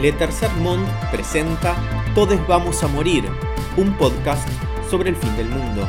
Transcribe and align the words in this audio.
Le 0.00 0.12
Tercer 0.12 0.50
Monde 0.60 0.88
presenta 1.10 1.74
Todes 2.14 2.46
Vamos 2.46 2.84
a 2.84 2.86
Morir, 2.86 3.24
un 3.76 3.92
podcast 3.98 4.48
sobre 4.88 5.10
el 5.10 5.16
fin 5.16 5.36
del 5.36 5.48
mundo. 5.48 5.88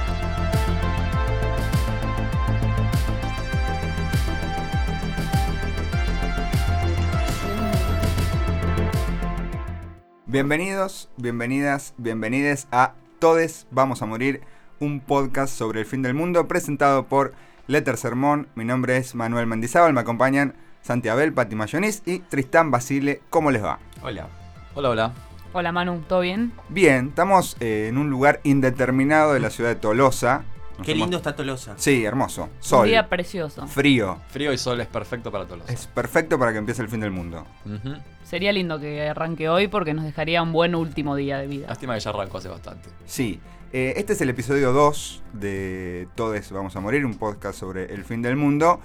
Bienvenidos, 10.26 11.10
bienvenidas, 11.18 11.94
bienvenides 11.98 12.68
a 12.72 12.96
Todes 13.20 13.68
Vamos 13.70 14.02
a 14.02 14.08
Morir, 14.08 14.42
un 14.80 15.02
podcast 15.02 15.56
sobre 15.56 15.82
el 15.82 15.86
fin 15.86 16.02
del 16.02 16.16
mundo 16.16 16.48
presentado 16.48 17.06
por 17.06 17.36
Letter 17.68 17.96
Sermón. 17.96 18.48
Mi 18.56 18.66
nombre 18.66 18.98
es 18.98 19.14
Manuel 19.14 19.46
Mendizábal, 19.46 19.94
me 19.94 20.02
acompañan 20.02 20.56
Santi 20.82 21.10
Abel, 21.10 21.34
Pati 21.34 21.56
Mayonis 21.56 22.02
y 22.06 22.20
Tristán 22.20 22.72
Basile. 22.72 23.22
¿Cómo 23.30 23.52
les 23.52 23.64
va? 23.64 23.80
Hola. 24.02 24.28
Hola, 24.76 24.90
hola. 24.90 25.12
Hola 25.52 25.72
Manu, 25.72 26.04
¿todo 26.08 26.22
bien? 26.22 26.54
Bien, 26.70 27.08
estamos 27.10 27.58
eh, 27.60 27.88
en 27.90 27.98
un 27.98 28.10
lugar 28.10 28.40
indeterminado 28.44 29.34
de 29.34 29.40
la 29.40 29.50
ciudad 29.50 29.70
de 29.72 29.76
Tolosa. 29.76 30.44
Nos 30.78 30.86
Qué 30.86 30.92
hemos- 30.94 31.02
lindo 31.08 31.18
está 31.18 31.36
Tolosa. 31.36 31.74
Sí, 31.78 32.06
hermoso. 32.06 32.44
Un 32.44 32.50
Sol, 32.60 32.88
día 32.88 33.10
precioso. 33.10 33.68
frío. 33.68 34.18
Frío 34.30 34.54
y 34.54 34.58
sol 34.58 34.80
es 34.80 34.88
perfecto 34.88 35.32
para 35.32 35.46
todos. 35.46 35.68
Es 35.70 35.88
perfecto 35.88 36.38
para 36.40 36.52
que 36.54 36.60
empiece 36.60 36.82
el 36.84 36.88
fin 36.88 37.00
del 37.02 37.12
mundo. 37.12 37.46
Ujú. 37.66 37.96
Sería 38.24 38.52
lindo 38.54 38.80
que 38.80 39.10
arranque 39.10 39.50
hoy 39.50 39.68
porque 39.68 39.94
nos 39.94 40.06
dejaría 40.06 40.42
un 40.44 40.54
buen 40.54 40.76
último 40.76 41.16
día 41.16 41.38
de 41.40 41.48
vida. 41.48 41.68
Lástima 41.68 41.96
que 41.96 42.00
ya 42.00 42.12
arrancó 42.12 42.38
hace 42.38 42.48
bastante. 42.48 42.90
Sí, 43.06 43.40
eh, 43.74 43.96
este 43.98 44.14
es 44.14 44.22
el 44.22 44.30
episodio 44.30 44.72
2 44.72 45.24
de 45.34 46.08
Todes 46.16 46.50
Vamos 46.52 46.76
a 46.76 46.80
Morir, 46.80 47.06
un 47.06 47.16
podcast 47.16 47.60
sobre 47.60 47.94
el 47.94 48.06
fin 48.06 48.22
del 48.22 48.36
mundo. 48.38 48.80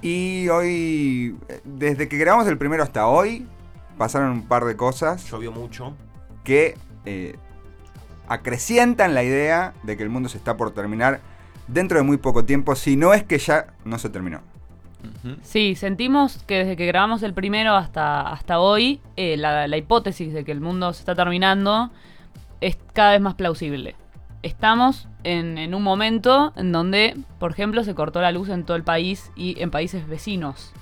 Y 0.00 0.48
hoy, 0.48 1.36
desde 1.64 2.08
que 2.08 2.18
grabamos 2.18 2.46
el 2.46 2.56
primero 2.58 2.82
hasta 2.82 3.06
hoy, 3.08 3.46
pasaron 3.96 4.30
un 4.30 4.42
par 4.46 4.64
de 4.64 4.76
cosas 4.76 5.28
Llovió 5.28 5.50
mucho. 5.50 5.94
que 6.44 6.76
eh, 7.04 7.36
acrecientan 8.28 9.14
la 9.14 9.24
idea 9.24 9.74
de 9.82 9.96
que 9.96 10.02
el 10.04 10.08
mundo 10.08 10.28
se 10.28 10.38
está 10.38 10.56
por 10.56 10.72
terminar 10.72 11.20
dentro 11.66 11.98
de 11.98 12.04
muy 12.04 12.16
poco 12.16 12.44
tiempo, 12.44 12.76
si 12.76 12.96
no 12.96 13.12
es 13.12 13.24
que 13.24 13.38
ya 13.38 13.74
no 13.84 13.98
se 13.98 14.08
terminó. 14.08 14.40
Sí, 15.42 15.74
sentimos 15.76 16.42
que 16.44 16.56
desde 16.56 16.76
que 16.76 16.86
grabamos 16.86 17.22
el 17.22 17.32
primero 17.32 17.74
hasta, 17.74 18.20
hasta 18.32 18.58
hoy, 18.58 19.00
eh, 19.16 19.36
la, 19.36 19.68
la 19.68 19.76
hipótesis 19.76 20.32
de 20.32 20.44
que 20.44 20.50
el 20.52 20.60
mundo 20.60 20.92
se 20.92 21.00
está 21.00 21.14
terminando 21.14 21.90
es 22.60 22.76
cada 22.92 23.12
vez 23.12 23.20
más 23.20 23.34
plausible. 23.34 23.94
Estamos 24.42 25.08
en, 25.24 25.58
en 25.58 25.74
un 25.74 25.82
momento 25.82 26.52
en 26.56 26.72
donde, 26.72 27.16
por 27.38 27.50
ejemplo, 27.50 27.82
se 27.84 27.94
cortó 27.94 28.20
la 28.20 28.30
luz 28.30 28.48
en 28.48 28.64
todo 28.64 28.76
el 28.76 28.84
país 28.84 29.32
y 29.34 29.60
en 29.60 29.70
países 29.70 30.06
vecinos. 30.06 30.72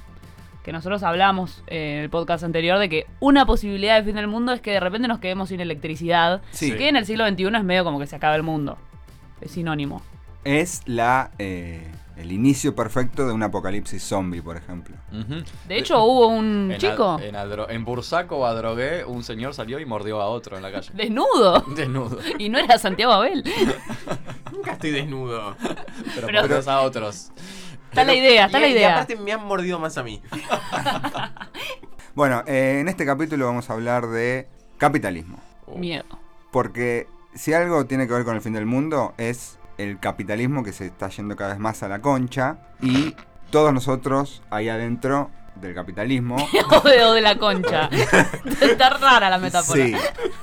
Que 0.63 0.73
nosotros 0.73 1.03
hablamos 1.03 1.63
en 1.69 2.01
el 2.01 2.11
podcast 2.11 2.43
anterior 2.43 2.79
de 2.79 2.89
que 2.89 3.07
una 3.21 3.47
posibilidad 3.47 3.97
de 3.97 4.05
fin 4.05 4.17
del 4.17 4.27
mundo 4.27 4.53
es 4.53 4.61
que 4.61 4.73
de 4.73 4.81
repente 4.81 5.09
nos 5.09 5.21
quedemos 5.21 5.49
sin 5.49 5.61
electricidad. 5.61 6.43
Sí. 6.51 6.73
Que 6.73 6.89
en 6.89 6.97
el 6.97 7.07
siglo 7.07 7.27
XXI 7.27 7.45
es 7.57 7.65
medio 7.65 7.85
como 7.85 7.99
que 7.99 8.07
se 8.07 8.17
acaba 8.17 8.35
el 8.35 8.43
mundo. 8.43 8.77
Es 9.41 9.53
sinónimo. 9.53 10.03
Es 10.45 10.83
la, 10.87 11.31
eh, 11.39 11.91
el 12.17 12.33
inicio 12.33 12.75
perfecto 12.75 13.27
de 13.27 13.33
un 13.33 13.43
apocalipsis 13.43 14.03
zombie, 14.03 14.41
por 14.43 14.57
ejemplo. 14.57 14.97
De 15.69 15.77
hecho, 15.79 16.03
hubo 16.03 16.29
un 16.29 16.71
En 16.73 16.79
chico 16.79 17.19
en, 17.21 17.35
Adro- 17.35 17.67
en 17.69 17.85
Bursaco 17.85 18.39
o 18.39 18.47
Adrogué, 18.47 19.05
un 19.05 19.23
señor 19.23 19.53
salió 19.55 19.79
y 19.81 19.85
mordió 19.85 20.21
a 20.21 20.27
otro 20.27 20.57
en 20.57 20.63
la 20.63 20.73
calle. 20.73 20.91
desnudo. 20.95 21.61
Desnudo. 21.77 22.19
Y 22.39 22.49
no 22.49 22.59
era 22.59 22.79
Santiago 22.79 23.13
Abel. 23.13 23.45
Nunca 24.53 24.73
estoy 24.73 24.91
desnudo. 24.93 25.57
Pero, 26.15 26.27
Pero- 26.27 26.41
mordió 26.43 26.71
a 26.71 26.81
otros. 26.81 27.31
Está 27.91 28.05
la 28.05 28.15
idea, 28.15 28.47
está 28.47 28.59
y, 28.59 28.61
la 28.63 28.69
y 28.69 28.73
idea. 28.73 28.93
aparte 28.95 29.17
me 29.17 29.33
han 29.33 29.45
mordido 29.47 29.79
más 29.79 29.97
a 29.97 30.03
mí. 30.03 30.21
Bueno, 32.15 32.43
eh, 32.47 32.79
en 32.81 32.89
este 32.89 33.05
capítulo 33.07 33.47
vamos 33.47 33.69
a 33.71 33.75
hablar 33.75 34.07
de 34.09 34.49
capitalismo. 34.79 35.39
Miedo. 35.75 36.05
Porque 36.51 37.07
si 37.35 37.53
algo 37.53 37.87
tiene 37.87 38.07
que 38.07 38.15
ver 38.15 38.25
con 38.25 38.35
el 38.35 38.41
fin 38.43 38.53
del 38.55 38.67
mundo 38.67 39.15
es 39.19 39.59
el 39.79 39.99
capitalismo 39.99 40.63
que 40.65 40.73
se 40.73 40.87
está 40.87 41.09
yendo 41.09 41.37
cada 41.37 41.51
vez 41.51 41.59
más 41.59 41.83
a 41.83 41.89
la 41.89 42.01
concha 42.01 42.59
y 42.81 43.15
todos 43.51 43.73
nosotros 43.73 44.43
ahí 44.51 44.69
adentro 44.69 45.31
del 45.57 45.75
capitalismo. 45.75 46.37
O 46.71 46.89
de, 46.89 47.05
o 47.05 47.13
de 47.15 47.21
la 47.23 47.37
concha. 47.39 47.89
Está 48.61 48.91
rara 48.91 49.31
la 49.31 49.39
metáfora. 49.39 49.83
sí, 49.87 49.95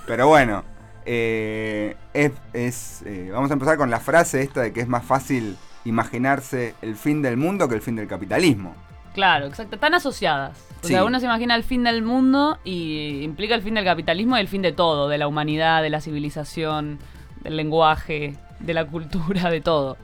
pero 0.07 0.27
bueno, 0.27 0.63
eh, 1.05 1.95
es, 2.13 2.31
es, 2.53 3.03
eh, 3.05 3.29
vamos 3.31 3.49
a 3.51 3.53
empezar 3.53 3.77
con 3.77 3.89
la 3.89 3.99
frase 3.99 4.41
esta 4.41 4.61
de 4.61 4.73
que 4.73 4.81
es 4.81 4.87
más 4.87 5.03
fácil 5.05 5.57
imaginarse 5.85 6.75
el 6.81 6.95
fin 6.95 7.21
del 7.21 7.37
mundo 7.37 7.67
que 7.67 7.75
el 7.75 7.81
fin 7.81 7.95
del 7.95 8.07
capitalismo. 8.07 8.75
Claro, 9.13 9.45
exacto. 9.45 9.75
Están 9.75 9.93
asociadas. 9.93 10.57
O 10.81 10.87
Sí. 10.87 10.93
sea, 10.93 11.03
uno 11.05 11.19
se 11.19 11.25
imagina 11.25 11.55
el 11.55 11.63
fin 11.63 11.83
del 11.83 12.01
mundo 12.01 12.57
y 12.63 13.21
implica 13.23 13.53
el 13.55 13.61
fin 13.61 13.75
del 13.75 13.85
capitalismo 13.85 14.35
y 14.37 14.39
el 14.41 14.47
fin 14.47 14.61
de 14.63 14.71
todo, 14.71 15.07
de 15.07 15.17
la 15.17 15.27
humanidad, 15.27 15.81
de 15.83 15.89
la 15.91 16.01
civilización, 16.01 16.97
del 17.43 17.55
lenguaje, 17.57 18.35
de 18.63 18.73
la 18.73 18.85
cultura, 18.87 19.49
de 19.49 19.61
todo. 19.61 19.97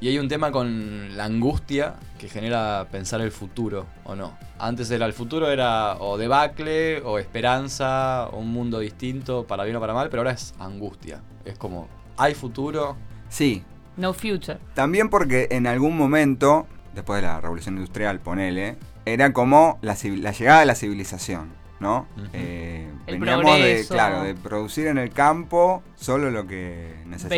Y 0.00 0.08
hay 0.08 0.18
un 0.18 0.28
tema 0.28 0.52
con 0.52 1.16
la 1.16 1.24
angustia 1.24 1.94
que 2.18 2.28
genera 2.28 2.86
pensar 2.90 3.20
el 3.22 3.30
futuro, 3.30 3.86
¿o 4.04 4.14
no? 4.14 4.36
Antes 4.58 4.90
era 4.90 5.06
el 5.06 5.14
futuro 5.14 5.50
era 5.50 5.96
o 5.98 6.18
debacle, 6.18 7.00
o 7.02 7.18
esperanza, 7.18 8.26
o 8.26 8.38
un 8.38 8.52
mundo 8.52 8.80
distinto, 8.80 9.46
para 9.46 9.64
bien 9.64 9.76
o 9.76 9.80
para 9.80 9.94
mal, 9.94 10.10
pero 10.10 10.20
ahora 10.20 10.32
es 10.32 10.52
angustia. 10.58 11.22
Es 11.44 11.56
como, 11.56 11.88
¿hay 12.18 12.34
futuro? 12.34 12.96
Sí, 13.28 13.62
No 13.96 14.12
future. 14.12 14.58
También 14.74 15.08
porque 15.08 15.48
en 15.52 15.66
algún 15.66 15.96
momento, 15.96 16.66
después 16.94 17.22
de 17.22 17.28
la 17.28 17.40
revolución 17.40 17.76
industrial, 17.76 18.18
ponele, 18.20 18.76
era 19.06 19.32
como 19.32 19.78
la, 19.82 19.96
la 20.02 20.32
llegada 20.32 20.60
de 20.60 20.66
la 20.66 20.74
civilización, 20.74 21.50
¿no? 21.80 22.06
Eh, 22.32 22.88
veníamos 23.06 23.58
de, 23.58 23.84
claro, 23.88 24.22
de 24.22 24.34
producir 24.34 24.86
en 24.86 24.96
el 24.98 25.10
campo 25.10 25.82
solo 25.96 26.30
lo 26.30 26.46
que 26.46 26.94
necesitábamos 27.06 27.30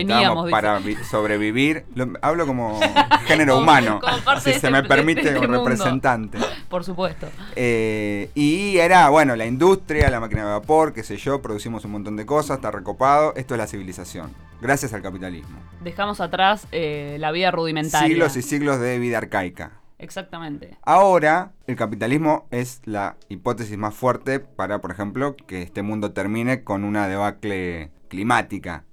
Veníamos, 0.47 0.51
para 0.51 0.79
vi- 0.79 0.95
sobrevivir. 1.11 1.85
Lo- 1.95 2.13
hablo 2.23 2.47
como 2.47 2.79
género 3.27 3.55
Como- 3.55 3.63
humano, 3.65 4.01
como 4.01 4.19
parte 4.19 4.41
si 4.43 4.51
de 4.51 4.61
se 4.61 4.67
este- 4.69 4.71
me 4.71 4.83
permite 4.87 5.23
este 5.23 5.39
un 5.39 5.49
representante. 5.53 6.39
Por 6.69 6.85
supuesto. 6.85 7.29
Eh, 7.57 8.31
y 8.35 8.77
era, 8.79 9.09
bueno, 9.09 9.35
la 9.37 9.47
industria, 9.47 10.11
la 10.11 10.21
máquina 10.21 10.43
de 10.45 10.51
vapor, 10.53 10.93
qué 10.93 11.03
sé 11.03 11.17
yo, 11.17 11.41
producimos 11.43 11.85
un 11.85 11.93
montón 11.93 12.17
de 12.17 12.27
cosas, 12.27 12.57
está 12.59 12.71
recopado. 12.71 13.33
Esto 13.37 13.55
es 13.55 13.59
la 13.59 13.67
civilización, 13.67 14.33
gracias 14.61 14.93
al 14.93 15.03
capitalismo. 15.03 15.59
Dejamos 15.83 16.21
atrás 16.21 16.67
eh, 16.73 17.17
la 17.19 17.33
vida 17.33 17.51
rudimentaria. 17.51 18.07
Siglos 18.09 18.37
y 18.37 18.43
siglos 18.43 18.79
de 18.81 18.99
vida 18.99 19.19
arcaica. 19.19 19.73
Exactamente. 19.99 20.77
Ahora, 20.83 21.53
el 21.67 21.77
capitalismo 21.77 22.47
es 22.51 22.83
la 22.84 23.17
hipótesis 23.29 23.79
más 23.79 23.95
fuerte 23.95 24.41
para, 24.41 24.81
por 24.81 24.91
ejemplo, 24.91 25.37
que 25.37 25.62
este 25.62 25.83
mundo 25.83 26.12
termine 26.12 26.65
con 26.65 26.84
una 26.84 27.09
debacle 27.09 27.91
climática 28.09 28.85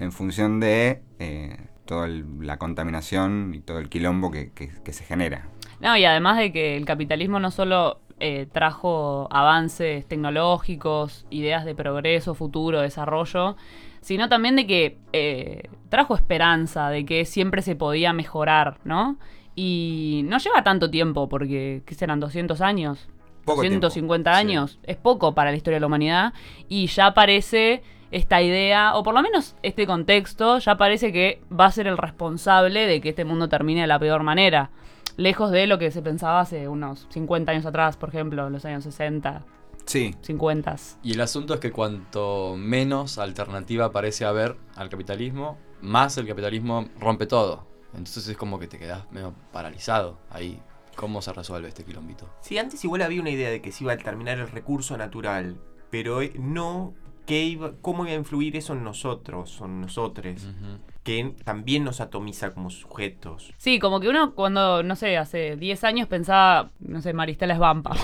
en 0.00 0.12
función 0.12 0.60
de 0.60 1.02
eh, 1.18 1.56
toda 1.86 2.04
el- 2.06 2.26
la 2.46 2.58
contaminación 2.58 3.52
y 3.54 3.60
todo 3.60 3.78
el 3.78 3.88
quilombo 3.88 4.30
que, 4.30 4.50
que- 4.52 4.68
que 4.84 4.92
se 4.92 5.04
genera. 5.04 5.48
No, 5.80 5.96
y 5.96 6.04
además 6.04 6.36
de 6.36 6.52
que 6.52 6.76
el 6.76 6.84
capitalismo 6.84 7.40
no 7.40 7.50
solo 7.50 8.00
eh, 8.20 8.46
trajo 8.52 9.26
avances 9.30 10.06
tecnológicos, 10.06 11.26
ideas 11.30 11.64
de 11.64 11.74
progreso, 11.74 12.34
futuro, 12.34 12.80
desarrollo, 12.80 13.56
sino 14.02 14.28
también 14.28 14.54
de 14.56 14.66
que 14.66 14.98
eh, 15.12 15.68
trajo 15.88 16.14
esperanza, 16.14 16.90
de 16.90 17.04
que 17.06 17.24
siempre 17.24 17.62
se 17.62 17.74
podía 17.74 18.12
mejorar, 18.12 18.78
¿no? 18.84 19.16
Y 19.54 20.22
no 20.24 20.38
lleva 20.38 20.64
tanto 20.64 20.90
tiempo, 20.90 21.28
porque, 21.28 21.82
¿qué 21.86 21.94
serán? 21.94 22.20
¿200 22.20 22.60
años? 22.60 23.08
Poco 23.44 23.60
tiempo, 23.60 23.90
150 23.90 24.32
sí. 24.32 24.38
años. 24.38 24.78
Es 24.84 24.96
poco 24.96 25.34
para 25.34 25.50
la 25.50 25.56
historia 25.56 25.76
de 25.76 25.80
la 25.80 25.86
humanidad. 25.86 26.32
Y 26.68 26.86
ya 26.86 27.06
aparece 27.06 27.82
esta 28.10 28.42
idea, 28.42 28.96
o 28.96 29.02
por 29.02 29.14
lo 29.14 29.22
menos 29.22 29.56
este 29.62 29.86
contexto, 29.86 30.58
ya 30.58 30.76
parece 30.76 31.12
que 31.12 31.42
va 31.52 31.66
a 31.66 31.72
ser 31.72 31.86
el 31.86 31.98
responsable 31.98 32.86
de 32.86 33.00
que 33.00 33.10
este 33.10 33.24
mundo 33.24 33.48
termine 33.48 33.82
de 33.82 33.86
la 33.86 33.98
peor 33.98 34.22
manera. 34.22 34.70
Lejos 35.16 35.50
de 35.50 35.66
lo 35.66 35.78
que 35.78 35.90
se 35.90 36.02
pensaba 36.02 36.40
hace 36.40 36.68
unos 36.68 37.06
50 37.10 37.52
años 37.52 37.66
atrás, 37.66 37.96
por 37.96 38.08
ejemplo, 38.08 38.50
los 38.50 38.64
años 38.64 38.84
60, 38.84 39.44
Sí, 39.86 40.14
50. 40.22 40.76
Y 41.02 41.12
el 41.12 41.20
asunto 41.20 41.54
es 41.54 41.60
que 41.60 41.70
cuanto 41.70 42.54
menos 42.56 43.18
alternativa 43.18 43.92
parece 43.92 44.24
haber 44.24 44.56
al 44.76 44.88
capitalismo, 44.88 45.58
más 45.82 46.16
el 46.16 46.26
capitalismo 46.26 46.88
rompe 46.98 47.26
todo. 47.26 47.66
Entonces 47.96 48.28
es 48.28 48.36
como 48.36 48.58
que 48.58 48.66
te 48.66 48.78
quedas 48.78 49.10
medio 49.10 49.34
paralizado 49.52 50.18
ahí. 50.30 50.60
¿Cómo 50.96 51.20
se 51.22 51.32
resuelve 51.32 51.68
este 51.68 51.84
quilombito? 51.84 52.28
Sí, 52.40 52.56
antes 52.58 52.84
igual 52.84 53.02
había 53.02 53.20
una 53.20 53.30
idea 53.30 53.50
de 53.50 53.60
que 53.60 53.72
se 53.72 53.82
iba 53.84 53.92
a 53.92 53.96
terminar 53.96 54.38
el 54.38 54.48
recurso 54.48 54.96
natural, 54.96 55.60
pero 55.90 56.22
eh, 56.22 56.32
no 56.38 56.94
qué 57.26 57.42
iba- 57.44 57.72
cómo 57.80 58.04
iba 58.04 58.12
a 58.14 58.18
influir 58.18 58.56
eso 58.56 58.74
en 58.74 58.84
nosotros, 58.84 59.60
o 59.60 59.64
en 59.64 59.80
nosotres, 59.80 60.44
Ujú. 60.44 60.78
Que 61.04 61.34
también 61.44 61.84
nos 61.84 62.00
atomiza 62.00 62.50
como 62.52 62.70
sujetos. 62.70 63.52
Sí, 63.58 63.78
como 63.78 64.00
que 64.00 64.08
uno 64.08 64.34
cuando, 64.34 64.82
no 64.82 64.96
sé, 64.96 65.18
hace 65.18 65.56
10 65.56 65.84
años 65.84 66.08
pensaba, 66.08 66.70
no 66.80 67.02
sé, 67.02 67.12
Maristela 67.12 67.52
es 67.54 67.60
Vampa. 67.60 67.94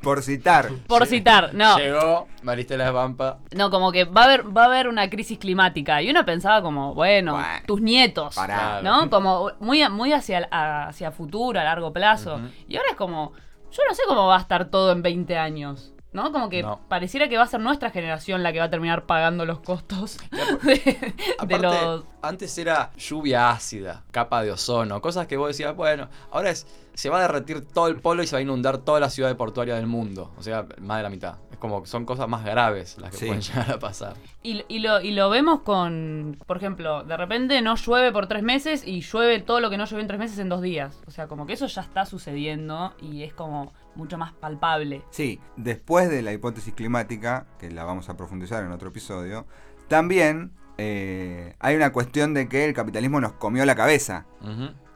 Por 0.00 0.22
citar. 0.22 0.70
Por 0.86 1.06
citar, 1.06 1.52
no. 1.54 1.76
Llegó 1.76 2.28
Maristela 2.44 2.90
Vampa. 2.92 3.40
No, 3.54 3.68
como 3.70 3.90
que 3.90 4.04
va 4.04 4.22
a 4.22 4.24
haber, 4.26 4.56
va 4.56 4.62
a 4.62 4.66
haber 4.66 4.86
una 4.86 5.10
crisis 5.10 5.38
climática. 5.38 6.00
Y 6.02 6.10
uno 6.10 6.24
pensaba 6.24 6.62
como, 6.62 6.94
bueno, 6.94 7.32
Bueno, 7.34 7.48
tus 7.66 7.80
nietos. 7.80 8.36
pará. 8.36 8.80
¿No? 8.82 9.10
Como 9.10 9.50
muy, 9.58 9.86
muy 9.90 10.12
hacia, 10.12 10.48
hacia 10.52 11.10
futuro, 11.10 11.58
a 11.58 11.64
largo 11.64 11.92
plazo. 11.92 12.40
Y 12.68 12.76
ahora 12.76 12.90
es 12.90 12.96
como, 12.96 13.32
yo 13.72 13.82
no 13.88 13.94
sé 13.94 14.02
cómo 14.06 14.28
va 14.28 14.36
a 14.36 14.40
estar 14.40 14.66
todo 14.66 14.92
en 14.92 15.02
20 15.02 15.36
años. 15.36 15.93
¿No? 16.14 16.32
Como 16.32 16.48
que 16.48 16.62
No. 16.62 16.80
pareciera 16.88 17.28
que 17.28 17.36
va 17.36 17.42
a 17.42 17.46
ser 17.46 17.60
nuestra 17.60 17.90
generación 17.90 18.42
la 18.42 18.52
que 18.52 18.60
va 18.60 18.64
a 18.66 18.70
terminar 18.70 19.04
pagando 19.04 19.44
los 19.44 19.60
costos 19.60 20.16
de, 20.62 20.74
de 20.76 21.14
Aparte, 21.38 21.58
los. 21.58 22.04
antes 22.22 22.56
era 22.56 22.90
lluvia 22.96 23.50
ácida, 23.50 24.04
capa 24.12 24.42
de 24.42 24.52
ozono, 24.52 25.00
cosas 25.02 25.26
que 25.26 25.36
vos 25.36 25.48
decías, 25.48 25.74
bueno, 25.76 26.08
ahora 26.30 26.50
es 26.50 26.66
se 26.94 27.10
va 27.10 27.18
a 27.18 27.22
derretir 27.22 27.64
todo 27.66 27.88
el 27.88 27.96
polo 28.00 28.22
y 28.22 28.26
se 28.26 28.36
va 28.36 28.38
a 28.38 28.42
inundar 28.42 28.78
toda 28.78 29.00
la 29.00 29.10
ciudad 29.10 29.36
portuaria 29.36 29.74
del 29.74 29.86
mundo. 29.86 30.32
O 30.38 30.42
sea, 30.42 30.66
más 30.80 30.98
de 30.98 31.02
la 31.02 31.10
mitad. 31.10 31.38
Es 31.50 31.58
como 31.58 31.82
que 31.82 31.88
son 31.88 32.04
cosas 32.04 32.28
más 32.28 32.44
graves 32.44 32.96
las 32.98 33.10
que 33.10 33.16
Sí. 33.18 33.26
pueden 33.26 33.42
llegar 33.42 33.70
a 33.72 33.78
pasar. 33.78 34.14
Y, 34.42 34.64
y 34.68 34.78
lo, 34.78 35.00
y 35.00 35.10
lo 35.12 35.28
vemos 35.30 35.60
con, 35.62 36.38
por 36.46 36.56
ejemplo, 36.56 37.02
de 37.04 37.16
repente 37.16 37.60
no 37.62 37.74
llueve 37.76 38.12
por 38.12 38.26
tres 38.28 38.42
meses 38.42 38.86
y 38.86 39.00
llueve 39.00 39.40
todo 39.40 39.60
lo 39.60 39.70
que 39.70 39.76
no 39.76 39.84
llovió 39.86 40.00
en 40.00 40.06
tres 40.06 40.20
meses 40.20 40.38
en 40.38 40.48
dos 40.48 40.62
días. 40.62 41.00
O 41.06 41.10
sea, 41.10 41.26
como 41.26 41.46
que 41.46 41.52
eso 41.54 41.66
ya 41.66 41.82
está 41.82 42.06
sucediendo 42.06 42.94
y 43.00 43.22
es 43.24 43.34
como 43.34 43.72
mucho 43.96 44.16
más 44.18 44.32
palpable. 44.32 45.02
Sí, 45.10 45.40
después 45.56 46.08
de 46.10 46.22
la 46.22 46.32
hipótesis 46.32 46.74
climática, 46.74 47.46
que 47.58 47.70
la 47.70 47.84
vamos 47.84 48.08
a 48.08 48.16
profundizar 48.16 48.62
en 48.64 48.70
otro 48.72 48.88
episodio, 48.88 49.46
también 49.88 50.52
eh, 50.78 51.54
hay 51.60 51.76
una 51.76 51.92
cuestión 51.92 52.34
de 52.34 52.48
que 52.48 52.64
el 52.64 52.74
capitalismo 52.74 53.20
nos 53.20 53.32
comió 53.32 53.64
la 53.64 53.74
cabeza. 53.74 54.26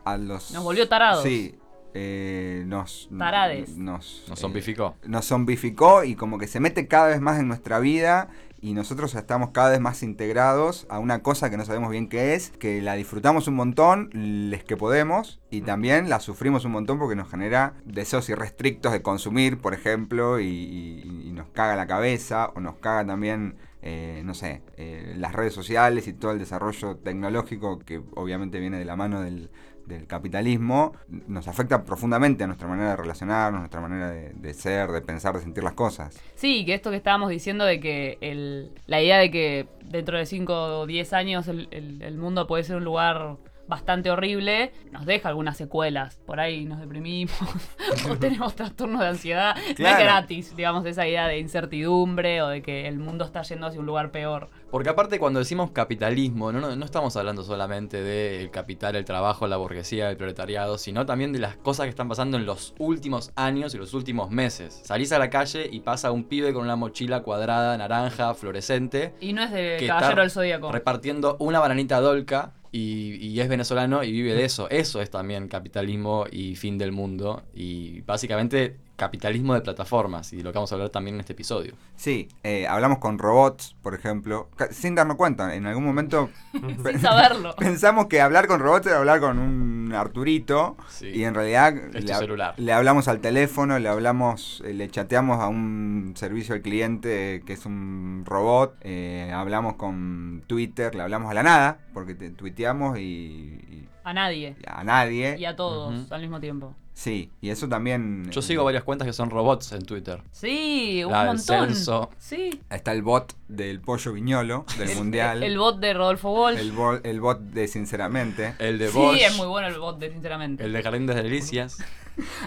A 0.04 0.16
los, 0.16 0.52
Nos 0.52 0.64
volvió 0.64 0.88
tarados. 0.88 1.22
Sí, 1.22 1.57
eh, 1.94 2.64
nos, 2.66 3.08
Tarades. 3.16 3.76
Nos, 3.76 4.24
Nos 4.28 4.38
eh, 4.38 4.40
zombificó. 4.40 4.94
nos 5.06 5.26
zombificó 5.26 6.04
y 6.04 6.14
como 6.14 6.38
que 6.38 6.46
se 6.46 6.60
mete 6.60 6.86
cada 6.86 7.08
vez 7.08 7.20
más 7.20 7.38
en 7.40 7.48
nuestra 7.48 7.78
vida 7.80 8.28
y 8.60 8.72
nosotros 8.74 9.14
estamos 9.14 9.50
cada 9.50 9.70
vez 9.70 9.80
más 9.80 10.02
integrados 10.02 10.86
a 10.90 10.98
una 10.98 11.22
cosa 11.22 11.48
que 11.48 11.56
no 11.56 11.64
sabemos 11.64 11.90
bien 11.90 12.08
qué 12.08 12.34
es, 12.34 12.50
que 12.50 12.82
la 12.82 12.94
disfrutamos 12.94 13.46
un 13.46 13.54
montón, 13.54 14.10
les 14.12 14.64
que 14.64 14.76
podemos, 14.76 15.38
y 15.50 15.60
también 15.60 16.08
la 16.08 16.18
sufrimos 16.18 16.64
un 16.64 16.72
montón 16.72 16.98
porque 16.98 17.14
nos 17.14 17.30
genera 17.30 17.74
deseos 17.84 18.28
irrestrictos 18.28 18.90
de 18.90 19.00
consumir, 19.00 19.58
por 19.58 19.74
ejemplo, 19.74 20.40
y, 20.40 20.46
y- 20.46 21.28
y 21.28 21.32
nos 21.32 21.46
caga 21.50 21.76
la 21.76 21.86
cabeza, 21.86 22.50
o 22.56 22.58
nos 22.60 22.74
caga 22.78 23.06
también, 23.06 23.54
eh, 23.82 24.22
no 24.24 24.34
sé, 24.34 24.62
eh, 24.76 25.14
las 25.16 25.34
redes 25.34 25.54
sociales 25.54 26.08
y 26.08 26.12
todo 26.12 26.32
el 26.32 26.40
desarrollo 26.40 26.96
tecnológico 26.96 27.78
que 27.78 28.02
obviamente 28.16 28.58
viene 28.58 28.78
de 28.80 28.84
la 28.84 28.96
mano 28.96 29.20
del, 29.20 29.50
del 29.88 30.06
capitalismo, 30.06 30.92
nos 31.26 31.48
afecta 31.48 31.82
profundamente 31.84 32.44
a 32.44 32.46
nuestra 32.46 32.68
manera 32.68 32.90
de 32.90 32.96
relacionarnos, 32.96 33.60
nuestra 33.60 33.80
manera 33.80 34.10
de, 34.10 34.54
ser, 34.54 34.90
de 34.90 35.00
pensar, 35.00 35.34
de 35.34 35.40
sentir 35.40 35.64
las 35.64 35.72
cosas. 35.72 36.16
Sí, 36.34 36.64
que 36.64 36.74
esto 36.74 36.90
que 36.90 36.96
estábamos 36.98 37.30
diciendo 37.30 37.64
de 37.64 37.80
que 37.80 38.18
el, 38.20 38.70
la 38.86 39.00
idea 39.02 39.18
de 39.18 39.30
que 39.30 39.66
dentro 39.84 40.18
de 40.18 40.26
5 40.26 40.80
o 40.80 40.86
10 40.86 41.12
años 41.14 41.48
el- 41.48 41.68
el 41.72 42.18
mundo 42.18 42.46
puede 42.46 42.62
ser 42.64 42.76
un 42.76 42.84
lugar 42.84 43.36
bastante 43.68 44.10
horrible, 44.10 44.72
nos 44.90 45.06
deja 45.06 45.28
algunas 45.28 45.56
secuelas. 45.56 46.18
Por 46.26 46.40
ahí 46.40 46.64
nos 46.64 46.80
deprimimos 46.80 47.36
o 48.10 48.16
tenemos 48.20 48.54
trastornos 48.54 49.00
de 49.00 49.08
ansiedad. 49.08 49.56
No 49.78 49.88
es 49.88 49.98
gratis, 49.98 50.56
digamos, 50.56 50.84
esa 50.86 51.06
idea 51.06 51.28
de 51.28 51.38
incertidumbre 51.38 52.42
o 52.42 52.48
de 52.48 52.62
que 52.62 52.88
el 52.88 52.98
mundo 52.98 53.24
está 53.24 53.42
yendo 53.42 53.66
hacia 53.66 53.80
un 53.80 53.86
lugar 53.86 54.10
peor. 54.10 54.48
Porque 54.70 54.88
aparte 54.88 55.18
cuando 55.18 55.38
decimos 55.38 55.70
capitalismo, 55.70 56.52
no, 56.52 56.60
no, 56.60 56.74
no 56.74 56.84
estamos 56.84 57.16
hablando 57.16 57.42
solamente 57.42 58.02
del 58.02 58.50
capital, 58.50 58.96
el 58.96 59.04
trabajo, 59.04 59.46
la 59.46 59.56
burguesía, 59.56 60.10
el 60.10 60.16
proletariado, 60.16 60.78
sino 60.78 61.06
también 61.06 61.32
de 61.32 61.38
las 61.38 61.56
cosas 61.56 61.84
que 61.84 61.90
están 61.90 62.08
pasando 62.08 62.36
en 62.36 62.46
los 62.46 62.74
últimos 62.78 63.32
años 63.36 63.74
y 63.74 63.78
los 63.78 63.94
últimos 63.94 64.30
meses. 64.30 64.80
Salís 64.84 65.12
a 65.12 65.18
la 65.18 65.30
calle 65.30 65.68
y 65.70 65.80
pasa 65.80 66.10
un 66.10 66.24
pibe 66.24 66.52
con 66.52 66.64
una 66.64 66.76
mochila 66.76 67.22
cuadrada, 67.22 67.76
naranja, 67.76 68.34
fluorescente, 68.34 69.14
Y 69.20 69.32
no 69.32 69.42
es 69.42 69.50
de 69.50 69.84
Caballero 69.86 70.22
del 70.22 70.30
Zodíaco. 70.30 70.72
repartiendo 70.72 71.36
una 71.38 71.60
bananita 71.60 72.00
dolca 72.00 72.52
y, 72.72 73.14
y 73.16 73.40
es 73.40 73.48
venezolano 73.48 74.02
y 74.04 74.12
vive 74.12 74.34
de 74.34 74.44
eso. 74.44 74.68
Eso 74.70 75.00
es 75.00 75.10
también 75.10 75.48
capitalismo 75.48 76.26
y 76.30 76.56
fin 76.56 76.78
del 76.78 76.92
mundo. 76.92 77.42
Y 77.54 78.02
básicamente 78.02 78.76
capitalismo 78.98 79.54
de 79.54 79.60
plataformas 79.62 80.32
y 80.32 80.36
de 80.38 80.42
lo 80.42 80.50
que 80.52 80.56
vamos 80.58 80.70
a 80.72 80.74
hablar 80.74 80.90
también 80.90 81.14
en 81.14 81.20
este 81.20 81.32
episodio. 81.32 81.74
Sí, 81.96 82.28
eh, 82.42 82.66
hablamos 82.66 82.98
con 82.98 83.18
robots, 83.18 83.74
por 83.80 83.94
ejemplo, 83.94 84.48
sin 84.72 84.94
darnos 84.96 85.16
cuenta, 85.16 85.54
en 85.54 85.66
algún 85.66 85.84
momento 85.84 86.28
Sin 86.52 87.00
saberlo. 87.00 87.54
pensamos 87.58 88.06
que 88.06 88.20
hablar 88.20 88.46
con 88.48 88.60
robots 88.60 88.86
era 88.88 88.98
hablar 88.98 89.20
con 89.20 89.38
un 89.38 89.92
Arturito 89.94 90.76
Sí. 90.88 91.06
y 91.14 91.24
en 91.24 91.34
realidad 91.34 91.72
le, 91.92 92.02
celular. 92.06 92.54
le 92.58 92.72
hablamos 92.72 93.08
al 93.08 93.20
teléfono, 93.20 93.78
le 93.78 93.88
hablamos, 93.88 94.62
eh, 94.66 94.74
le 94.74 94.88
chateamos 94.90 95.40
a 95.40 95.48
un 95.48 96.12
servicio 96.16 96.54
al 96.54 96.60
cliente 96.60 97.42
que 97.46 97.52
es 97.54 97.64
un 97.64 98.24
robot, 98.26 98.74
eh, 98.82 99.30
hablamos 99.34 99.76
con 99.76 100.42
Twitter, 100.46 100.94
le 100.94 101.02
hablamos 101.02 101.30
a 101.30 101.34
la 101.34 101.42
nada, 101.42 101.78
porque 101.94 102.14
te 102.14 102.30
tuiteamos 102.30 102.98
y, 102.98 103.02
y 103.02 103.88
A 104.04 104.12
nadie. 104.12 104.56
a 104.66 104.82
nadie. 104.84 105.36
Y 105.38 105.44
a 105.44 105.54
todos 105.56 106.10
al 106.12 106.20
mismo 106.20 106.40
tiempo. 106.40 106.74
Sí, 106.98 107.30
y 107.40 107.50
eso 107.50 107.68
también... 107.68 108.28
Yo 108.32 108.40
eh, 108.40 108.42
sigo 108.42 108.64
varias 108.64 108.82
cuentas 108.82 109.06
que 109.06 109.12
son 109.12 109.30
robots 109.30 109.70
en 109.70 109.84
Twitter. 109.84 110.20
Sí, 110.32 111.04
un 111.04 111.12
La 111.12 111.18
del 111.26 111.36
montón. 111.36 111.66
censo. 111.68 112.10
Sí. 112.18 112.60
Está 112.70 112.90
el 112.90 113.02
bot 113.02 113.36
del 113.46 113.80
pollo 113.80 114.12
viñolo 114.14 114.66
del 114.76 114.96
mundial. 114.96 115.44
El 115.44 115.56
bot 115.58 115.78
de 115.78 115.94
Rodolfo 115.94 116.32
Walsh. 116.32 116.58
El, 116.58 116.72
bo- 116.72 116.98
el 117.00 117.20
bot 117.20 117.38
de 117.38 117.68
Sinceramente. 117.68 118.54
El 118.58 118.80
de 118.80 118.88
sí, 118.88 118.94
Bosch. 118.98 119.16
es 119.20 119.36
muy 119.36 119.46
bueno 119.46 119.68
el 119.68 119.78
bot 119.78 120.00
de 120.00 120.10
sinceramente. 120.10 120.64
El 120.64 120.72
de 120.72 120.82
Jardín 120.82 121.06
de 121.06 121.14
Delicias. 121.14 121.78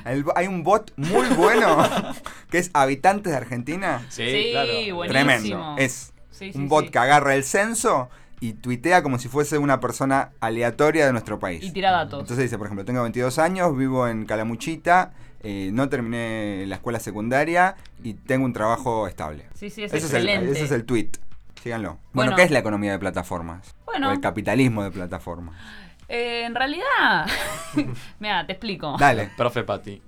El 0.04 0.26
bo- 0.26 0.34
hay 0.36 0.48
un 0.48 0.64
bot 0.66 0.92
muy 0.98 1.28
bueno 1.30 1.78
que 2.52 2.58
es 2.58 2.72
Habitantes 2.74 3.32
de 3.32 3.38
Argentina. 3.38 4.06
Sí, 4.10 4.30
Sí, 4.30 4.48
claro. 4.52 4.68
buenísimo. 4.70 5.04
Tremendo. 5.08 5.76
Es 5.78 6.12
Sí, 6.30 6.52
sí, 6.52 6.58
un 6.60 6.68
bot 6.68 6.84
sí. 6.86 6.92
que 6.92 7.00
agarra 7.00 7.36
el 7.36 7.46
censo 7.46 8.10
y 8.42 8.54
tuitea 8.54 9.02
como 9.04 9.18
si 9.20 9.30
fuese 9.30 9.58
una 9.58 9.80
persona 9.80 10.32
aleatoria 10.42 11.06
de 11.06 11.12
nuestro 11.14 11.40
país. 11.40 11.64
Y 11.64 11.72
tira 11.72 11.92
datos. 11.92 12.20
Entonces 12.22 12.44
dice, 12.46 12.58
por 12.58 12.68
ejemplo, 12.68 12.84
tengo 12.84 13.02
22 13.04 13.38
años, 13.40 13.78
vivo 13.78 14.08
en 14.08 14.26
Calamuchita, 14.26 15.14
eh, 15.42 15.70
no 15.72 15.88
terminé 15.90 16.66
la 16.68 16.76
escuela 16.76 17.00
secundaria 17.00 17.76
y 18.04 18.16
tengo 18.16 18.44
un 18.46 18.52
trabajo 18.54 19.08
estable. 19.08 19.46
sí, 19.54 19.70
sí, 19.70 19.84
es 19.84 19.94
ese, 19.94 20.08
es 20.08 20.14
el, 20.14 20.28
excelente. 20.28 20.52
ese 20.54 20.66
es 20.66 20.72
el 20.72 20.86
tweet. 20.86 21.10
Síganlo. 21.64 22.00
Bueno, 22.14 22.32
Bueno. 22.32 22.36
¿qué 22.36 22.42
es 22.44 22.52
la 22.52 22.60
economía 22.60 22.92
de 22.92 23.00
plataformas? 23.00 23.76
Bueno. 23.86 24.10
O 24.10 24.12
el 24.12 24.20
capitalismo 24.20 24.84
de 24.84 24.90
plataformas. 24.92 25.56
Eh, 26.10 26.44
en 26.46 26.56
realidad, 26.56 27.28
mira, 28.20 28.46
te 28.46 28.54
explico. 28.54 28.98
Dale. 29.00 29.30
Profe 29.38 29.64
Pati. 29.64 30.02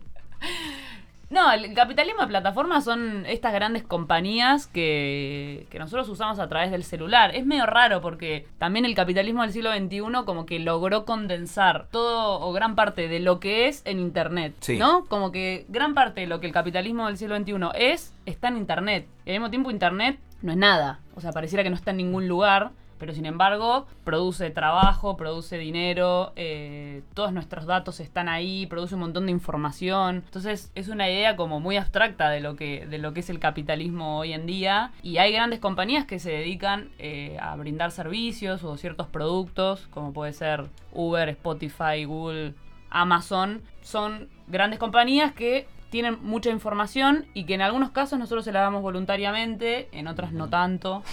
No, 1.33 1.51
el 1.51 1.73
capitalismo 1.73 2.21
de 2.21 2.27
plataformas 2.27 2.83
son 2.83 3.25
estas 3.25 3.53
grandes 3.53 3.81
compañías 3.81 4.67
que, 4.67 5.65
que 5.71 5.79
nosotros 5.79 6.07
usamos 6.07 6.37
a 6.37 6.47
través 6.47 6.69
del 6.69 6.83
celular. 6.83 7.35
Es 7.35 7.43
medio 7.43 7.65
raro 7.65 8.01
porque 8.01 8.45
también 8.59 8.85
el 8.85 8.93
capitalismo 8.93 9.41
del 9.41 9.51
siglo 9.51 9.73
XXI 9.73 10.25
como 10.27 10.45
que 10.45 10.59
logró 10.59 11.05
condensar 11.05 11.87
todo 11.89 12.39
o 12.39 12.53
gran 12.53 12.75
parte 12.75 13.07
de 13.07 13.19
lo 13.19 13.39
que 13.39 13.67
es 13.67 13.81
en 13.85 13.99
Internet. 13.99 14.53
Sí. 14.59 14.77
¿No? 14.77 15.05
Como 15.05 15.31
que 15.31 15.65
gran 15.69 15.95
parte 15.95 16.21
de 16.21 16.27
lo 16.27 16.39
que 16.39 16.45
el 16.45 16.53
capitalismo 16.53 17.07
del 17.07 17.17
siglo 17.17 17.35
XXI 17.35 17.53
es, 17.73 18.13
está 18.27 18.49
en 18.49 18.57
Internet. 18.57 19.07
Y 19.25 19.31
al 19.31 19.37
mismo 19.37 19.49
tiempo 19.49 19.71
Internet 19.71 20.19
no 20.43 20.51
es 20.51 20.57
nada. 20.57 20.99
O 21.15 21.21
sea, 21.21 21.31
pareciera 21.31 21.63
que 21.63 21.71
no 21.71 21.75
está 21.75 21.89
en 21.89 21.97
ningún 21.97 22.27
lugar. 22.27 22.69
Pero 23.03 23.13
sin 23.13 23.25
embargo, 23.25 23.85
produce 24.05 24.49
trabajo, 24.49 25.17
produce 25.17 25.57
dinero, 25.57 26.31
eh, 26.37 27.03
todos 27.13 27.33
nuestros 27.33 27.65
datos 27.65 27.99
están 27.99 28.29
ahí, 28.29 28.65
produce 28.65 28.95
un 28.95 29.01
montón 29.01 29.25
de 29.25 29.33
información. 29.33 30.23
Entonces 30.23 30.71
es 30.73 30.87
una 30.87 31.09
idea 31.09 31.35
como 31.35 31.59
muy 31.59 31.75
abstracta 31.75 32.29
de 32.29 32.39
lo 32.39 32.55
que, 32.55 32.87
de 32.87 32.99
lo 32.99 33.13
que 33.13 33.19
es 33.19 33.29
el 33.29 33.39
capitalismo 33.39 34.19
hoy 34.19 34.31
en 34.31 34.45
día. 34.45 34.93
Y 35.01 35.17
hay 35.17 35.33
grandes 35.33 35.59
compañías 35.59 36.05
que 36.05 36.17
se 36.17 36.31
dedican 36.31 36.91
eh, 36.97 37.35
a 37.41 37.57
brindar 37.57 37.91
servicios 37.91 38.63
o 38.63 38.77
ciertos 38.77 39.07
productos, 39.07 39.85
como 39.89 40.13
puede 40.13 40.31
ser 40.31 40.69
Uber, 40.93 41.27
Spotify, 41.27 42.05
Google, 42.05 42.53
Amazon. 42.89 43.63
Son 43.81 44.29
grandes 44.47 44.79
compañías 44.79 45.33
que 45.33 45.67
tienen 45.93 46.17
mucha 46.23 46.49
información 46.49 47.27
y 47.35 47.45
que 47.45 47.53
en 47.53 47.61
algunos 47.61 47.91
casos 47.91 48.17
nosotros 48.17 48.43
se 48.43 48.51
la 48.51 48.61
damos 48.61 48.81
voluntariamente, 48.81 49.89
en 49.91 50.07
otras 50.07 50.31
no 50.33 50.49
tanto. 50.49 51.03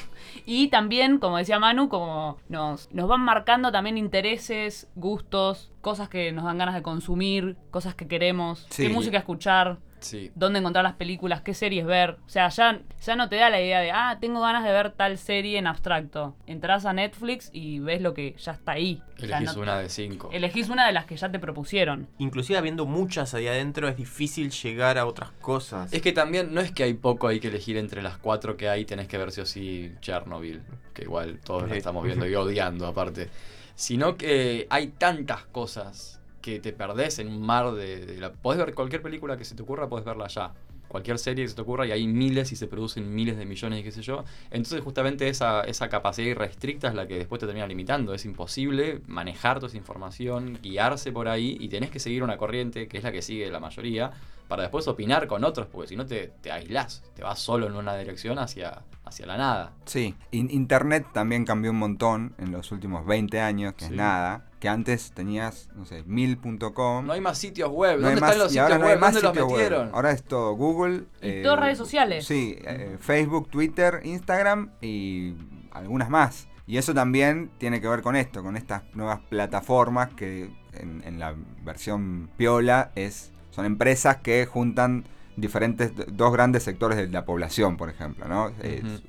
Y 0.47 0.69
también, 0.69 1.19
como 1.19 1.37
decía 1.37 1.59
Manu, 1.59 1.91
como 1.91 2.39
nos, 2.49 2.91
nos 2.91 3.07
van 3.07 3.21
marcando 3.21 3.71
también 3.71 3.99
intereses, 3.99 4.89
gustos, 4.95 5.71
cosas 5.83 6.09
que 6.09 6.33
nos 6.33 6.45
dan 6.45 6.57
ganas 6.57 6.75
de 6.75 6.81
consumir, 6.83 7.57
cosas 7.71 7.95
que 7.95 8.09
queremos, 8.09 8.67
Sí. 8.71 8.85
qué 8.85 8.89
música 8.89 9.19
escuchar. 9.19 9.79
Sí. 10.00 10.30
dónde 10.35 10.59
encontrar 10.61 10.83
las 10.85 10.95
películas, 10.95 11.40
qué 11.42 11.54
series 11.54 11.85
ver. 11.87 12.19
O 12.26 12.28
sea, 12.28 12.49
ya, 12.49 12.80
ya 13.04 13.16
no 13.16 13.28
te 13.28 13.37
da 13.37 13.50
la 13.50 13.61
idea 13.61 13.80
de, 13.80 13.90
ah, 13.92 14.19
tengo 14.21 14.40
ganas 14.40 14.64
de 14.64 14.73
ver 14.73 14.92
tal 14.92 15.19
serie 15.19 15.59
en 15.59 15.66
abstracto. 15.66 16.37
Entrás 16.47 16.87
a 16.87 16.92
Netflix 16.92 17.50
y 17.52 17.78
ves 17.80 18.00
lo 18.00 18.14
que 18.14 18.35
ya 18.38 18.52
está 18.52 18.73
ahí. 18.73 19.02
O 19.16 19.21
sea, 19.26 19.38
Elegís 19.38 19.57
no- 19.57 19.62
una 19.62 19.78
de 19.78 19.88
cinco. 19.88 20.30
Elegís 20.33 20.69
una 20.69 20.87
de 20.87 20.92
las 20.92 21.04
que 21.04 21.16
ya 21.16 21.30
te 21.30 21.38
propusieron. 21.38 22.09
Inclusive 22.19 22.59
habiendo 22.59 22.87
muchas 22.87 23.35
ahí 23.35 23.47
adentro 23.47 23.88
es 23.88 23.97
difícil 23.97 24.50
llegar 24.50 24.99
a 24.99 25.07
otras 25.07 25.30
cosas. 25.40 25.92
Es 25.92 26.00
que 26.02 26.12
también 26.12 26.54
no 26.54 26.61
es 26.61 26.73
que 26.73 26.85
hay 26.85 26.95
poco 26.95 27.28
hay 27.28 27.40
que 27.40 27.49
elegir 27.49 27.76
entre 27.76 28.02
las 28.02 28.16
cuatro 28.19 28.57
que 28.57 28.69
hay, 28.69 28.85
tenés 28.85 29.09
que 29.09 29.19
ver 29.19 29.30
sí 29.33 29.40
o 29.40 29.47
sí 29.47 29.92
Chernobyl, 30.00 30.62
que 30.95 31.02
igual 31.02 31.38
todos 31.45 31.62
la 31.64 31.71
Sí. 31.73 31.78
estamos 31.78 32.04
viendo 32.04 32.26
y 32.26 32.35
odiando 32.35 32.87
aparte. 32.87 33.28
Sino 33.75 34.16
que 34.16 34.66
hay 34.71 34.88
tantas 34.88 35.45
cosas 35.47 36.20
que 36.40 36.59
te 36.61 36.73
perdés 36.73 37.18
en 37.18 37.28
un 37.28 37.40
mar 37.42 37.73
de, 37.73 38.04
de 38.06 38.16
la... 38.18 38.32
Podés 38.32 38.59
ver 38.64 38.75
cualquier 38.75 39.02
película 39.02 39.37
que 39.37 39.44
se 39.44 39.54
te 39.54 39.62
ocurra, 39.62 39.88
podés 39.88 40.04
verla 40.04 40.26
ya. 40.28 40.52
Cualquier 40.88 41.18
serie 41.20 41.44
que 41.44 41.49
se 41.49 41.54
te 41.54 41.62
ocurra 41.62 41.87
y 41.87 41.92
hay 41.92 42.06
miles 42.09 42.50
y 42.50 42.56
se 42.56 42.66
producen 42.66 43.14
miles 43.14 43.37
de 43.37 43.47
millones 43.47 43.78
y 43.80 43.82
qué 43.85 43.92
sé 43.92 44.02
yo. 44.02 44.25
Entonces 44.50 44.80
justamente 44.82 45.28
esa, 45.28 45.61
esa 45.62 45.88
capacidad 45.88 46.26
irrestricta 46.26 46.88
es 46.88 46.94
la 46.94 47.06
que 47.06 47.16
después 47.16 47.38
te 47.38 47.47
termina 47.47 47.66
limitando. 47.68 48.12
Es 48.12 48.25
imposible 48.25 49.00
manejar 49.06 49.59
toda 49.59 49.68
esa 49.68 49.76
información, 49.76 50.59
guiarse 50.61 51.12
por 51.12 51.28
ahí 51.28 51.56
y 51.61 51.68
tenés 51.68 51.90
que 51.90 52.00
seguir 52.00 52.25
una 52.25 52.37
corriente 52.37 52.88
que 52.88 52.99
es 52.99 53.04
la 53.04 53.12
que 53.12 53.23
sigue 53.23 53.49
la 53.50 53.61
mayoría 53.61 54.11
para 54.49 54.62
después 54.62 54.88
opinar 54.88 55.28
con 55.28 55.44
otros, 55.44 55.68
porque 55.70 55.87
si 55.87 55.94
no 55.97 56.06
te, 56.06 56.32
te 56.40 56.50
aislás, 56.50 57.04
te 57.14 57.23
vas 57.23 57.38
solo 57.38 57.68
en 57.68 57.76
una 57.76 57.94
dirección 57.97 58.40
hacia, 58.40 58.82
hacia 59.04 59.26
la 59.26 59.37
nada. 59.37 59.73
Sí, 59.85 60.16
In- 60.32 60.50
Internet 60.50 61.06
también 61.12 61.44
cambió 61.44 61.70
un 61.70 61.78
montón 61.78 62.35
en 62.37 62.50
los 62.50 62.73
últimos 62.73 63.06
20 63.06 63.38
años, 63.40 63.75
que 63.75 63.85
es 63.85 63.90
nada. 63.92 64.50
Que 64.61 64.69
antes 64.69 65.12
tenías, 65.12 65.71
no 65.75 65.87
sé, 65.87 66.02
mil.com. 66.05 67.07
No 67.07 67.12
hay 67.14 67.21
más 67.21 67.38
sitios 67.38 67.71
web. 67.71 67.99
No 67.99 68.09
hay 68.09 68.14
¿Dónde 68.14 68.21
más- 68.21 68.31
están 68.31 68.38
los 68.45 68.49
sitios 68.52 68.62
ahora 68.64 68.79
no 68.79 68.85
hay 68.85 68.90
web? 68.93 69.00
más 69.00 69.14
¿Dónde 69.14 69.40
los 69.40 69.49
sitios 69.49 69.71
web. 69.71 69.90
Ahora 69.95 70.11
es 70.12 70.23
todo 70.23 70.52
Google. 70.52 71.05
Y 71.23 71.43
todas 71.43 71.61
redes 71.61 71.79
sociales. 71.79 72.26
Sí, 72.26 72.57
eh, 72.61 72.97
Facebook, 73.00 73.49
Twitter, 73.49 74.00
Instagram 74.05 74.71
y 74.83 75.35
algunas 75.73 76.11
más. 76.11 76.47
Y 76.67 76.76
eso 76.76 76.95
también 76.95 77.50
tiene 77.59 77.81
que 77.81 77.88
ver 77.88 78.02
con 78.02 78.14
esto, 78.17 78.43
con 78.43 78.57
estas 78.57 78.83
nuevas 78.95 79.21
plataformas 79.31 80.11
que 80.14 80.50
en, 80.75 81.02
en 81.05 81.19
la 81.19 81.35
versión 81.64 82.29
piola 82.37 82.93
es, 82.95 83.33
son 83.50 83.64
empresas 83.64 84.19
que 84.19 84.47
juntan 84.47 85.05
diferentes, 85.37 85.93
dos 86.12 86.33
grandes 86.33 86.62
sectores 86.64 86.99
de 86.99 87.09
la 87.09 87.25
población, 87.25 87.76
por 87.79 87.88
ejemplo, 87.88 88.29
¿no? 88.29 88.52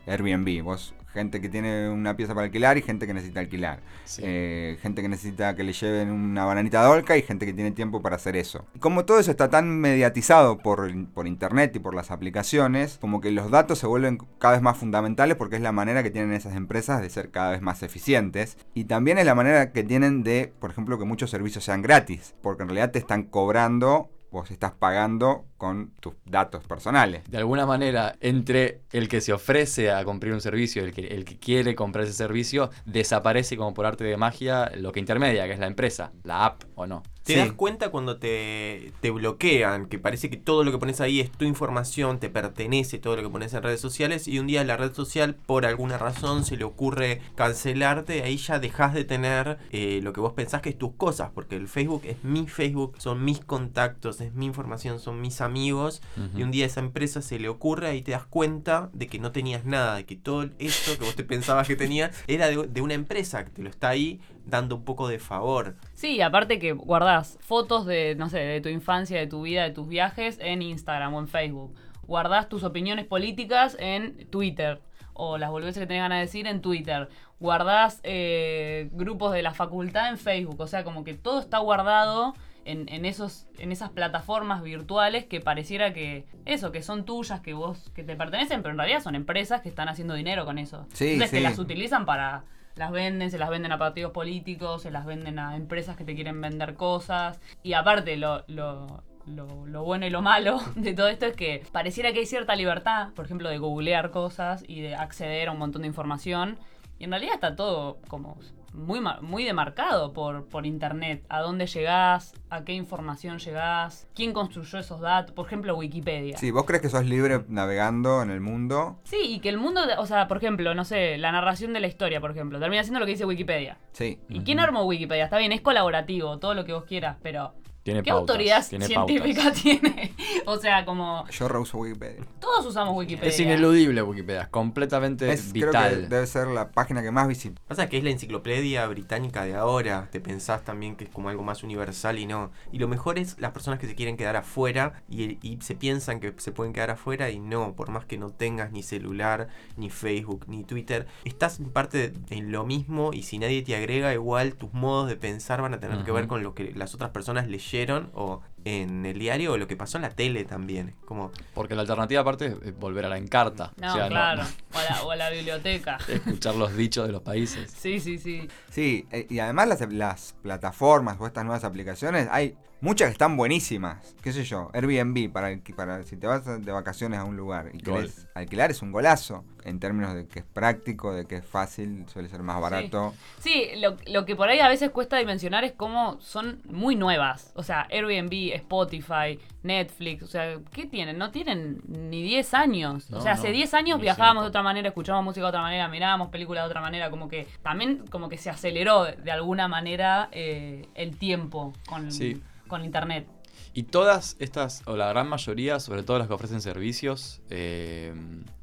Airbnb, 0.07 0.63
vos, 0.63 0.93
gente 1.13 1.41
que 1.41 1.49
tiene 1.49 1.89
una 1.89 2.15
pieza 2.15 2.33
para 2.33 2.45
alquilar 2.45 2.77
y 2.77 2.81
gente 2.81 3.07
que 3.07 3.13
necesita 3.13 3.39
alquilar. 3.39 3.79
Sí. 4.05 4.21
Eh, 4.25 4.77
gente 4.81 5.01
que 5.01 5.09
necesita 5.09 5.55
que 5.55 5.63
le 5.63 5.73
lleven 5.73 6.11
una 6.11 6.45
bananita 6.45 6.83
dolca 6.83 7.17
y 7.17 7.21
gente 7.21 7.45
que 7.45 7.53
tiene 7.53 7.71
tiempo 7.71 8.01
para 8.01 8.15
hacer 8.15 8.35
eso. 8.35 8.65
Como 8.79 9.05
todo 9.05 9.19
eso 9.19 9.31
está 9.31 9.49
tan 9.49 9.79
mediatizado 9.79 10.57
por, 10.57 10.91
por 11.13 11.27
internet 11.27 11.75
y 11.75 11.79
por 11.79 11.95
las 11.95 12.11
aplicaciones, 12.11 12.97
como 12.99 13.21
que 13.21 13.31
los 13.31 13.51
datos 13.51 13.79
se 13.79 13.87
vuelven 13.87 14.19
cada 14.39 14.53
vez 14.53 14.61
más 14.61 14.77
fundamentales 14.77 15.37
porque 15.37 15.55
es 15.55 15.61
la 15.61 15.71
manera 15.71 16.03
que 16.03 16.11
tienen 16.11 16.33
esas 16.33 16.55
empresas 16.55 17.01
de 17.01 17.09
ser 17.09 17.31
cada 17.31 17.51
vez 17.51 17.61
más 17.61 17.83
eficientes. 17.83 18.57
Y 18.73 18.85
también 18.85 19.17
es 19.17 19.25
la 19.25 19.35
manera 19.35 19.71
que 19.71 19.83
tienen 19.83 20.23
de, 20.23 20.53
por 20.59 20.71
ejemplo, 20.71 20.97
que 20.97 21.05
muchos 21.05 21.29
servicios 21.29 21.63
sean 21.63 21.81
gratis, 21.81 22.35
porque 22.41 22.63
en 22.63 22.69
realidad 22.69 22.91
te 22.91 22.99
están 22.99 23.23
cobrando, 23.23 24.09
vos 24.31 24.51
estás 24.51 24.71
pagando 24.71 25.45
con 25.61 25.91
tus 25.99 26.15
datos 26.25 26.63
personales. 26.65 27.21
De 27.29 27.37
alguna 27.37 27.67
manera, 27.67 28.15
entre 28.19 28.81
el 28.91 29.07
que 29.07 29.21
se 29.21 29.31
ofrece 29.31 29.91
a 29.91 30.03
comprar 30.03 30.33
un 30.33 30.41
servicio 30.41 30.81
y 30.81 30.85
el 30.85 30.91
que, 30.91 31.05
el 31.05 31.23
que 31.23 31.37
quiere 31.37 31.75
comprar 31.75 32.05
ese 32.05 32.13
servicio, 32.13 32.71
desaparece 32.85 33.57
como 33.57 33.75
por 33.75 33.85
arte 33.85 34.03
de 34.03 34.17
magia 34.17 34.71
lo 34.75 34.91
que 34.91 34.99
intermedia, 34.99 35.45
que 35.45 35.53
es 35.53 35.59
la 35.59 35.67
empresa, 35.67 36.13
la 36.23 36.45
app 36.47 36.63
o 36.73 36.87
no. 36.87 37.03
Te 37.23 37.33
Sí. 37.33 37.39
das 37.39 37.51
cuenta 37.51 37.91
cuando 37.91 38.17
te, 38.17 38.91
te 38.99 39.11
bloquean, 39.11 39.85
que 39.85 39.99
parece 39.99 40.31
que 40.31 40.37
todo 40.37 40.63
lo 40.63 40.71
que 40.71 40.79
pones 40.79 40.99
ahí 40.99 41.19
es 41.19 41.31
tu 41.31 41.45
información, 41.45 42.19
te 42.19 42.29
pertenece 42.31 42.97
todo 42.97 43.15
lo 43.15 43.21
que 43.21 43.29
pones 43.29 43.53
en 43.53 43.61
redes 43.61 43.79
sociales 43.79 44.27
y 44.27 44.39
un 44.39 44.47
día 44.47 44.63
la 44.63 44.75
red 44.77 44.91
social 44.93 45.35
por 45.45 45.67
alguna 45.67 45.99
razón 45.99 46.43
se 46.43 46.57
le 46.57 46.63
ocurre 46.63 47.21
cancelarte, 47.35 48.23
ahí 48.23 48.37
ya 48.37 48.57
dejas 48.57 48.95
de 48.95 49.03
tener 49.03 49.59
eh, 49.71 49.99
lo 50.01 50.13
que 50.13 50.19
vos 50.19 50.33
pensás 50.33 50.63
que 50.63 50.69
es 50.69 50.77
tus 50.79 50.93
cosas, 50.95 51.29
porque 51.35 51.55
el 51.57 51.67
Facebook 51.67 52.01
es 52.05 52.23
mi 52.23 52.47
Facebook, 52.47 52.95
son 52.97 53.23
mis 53.23 53.39
contactos, 53.39 54.19
es 54.19 54.33
mi 54.33 54.47
información, 54.47 54.99
son 54.99 55.21
mis 55.21 55.41
amigos 55.41 55.50
Ujú. 55.51 56.39
y 56.39 56.43
un 56.43 56.51
día 56.51 56.65
esa 56.65 56.79
empresa 56.79 57.21
se 57.21 57.39
le 57.39 57.49
ocurre 57.49 57.95
y 57.95 58.01
te 58.01 58.11
das 58.11 58.25
cuenta 58.25 58.89
de 58.93 59.07
que 59.07 59.19
no 59.19 59.31
tenías 59.31 59.65
nada, 59.65 59.95
de 59.95 60.05
que 60.05 60.15
todo 60.15 60.49
esto 60.59 60.97
que 60.97 61.05
vos 61.05 61.15
te 61.15 61.23
pensabas 61.25 61.67
que 61.67 61.75
tenías 61.75 62.11
era 62.27 62.47
de, 62.47 62.67
de 62.67 62.81
una 62.81 62.93
empresa 62.93 63.43
que 63.45 63.51
te 63.51 63.61
lo 63.61 63.69
está 63.69 63.89
ahí 63.89 64.19
dando 64.45 64.75
un 64.75 64.83
poco 64.83 65.07
de 65.07 65.19
favor. 65.19 65.75
Sí, 65.93 66.21
aparte 66.21 66.59
que 66.59 66.73
guardás 66.73 67.37
fotos 67.41 67.85
de, 67.85 68.15
no 68.15 68.29
sé, 68.29 68.39
de 68.39 68.61
tu 68.61 68.69
infancia, 68.69 69.19
de 69.19 69.27
tu 69.27 69.43
vida, 69.43 69.63
de 69.63 69.71
tus 69.71 69.87
viajes 69.87 70.37
en 70.41 70.61
Instagram 70.61 71.13
o 71.13 71.19
en 71.19 71.27
Facebook. 71.27 71.75
Guardás 72.03 72.49
tus 72.49 72.63
opiniones 72.63 73.05
políticas 73.05 73.77
en 73.79 74.27
Twitter. 74.29 74.81
O 75.13 75.37
las 75.37 75.51
boludeces 75.51 75.81
que 75.81 75.87
tenés 75.87 76.03
ganas 76.03 76.17
de 76.17 76.21
decir 76.25 76.47
en 76.47 76.61
Twitter. 76.61 77.09
Guardás 77.39 77.99
eh, 78.03 78.89
grupos 78.93 79.33
de 79.33 79.43
la 79.43 79.53
facultad 79.53 80.09
en 80.09 80.17
Facebook. 80.17 80.59
O 80.59 80.67
sea, 80.67 80.83
como 80.83 81.03
que 81.03 81.13
todo 81.13 81.39
está 81.39 81.59
guardado 81.59 82.33
en, 82.65 82.87
en 82.89 83.05
esos, 83.05 83.47
en 83.57 83.71
esas 83.71 83.89
plataformas 83.89 84.61
virtuales 84.61 85.25
que 85.25 85.41
pareciera 85.41 85.93
que 85.93 86.25
eso, 86.45 86.71
que 86.71 86.81
son 86.81 87.05
tuyas, 87.05 87.41
que 87.41 87.53
vos, 87.53 87.91
que 87.95 88.03
te 88.03 88.15
pertenecen, 88.15 88.61
pero 88.61 88.71
en 88.73 88.77
realidad 88.77 89.01
son 89.01 89.15
empresas 89.15 89.61
que 89.61 89.69
están 89.69 89.89
haciendo 89.89 90.13
dinero 90.13 90.45
con 90.45 90.57
eso. 90.57 90.85
Sí, 90.93 91.13
Entonces 91.13 91.31
sí. 91.31 91.37
que 91.37 91.43
las 91.43 91.59
utilizan 91.59 92.05
para 92.05 92.43
las 92.75 92.91
venden, 92.91 93.31
se 93.31 93.37
las 93.37 93.49
venden 93.49 93.71
a 93.71 93.77
partidos 93.77 94.11
políticos, 94.11 94.83
se 94.83 94.91
las 94.91 95.05
venden 95.05 95.39
a 95.39 95.55
empresas 95.55 95.97
que 95.97 96.03
te 96.03 96.15
quieren 96.15 96.39
vender 96.39 96.75
cosas. 96.75 97.39
Y 97.63 97.73
aparte, 97.73 98.17
lo, 98.17 98.43
lo, 98.47 99.03
lo, 99.25 99.65
lo 99.65 99.83
bueno 99.83 100.05
y 100.05 100.09
lo 100.09 100.21
malo 100.21 100.59
de 100.75 100.93
todo 100.93 101.07
esto 101.07 101.25
es 101.25 101.35
que 101.35 101.63
pareciera 101.71 102.13
que 102.13 102.19
hay 102.19 102.25
cierta 102.25 102.55
libertad, 102.55 103.09
por 103.13 103.25
ejemplo, 103.25 103.49
de 103.49 103.57
googlear 103.57 104.11
cosas 104.11 104.63
y 104.67 104.81
de 104.81 104.95
acceder 104.95 105.49
a 105.49 105.51
un 105.51 105.59
montón 105.59 105.81
de 105.81 105.87
información. 105.87 106.57
Y 106.99 107.05
en 107.05 107.11
realidad 107.11 107.35
está 107.35 107.55
todo 107.55 107.97
como 108.07 108.37
muy, 108.73 109.01
muy 109.21 109.43
demarcado 109.43 110.13
por, 110.13 110.47
por 110.47 110.65
internet. 110.65 111.25
A 111.29 111.39
dónde 111.41 111.67
llegás, 111.67 112.33
a 112.49 112.63
qué 112.63 112.73
información 112.73 113.39
llegás, 113.39 114.07
quién 114.15 114.33
construyó 114.33 114.79
esos 114.79 114.99
datos. 115.01 115.33
Por 115.33 115.45
ejemplo, 115.45 115.75
Wikipedia. 115.75 116.37
Sí, 116.37 116.51
vos 116.51 116.65
crees 116.65 116.81
que 116.81 116.89
sos 116.89 117.05
libre 117.05 117.43
navegando 117.47 118.21
en 118.21 118.31
el 118.31 118.41
mundo. 118.41 118.99
Sí, 119.03 119.17
y 119.23 119.39
que 119.39 119.49
el 119.49 119.57
mundo, 119.57 119.81
o 119.97 120.05
sea, 120.05 120.27
por 120.27 120.37
ejemplo, 120.37 120.73
no 120.73 120.85
sé, 120.85 121.17
la 121.17 121.31
narración 121.31 121.73
de 121.73 121.79
la 121.79 121.87
historia, 121.87 122.21
por 122.21 122.31
ejemplo, 122.31 122.59
termina 122.59 122.83
siendo 122.83 122.99
lo 122.99 123.05
que 123.05 123.13
dice 123.13 123.25
Wikipedia. 123.25 123.77
Sí. 123.91 124.19
¿Y 124.29 124.41
quién 124.41 124.59
armó 124.59 124.83
Wikipedia? 124.83 125.25
Está 125.25 125.37
bien, 125.37 125.51
es 125.51 125.61
colaborativo, 125.61 126.39
todo 126.39 126.53
lo 126.53 126.65
que 126.65 126.73
vos 126.73 126.85
quieras, 126.85 127.17
pero 127.21 127.53
Tiene 127.83 128.03
¿qué 128.03 128.11
pautas, 128.11 128.29
autoridad 128.35 128.67
tiene 128.69 128.85
científica 128.85 129.41
pautas. 129.43 129.61
tiene? 129.63 130.13
o 130.45 130.57
sea, 130.57 130.85
como 130.85 131.27
Yo 131.29 131.47
reuso 131.47 131.79
Wikipedia. 131.79 132.23
todos 132.39 132.65
usamos 132.65 132.95
Wikipedia. 132.95 133.29
Es 133.29 133.39
ineludible 133.39 134.03
Wikipedia, 134.03 134.43
es 134.43 134.47
completamente 134.49 135.31
Es, 135.31 135.49
creo 135.51 135.71
que 135.71 135.77
vital. 135.77 136.09
debe 136.09 136.27
ser 136.27 136.47
la 136.47 136.69
página 136.69 137.01
que 137.01 137.09
más 137.09 137.27
visita. 137.27 137.59
Pasa 137.67 137.89
que 137.89 137.97
es 137.97 138.03
la 138.03 138.11
enciclopedia 138.11 138.85
británica 138.87 139.45
de 139.45 139.55
ahora. 139.55 140.09
Te 140.11 140.19
pensás 140.19 140.63
también 140.63 140.95
que 140.95 141.05
es 141.05 141.09
como 141.09 141.29
algo 141.29 141.41
más 141.43 141.63
universal 141.63 142.19
y 142.19 142.27
no. 142.27 142.51
Y 142.71 142.77
lo 142.77 142.87
mejor 142.87 143.17
es 143.17 143.35
las 143.39 143.51
personas 143.51 143.79
que 143.79 143.87
se 143.87 143.95
quieren 143.95 144.15
quedar 144.15 144.35
afuera 144.35 145.01
y, 145.09 145.39
y 145.41 145.57
se 145.61 145.73
piensan 145.73 146.19
que 146.19 146.35
se 146.37 146.51
pueden 146.51 146.73
quedar 146.73 146.91
afuera 146.91 147.31
y 147.31 147.39
no. 147.39 147.73
Por 147.75 147.89
más 147.89 148.05
que 148.05 148.19
no 148.19 148.29
tengas 148.29 148.71
ni 148.71 148.83
celular, 148.83 149.47
ni 149.75 149.89
Facebook, 149.89 150.45
ni 150.47 150.63
Twitter, 150.63 151.07
estás 151.25 151.59
en 151.59 151.71
parte 151.71 152.09
de- 152.11 152.35
en 152.37 152.51
lo 152.51 152.63
mismo 152.63 153.11
y 153.11 153.23
si 153.23 153.39
nadie 153.39 153.63
te 153.63 153.75
agrega, 153.75 154.13
igual 154.13 154.53
tus 154.53 154.71
modos 154.71 155.09
de 155.09 155.15
pensar 155.15 155.63
van 155.63 155.73
a 155.73 155.79
tener 155.79 156.03
que 156.03 156.11
ver 156.11 156.27
con 156.27 156.43
lo 156.43 156.53
que 156.53 156.73
las 156.75 156.93
otras 156.93 157.09
personas 157.09 157.47
leyeron 157.47 157.70
o 158.13 158.41
en 158.65 159.05
el 159.05 159.17
diario 159.19 159.53
o 159.53 159.57
lo 159.57 159.67
que 159.67 159.75
pasó 159.75 159.97
en 159.97 160.03
la 160.03 160.09
tele 160.09 160.45
también. 160.45 160.95
Como 161.05 161.31
Porque 161.53 161.75
la 161.75 161.81
alternativa 161.81 162.21
aparte 162.21 162.55
es 162.63 162.77
volver 162.77 163.05
a 163.05 163.09
la 163.09 163.17
encarta. 163.17 163.73
No, 163.77 163.91
o 163.91 163.95
sea, 163.95 164.07
claro. 164.07 164.43
O, 164.73 164.77
a 164.77 164.83
la, 164.83 165.03
o 165.03 165.11
a 165.11 165.15
la 165.17 165.29
biblioteca. 165.29 165.97
escuchar 166.07 166.55
los 166.55 166.75
dichos 166.77 167.05
de 167.05 167.11
los 167.11 167.21
países. 167.21 167.71
Sí, 167.77 167.99
sí, 167.99 168.17
sí. 168.17 168.47
Sí, 168.69 169.05
eh, 169.11 169.27
y 169.29 169.39
además 169.39 169.67
las, 169.67 169.81
las 169.91 170.35
plataformas 170.41 171.17
o 171.19 171.27
estas 171.27 171.43
nuevas 171.43 171.65
aplicaciones, 171.65 172.29
hay 172.31 172.55
muchas 172.79 173.07
que 173.07 173.11
están 173.13 173.37
buenísimas. 173.37 174.15
¿Qué 174.21 174.31
sé 174.33 174.43
yo? 174.43 174.69
Airbnb, 174.73 175.31
para, 175.31 175.57
para 175.75 176.03
si 176.03 176.17
te 176.17 176.25
vas 176.27 176.45
de 176.45 176.71
vacaciones 176.71 177.19
a 177.19 177.23
un 177.25 177.37
lugar 177.37 177.69
y 177.73 177.81
Gol. 177.83 178.01
querés 178.01 178.27
alquilar, 178.33 178.71
es 178.71 178.81
un 178.81 178.91
golazo. 178.91 179.43
En 179.63 179.79
términos 179.79 180.15
de 180.15 180.27
que 180.27 180.39
es 180.39 180.45
práctico, 180.45 181.13
de 181.13 181.25
que 181.25 181.35
es 181.35 181.45
fácil, 181.45 182.05
suele 182.11 182.29
ser 182.29 182.41
más 182.41 182.59
barato. 182.59 183.13
Sí, 183.39 183.67
lo, 183.77 183.95
lo 184.07 184.25
que 184.25 184.35
por 184.35 184.49
ahí 184.49 184.59
a 184.59 184.67
veces 184.67 184.89
cuesta 184.89 185.17
dimensionar 185.17 185.63
es 185.63 185.73
cómo 185.73 186.19
son 186.19 186.61
muy 186.65 186.95
nuevas. 186.95 187.51
O 187.55 187.61
sea, 187.61 187.87
Airbnb, 187.91 188.50
Spotify, 188.55 189.39
Netflix, 189.63 190.23
o 190.23 190.27
sea, 190.27 190.57
¿qué 190.71 190.85
tienen? 190.85 191.17
No 191.17 191.31
tienen 191.31 191.81
ni 191.87 192.21
10 192.23 192.53
años. 192.53 193.05
o 193.11 193.21
sea, 193.21 193.33
no, 193.35 193.39
hace 193.39 193.51
10 193.51 193.73
años 193.73 193.99
viajábamos 194.01 194.43
de 194.43 194.49
otra 194.49 194.63
manera, 194.63 194.87
escuchábamos 194.87 195.25
música 195.25 195.45
de 195.45 195.49
otra 195.49 195.61
manera, 195.61 195.87
mirábamos 195.87 196.29
películas 196.29 196.63
de 196.63 196.67
otra 196.69 196.81
manera, 196.81 197.09
como 197.09 197.27
que 197.27 197.47
también 197.61 198.05
como 198.09 198.29
que 198.29 198.37
se 198.37 198.49
aceleró 198.49 199.05
de 199.05 199.31
alguna 199.31 199.67
manera 199.67 200.29
eh, 200.31 200.87
el 200.95 201.17
tiempo 201.17 201.73
con, 201.87 202.11
Sí. 202.11 202.41
con 202.67 202.83
internet. 202.85 203.27
Y 203.73 203.83
todas 203.83 204.35
estas, 204.39 204.81
o 204.85 204.97
la 204.97 205.07
gran 205.09 205.29
mayoría, 205.29 205.79
sobre 205.79 206.03
todo 206.03 206.17
las 206.19 206.27
que 206.27 206.33
ofrecen 206.33 206.59
servicios, 206.61 207.41
eh, 207.49 208.13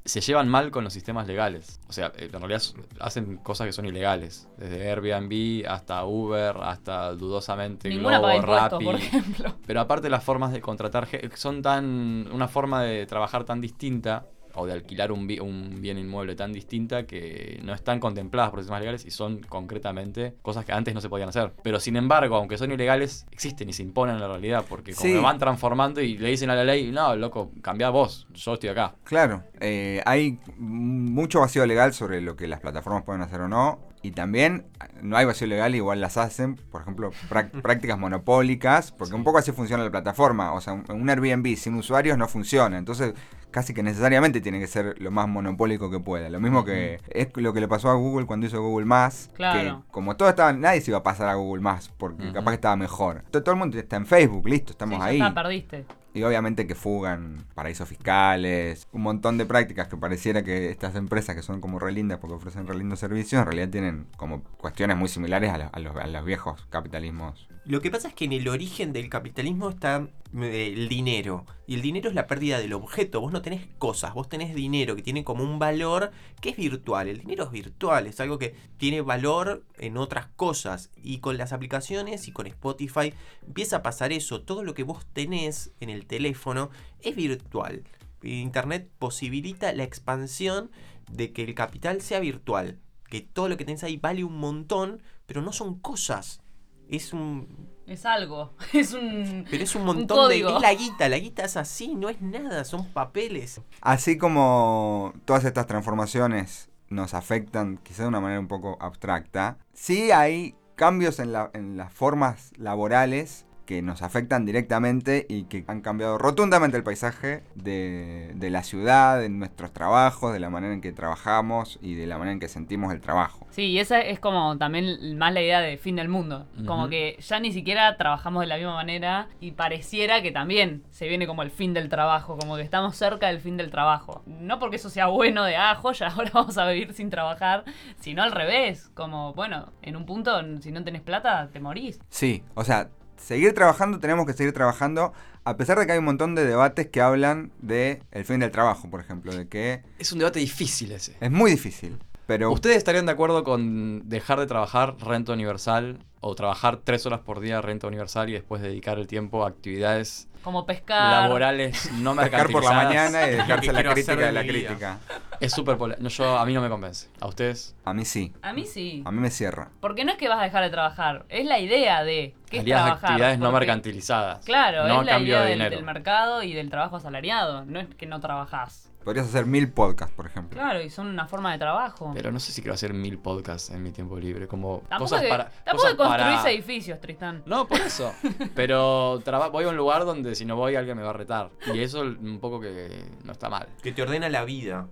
se 0.09 0.21
llevan 0.21 0.49
mal 0.49 0.71
con 0.71 0.85
los 0.85 0.93
sistemas 0.93 1.27
legales. 1.27 1.81
O 1.89 1.93
sea, 1.93 2.13
eh, 2.17 2.31
en 2.33 2.41
realidad 2.41 2.63
hacen 3.01 3.37
cosas 3.39 3.67
que 3.67 3.73
son 3.73 3.87
ilegales. 3.87 4.49
Desde 4.57 4.91
Airbnb 4.91 5.67
hasta 5.69 6.05
Uber, 6.05 6.57
hasta 6.63 7.13
dudosamente 7.13 7.89
Ninguna 7.89 8.19
Globo, 8.19 8.41
Rappi. 8.43 8.85
por 8.85 8.95
ejemplo. 8.97 9.55
Pero 9.67 9.81
aparte 9.81 10.09
las 10.09 10.25
formas 10.25 10.53
de 10.53 10.61
contratar 10.61 11.09
son 11.35 11.63
tan 11.63 12.29
una 12.33 12.49
forma 12.49 12.83
de 12.83 13.07
trabajar 13.07 13.45
tan 13.45 13.61
distinta 13.61 14.27
o 14.59 14.67
de 14.67 14.73
alquilar 14.73 15.13
un, 15.13 15.27
bi- 15.27 15.41
un 15.41 15.81
bien 15.81 15.99
inmueble 15.99 16.35
tan 16.35 16.53
distinta 16.53 17.07
que 17.07 17.61
no 17.65 17.73
están 17.75 18.01
contempladas 18.01 18.51
por 18.51 18.61
sistemas 18.61 18.81
legales 18.81 19.07
y 19.07 19.11
son 19.11 19.39
concretamente 19.41 20.35
cosas 20.43 20.65
que 20.65 20.73
antes 20.73 20.95
no 20.95 21.01
se 21.01 21.09
podían 21.09 21.29
hacer. 21.29 21.53
Pero 21.63 21.81
sin 21.81 21.97
embargo, 21.97 22.37
aunque 22.37 22.59
son 22.59 22.73
ilegales, 22.73 23.27
existen 23.31 23.69
y 23.69 23.73
se 23.73 23.83
imponen 23.83 24.17
en 24.17 24.21
la 24.21 24.29
realidad 24.29 24.65
porque 24.69 24.93
como 24.95 25.09
Sí. 25.15 25.19
van 25.21 25.39
transformando 25.39 26.01
y 26.01 26.19
le 26.19 26.29
dicen 26.31 26.51
a 26.51 26.55
la 26.55 26.65
ley, 26.65 26.91
no, 26.91 27.15
loco, 27.17 27.51
cambia 27.63 27.91
vos, 27.91 28.27
yo 28.35 28.55
estoy 28.55 28.71
acá. 28.71 28.95
Claro, 29.05 29.43
eh, 29.61 30.03
hay 30.07 30.39
mucho 30.57 31.41
vacío 31.41 31.65
legal 31.67 31.93
sobre 31.95 32.21
lo 32.21 32.37
que 32.37 32.49
las 32.49 32.61
plataformas 32.61 33.05
pueden 33.05 33.23
hacer 33.23 33.41
o 33.41 33.49
no. 33.49 33.87
Y 34.01 34.13
también 34.13 34.67
no 35.03 35.17
hay 35.17 35.25
vacío 35.27 35.49
legal, 35.49 35.75
igual 35.75 36.01
las 36.01 36.17
hacen, 36.19 36.55
por 36.55 36.83
ejemplo, 36.83 37.11
prácticas 37.63 37.99
monopólicas, 37.99 38.93
porque 38.93 39.15
un 39.17 39.25
poco 39.25 39.39
así 39.39 39.51
funciona 39.51 39.83
la 39.83 39.91
plataforma. 39.91 40.53
O 40.53 40.61
sea, 40.61 40.73
un 40.75 41.11
Airbnb 41.11 41.57
sin 41.57 41.75
usuarios 41.75 42.17
no 42.17 42.29
funciona. 42.29 42.79
Entonces, 42.79 43.15
casi 43.51 43.75
que 43.75 43.83
necesariamente 43.83 44.41
tiene 44.41 44.59
que 44.61 44.67
ser 44.67 45.01
lo 45.01 45.11
más 45.11 45.27
monopólico 45.29 45.91
que 45.91 46.01
pueda. 46.01 46.29
Lo 46.31 46.41
mismo 46.41 46.65
que 46.65 47.01
es 47.11 47.29
lo 47.37 47.53
que 47.53 47.61
le 47.61 47.69
pasó 47.69 47.91
a 47.91 47.95
Google 47.95 48.27
cuando 48.27 48.47
hizo 48.47 48.63
Google 48.63 48.87
Más. 48.87 49.31
Claro. 49.35 49.83
Que 49.87 49.91
como 49.93 50.17
todo 50.17 50.29
estaba, 50.29 50.53
nadie 50.53 50.81
se 50.81 50.91
iba 50.91 50.99
a 50.99 51.03
pasar 51.03 51.29
a 51.29 51.35
Google 51.35 51.63
Más, 51.63 51.89
porque 51.97 52.33
capaz 52.33 52.51
que 52.53 52.55
estaba 52.57 52.77
mejor. 52.77 53.25
Todo, 53.31 53.43
todo 53.43 53.53
el 53.55 53.59
mundo 53.59 53.79
está 53.79 53.97
en 53.97 54.07
Facebook, 54.07 54.47
listo, 54.49 54.69
Sí, 54.69 54.73
estamos 54.73 54.99
ya 54.99 55.05
ahí. 55.05 55.17
está, 55.21 55.35
perdiste. 55.35 55.85
Y 56.15 56.23
obviamente 56.25 56.67
que 56.67 56.75
fugan 56.75 57.45
paraísos 57.55 57.89
fiscales, 57.89 58.89
un 58.93 59.03
montón 59.03 59.39
de 59.39 59.47
prácticas 59.47 59.89
que 59.89 59.97
pareciera 59.97 60.43
que 60.43 60.71
estas 60.71 60.97
empresas 60.97 61.37
que 61.37 61.43
son 61.43 61.61
como 61.61 61.79
re 61.79 61.93
lindas 61.93 62.19
porque 62.19 62.35
ofrecen 62.35 62.67
re 62.67 62.75
lindos 62.77 62.99
servicios, 62.99 63.41
en 63.41 63.47
realidad 63.47 63.69
tienen 63.69 64.07
como 64.17 64.43
cuestiones 64.43 64.97
muy 64.97 65.09
similares 65.09 65.53
a, 65.53 65.59
lo- 65.59 65.71
a 65.73 65.79
los, 65.79 65.97
a 65.97 66.07
los 66.07 66.25
viejos 66.25 66.67
capitalismos. 66.71 67.49
Lo 67.69 67.83
que 67.83 67.91
pasa 67.91 68.09
es 68.09 68.15
que 68.15 68.25
en 68.25 68.33
el 68.33 68.49
origen 68.49 68.95
del 68.95 69.11
capitalismo 69.11 69.69
está 69.69 70.09
eh, 70.35 70.73
el 70.75 70.89
dinero. 70.89 71.45
Y 71.67 71.75
el 71.75 71.83
dinero 71.83 72.09
es 72.09 72.15
la 72.15 72.27
pérdida 72.27 72.59
del 72.59 72.73
objeto. 72.73 73.21
Vos 73.21 73.31
no 73.31 73.43
tenés 73.43 73.67
cosas, 73.77 74.15
vos 74.15 74.27
tenés 74.27 74.55
dinero 74.55 74.97
que 74.97 75.03
tiene 75.03 75.23
como 75.23 75.45
un 75.45 75.59
valor 75.59 76.11
que 76.41 76.49
es 76.49 76.57
virtual. 76.57 77.09
El 77.09 77.19
dinero 77.19 77.45
es 77.45 77.51
virtual, 77.51 78.07
es 78.07 78.21
algo 78.21 78.39
que 78.39 78.55
tiene 78.79 79.03
valor 79.03 79.67
en 79.77 79.99
otras 79.99 80.29
cosas. 80.29 80.91
Y 80.97 81.19
con 81.19 81.37
las 81.37 81.53
aplicaciones 81.53 82.27
y 82.27 82.33
con 82.33 82.47
Spotify 82.47 83.13
empieza 83.47 83.77
a 83.77 83.83
pasar 83.83 84.13
eso. 84.13 84.41
Todo 84.41 84.65
lo 84.65 84.73
que 84.73 84.85
vos 84.85 85.05
tenés 85.13 85.73
en 85.81 85.91
el 85.91 86.07
teléfono 86.07 86.71
es 87.03 87.17
virtual. 87.17 87.85
Internet 88.23 88.89
posibilita 88.99 89.75
la 89.75 89.85
expansión 89.85 90.71
de 91.13 91.35
que 91.35 91.45
el 91.45 91.55
capital 91.55 92.01
sea 92.01 92.21
virtual. 92.21 92.79
Que 93.11 93.21
todo 93.21 93.51
lo 93.51 93.59
que 93.59 93.67
tenés 93.67 93.85
ahí 93.85 93.99
vale 93.99 94.25
un 94.25 94.39
montón, 94.39 95.03
pero 95.27 95.43
no 95.43 95.53
son 95.53 95.79
cosas. 95.79 96.41
Es 96.89 97.13
un. 97.13 97.69
Es 97.87 98.05
algo. 98.07 98.53
Es 98.73 98.93
un. 98.95 99.47
Pero 99.51 99.65
es 99.65 99.75
un 99.75 99.85
montón 99.85 100.29
de. 100.29 100.39
Es 100.41 100.61
la 100.61 100.75
guita, 100.75 101.09
la 101.09 101.19
guita 101.19 101.45
es 101.45 101.57
así, 101.57 101.95
no 101.95 102.09
es 102.09 102.21
nada, 102.21 102.65
son 102.65 102.87
papeles. 102.93 103.61
Así 103.81 104.19
como 104.19 105.13
todas 105.25 105.45
estas 105.45 105.67
transformaciones 105.67 106.71
nos 106.89 107.15
afectan 107.15 107.79
quizá 107.83 108.03
de 108.03 108.09
una 108.09 108.21
manera 108.21 108.41
un 108.41 108.49
poco 108.49 108.79
abstracta, 108.81 109.59
sí 109.75 110.11
hay 110.11 110.55
cambios 110.75 111.19
en, 111.19 111.33
la- 111.33 111.51
en 111.55 111.77
las 111.77 111.93
formas 111.93 112.53
laborales 112.57 113.45
que 113.69 113.83
nos 113.83 114.01
afectan 114.01 114.47
directamente 114.47 115.27
y 115.29 115.43
que 115.43 115.63
han 115.67 115.83
cambiado 115.83 116.17
rotundamente 116.17 116.79
el 116.79 116.83
paisaje 116.83 117.43
de, 117.55 118.33
de 118.35 118.49
la 118.49 118.63
ciudad, 118.63 119.21
de 119.21 119.29
nuestros 119.29 119.75
trabajos, 119.75 120.33
de 120.33 120.41
la 120.41 120.49
manera 120.49 120.73
en 120.73 120.81
que 120.81 120.91
trabajamos 120.91 121.79
y 121.83 121.95
de 121.95 122.07
la 122.07 122.17
manera 122.17 122.33
en 122.33 122.41
que 122.41 122.49
sentimos 122.49 122.95
el 122.95 123.03
trabajo. 123.03 123.47
Sí, 123.51 123.65
y 123.65 123.79
esa 123.79 124.01
es 124.01 124.21
como 124.21 124.57
también 124.57 125.19
más 125.19 125.35
la 125.35 125.43
idea 125.43 125.61
de 125.61 125.77
fin 125.77 125.97
del 125.97 126.09
mundo. 126.09 126.47
Como 126.65 126.89
que 126.89 127.19
ya 127.21 127.41
ni 127.41 127.53
siquiera 127.53 127.95
trabajamos 127.99 128.41
de 128.41 128.47
la 128.47 128.57
misma 128.57 128.73
manera 128.73 129.29
y 129.39 129.51
pareciera 129.51 130.23
que 130.23 130.31
también 130.31 130.83
se 130.89 131.07
viene 131.07 131.27
como 131.27 131.43
el 131.43 131.51
fin 131.51 131.75
del 131.75 131.91
trabajo, 131.91 132.39
como 132.39 132.57
que 132.57 132.63
estamos 132.63 132.97
cerca 132.97 133.27
del 133.27 133.41
fin 133.41 133.59
del 133.59 133.71
trabajo. 133.71 134.23
No 134.25 134.59
porque 134.59 134.77
eso 134.77 134.89
sea 134.89 135.09
bueno 135.09 135.45
de, 135.45 135.57
ah, 135.57 135.75
joya, 135.75 136.09
ahora 136.17 136.31
vamos 136.33 136.57
a 136.57 136.67
vivir 136.71 136.95
sin 136.95 137.11
trabajar, 137.11 137.65
sino 137.99 138.23
al 138.23 138.33
revés, 138.33 138.91
como, 138.95 139.35
bueno, 139.35 139.73
en 139.83 139.95
un 139.95 140.07
punto, 140.07 140.41
si 140.63 140.73
no 140.73 140.83
tenés 140.85 141.03
plata, 141.03 141.51
te 141.53 141.61
morís. 141.61 142.01
Sí, 142.09 142.43
o 142.55 142.65
sea, 142.65 142.89
seguir 143.19 143.55
trabajando, 143.55 143.99
tenemos 143.99 144.27
que 144.27 144.33
seguir 144.33 144.53
trabajando, 144.53 145.13
a 145.45 145.57
pesar 145.57 145.79
de 145.79 145.87
que 145.87 145.93
hay 145.93 145.99
un 145.99 146.05
montón 146.05 146.35
de 146.35 146.45
debates 146.45 146.87
que 146.89 147.01
hablan 147.01 147.53
de 147.61 148.03
el 148.13 148.25
fin 148.25 148.41
del 148.41 148.51
trabajo, 148.51 148.89
por 148.91 149.01
ejemplo, 149.01 149.35
de 149.35 149.49
que 149.49 149.83
Es 149.99 150.13
un 150.13 150.19
debate 150.19 150.39
difícil 150.41 150.93
ese. 150.93 151.17
es 151.21 151.31
muy 151.31 151.51
difícil. 151.51 151.99
Pero 152.27 152.53
¿Ustedes 152.53 152.77
estarían 152.77 153.07
de 153.07 153.13
acuerdo 153.13 153.43
con 153.43 154.07
dejar 154.09 154.39
de 154.39 154.47
trabajar 154.47 154.97
renta 155.01 155.33
universal 155.33 155.99
o 156.21 156.35
trabajar 156.35 156.81
tres 156.85 157.07
horas 157.07 157.21
por 157.21 157.41
día 157.41 157.63
renta 157.63 157.87
universal 157.87 158.29
y 158.29 158.33
después 158.35 158.61
dedicar 158.61 158.99
el 158.99 159.07
tiempo 159.07 159.45
a 159.45 159.49
actividades 159.49 160.28
Como 160.43 160.65
pescar. 160.67 161.23
laborales 161.23 161.91
no 161.93 162.15
pescar 162.17 162.49
por 162.51 162.65
la 162.65 162.71
mercantilizadas? 162.71 163.13
mañana 163.13 163.27
y 163.27 163.31
dejarse 163.37 163.73
la 163.73 163.83
crítica 163.93 164.17
de 164.17 164.33
la 164.33 164.43
crítica. 164.43 164.99
Es 165.41 165.53
súper 165.53 165.77
no, 166.01 166.09
yo 166.09 166.39
A 166.39 166.45
mí 166.47 166.55
no 166.55 166.61
me 166.61 166.69
convence. 166.69 167.09
¿A 167.21 167.27
ustedes? 167.27 167.75
A 167.85 167.93
mí 167.95 168.05
sí, 168.05 168.33
A 168.43 168.53
mí 168.53 168.65
sí. 168.65 169.03
a 169.05 169.11
mí 169.11 169.21
me 169.21 169.31
cierra. 169.31 169.69
Porque 169.81 170.05
no 170.05 170.13
es 170.13 170.19
que 170.19 170.29
vas 170.29 170.41
a 170.41 170.43
dejar 170.43 170.65
de 170.65 170.71
trabajar, 170.71 171.25
es 171.29 171.45
la 171.47 171.59
idea 171.59 172.03
de 172.03 172.35
que 172.51 172.59
es 172.59 172.65
trabajar. 172.65 172.97
actividades 173.11 173.39
no 173.39 173.53
mercantilizadas. 173.53 174.45
Claro, 174.45 174.89
no 174.89 175.01
es 175.01 175.07
la 175.07 175.13
cambio 175.13 175.35
idea 175.35 175.41
de 175.43 175.49
del, 175.51 175.59
dinero. 175.59 175.77
del 175.77 175.85
mercado 175.85 176.43
y 176.43 176.55
del 176.55 176.71
trabajo 176.71 176.97
asalariado. 176.97 177.65
No 177.67 177.79
es 177.81 177.87
que 177.95 178.07
no 178.07 178.21
trabajás. 178.21 178.88
Podrías 179.09 179.27
hacer 179.27 179.47
mil 179.47 179.73
podcasts, 179.73 180.15
por 180.15 180.27
ejemplo. 180.27 180.59
Claro, 180.61 180.83
y 180.83 180.91
son 180.91 181.07
una 181.07 181.27
forma 181.27 181.51
de 181.53 181.59
trabajo. 181.59 182.11
Pero 182.13 182.31
no 182.31 182.39
sé 182.39 182.53
si 182.53 182.61
quiero 182.61 182.75
hacer 182.75 182.93
mil 182.93 183.17
podcasts 183.19 183.71
en 183.71 183.83
mi 183.83 183.91
tiempo 183.91 184.19
libre. 184.19 184.47
Como 184.47 184.81
tampoco 184.81 185.05
cosas 185.05 185.23
que, 185.23 185.29
para. 185.31 185.45
tampoco 185.65 185.77
cosas 185.77 185.95
construís 185.95 186.37
para- 186.41 186.51
edificios, 186.51 187.01
Tristán. 187.01 187.43
No, 187.47 187.67
por 187.67 187.81
eso. 187.81 188.13
Pero 188.55 189.19
traba- 189.25 189.49
voy 189.49 189.65
a 189.65 189.69
un 189.71 189.79
lugar 189.79 190.05
donde 190.05 190.35
si 190.35 190.45
no 190.45 190.57
voy 190.57 190.77
alguien 190.77 190.95
me 190.99 191.03
va 191.03 191.11
a 191.11 191.15
retar. 191.15 191.51
Y 191.73 191.81
eso 191.81 192.03
un 192.03 192.39
poco 192.39 192.61
que 192.61 193.03
no 193.25 193.33
está 193.33 193.49
mal. 193.49 193.69
Que 193.83 193.93
te 193.93 194.03
ordena 194.03 194.29
la 194.29 194.45
vida. 194.45 194.89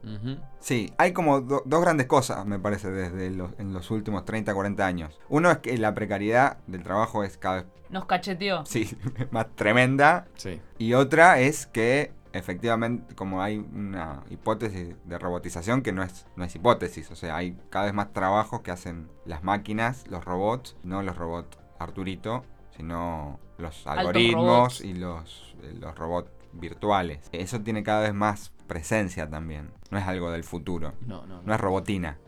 Sí, 0.61 0.91
hay 0.97 1.13
como 1.13 1.43
do- 1.43 1.63
dos 1.67 1.83
grandes 1.83 2.07
cosas, 2.07 2.47
me 2.47 2.59
parece, 2.59 2.91
desde 2.91 3.31
los, 3.31 3.51
en 3.59 3.75
los 3.75 3.91
últimos 3.91 4.25
30, 4.25 4.55
40 4.55 4.87
años. 4.87 5.21
Uno 5.29 5.51
es 5.51 5.59
que 5.59 5.77
la 5.77 5.93
precariedad 5.95 6.57
del 6.67 6.83
trabajo 6.83 7.23
es 7.23 7.37
cada 7.37 7.57
vez 7.57 7.67
Nos 7.91 8.07
cacheteó. 8.07 8.65
sí, 8.65 8.97
más 9.31 9.47
tremenda. 9.57 10.27
Sí. 10.37 10.59
Y 10.79 10.95
otra 10.95 11.39
es 11.41 11.67
que 11.67 12.13
efectivamente, 12.37 13.15
como 13.15 13.43
hay 13.43 13.59
una 13.59 14.25
hipótesis 14.31 14.95
de 15.05 15.19
robotización 15.19 15.83
que 15.83 15.93
no 15.93 16.03
es, 16.03 16.27
no 16.37 16.45
es 16.45 16.55
hipótesis, 16.55 17.11
o 17.11 17.17
sea, 17.17 17.37
hay 17.37 17.57
cada 17.71 17.87
vez 17.87 17.95
más 17.95 18.13
trabajos 18.13 18.61
que 18.63 18.71
hacen 18.71 19.09
las 19.25 19.43
máquinas, 19.45 20.05
los 20.09 20.25
robots, 20.25 20.77
no 20.83 21.03
los 21.03 21.17
robots 21.17 21.59
Arturito, 21.79 22.45
sino 22.77 23.39
los 23.59 23.87
algoritmos 23.87 24.81
y 24.81 24.95
los, 24.95 25.55
eh, 25.63 25.75
los 25.79 25.95
robots 25.97 26.31
virtuales. 26.53 27.29
Eso 27.33 27.61
tiene 27.61 27.83
cada 27.83 28.01
vez 28.01 28.15
más 28.15 28.53
presencia 28.67 29.29
también, 29.29 29.71
no 29.91 29.99
es 29.99 30.07
algo 30.07 30.31
del 30.31 30.45
futuro, 30.45 30.95
No, 31.07 31.27
no, 31.27 31.37
no 31.37 31.43
no. 31.43 31.55
es 31.55 31.61
robotina. 31.61 32.19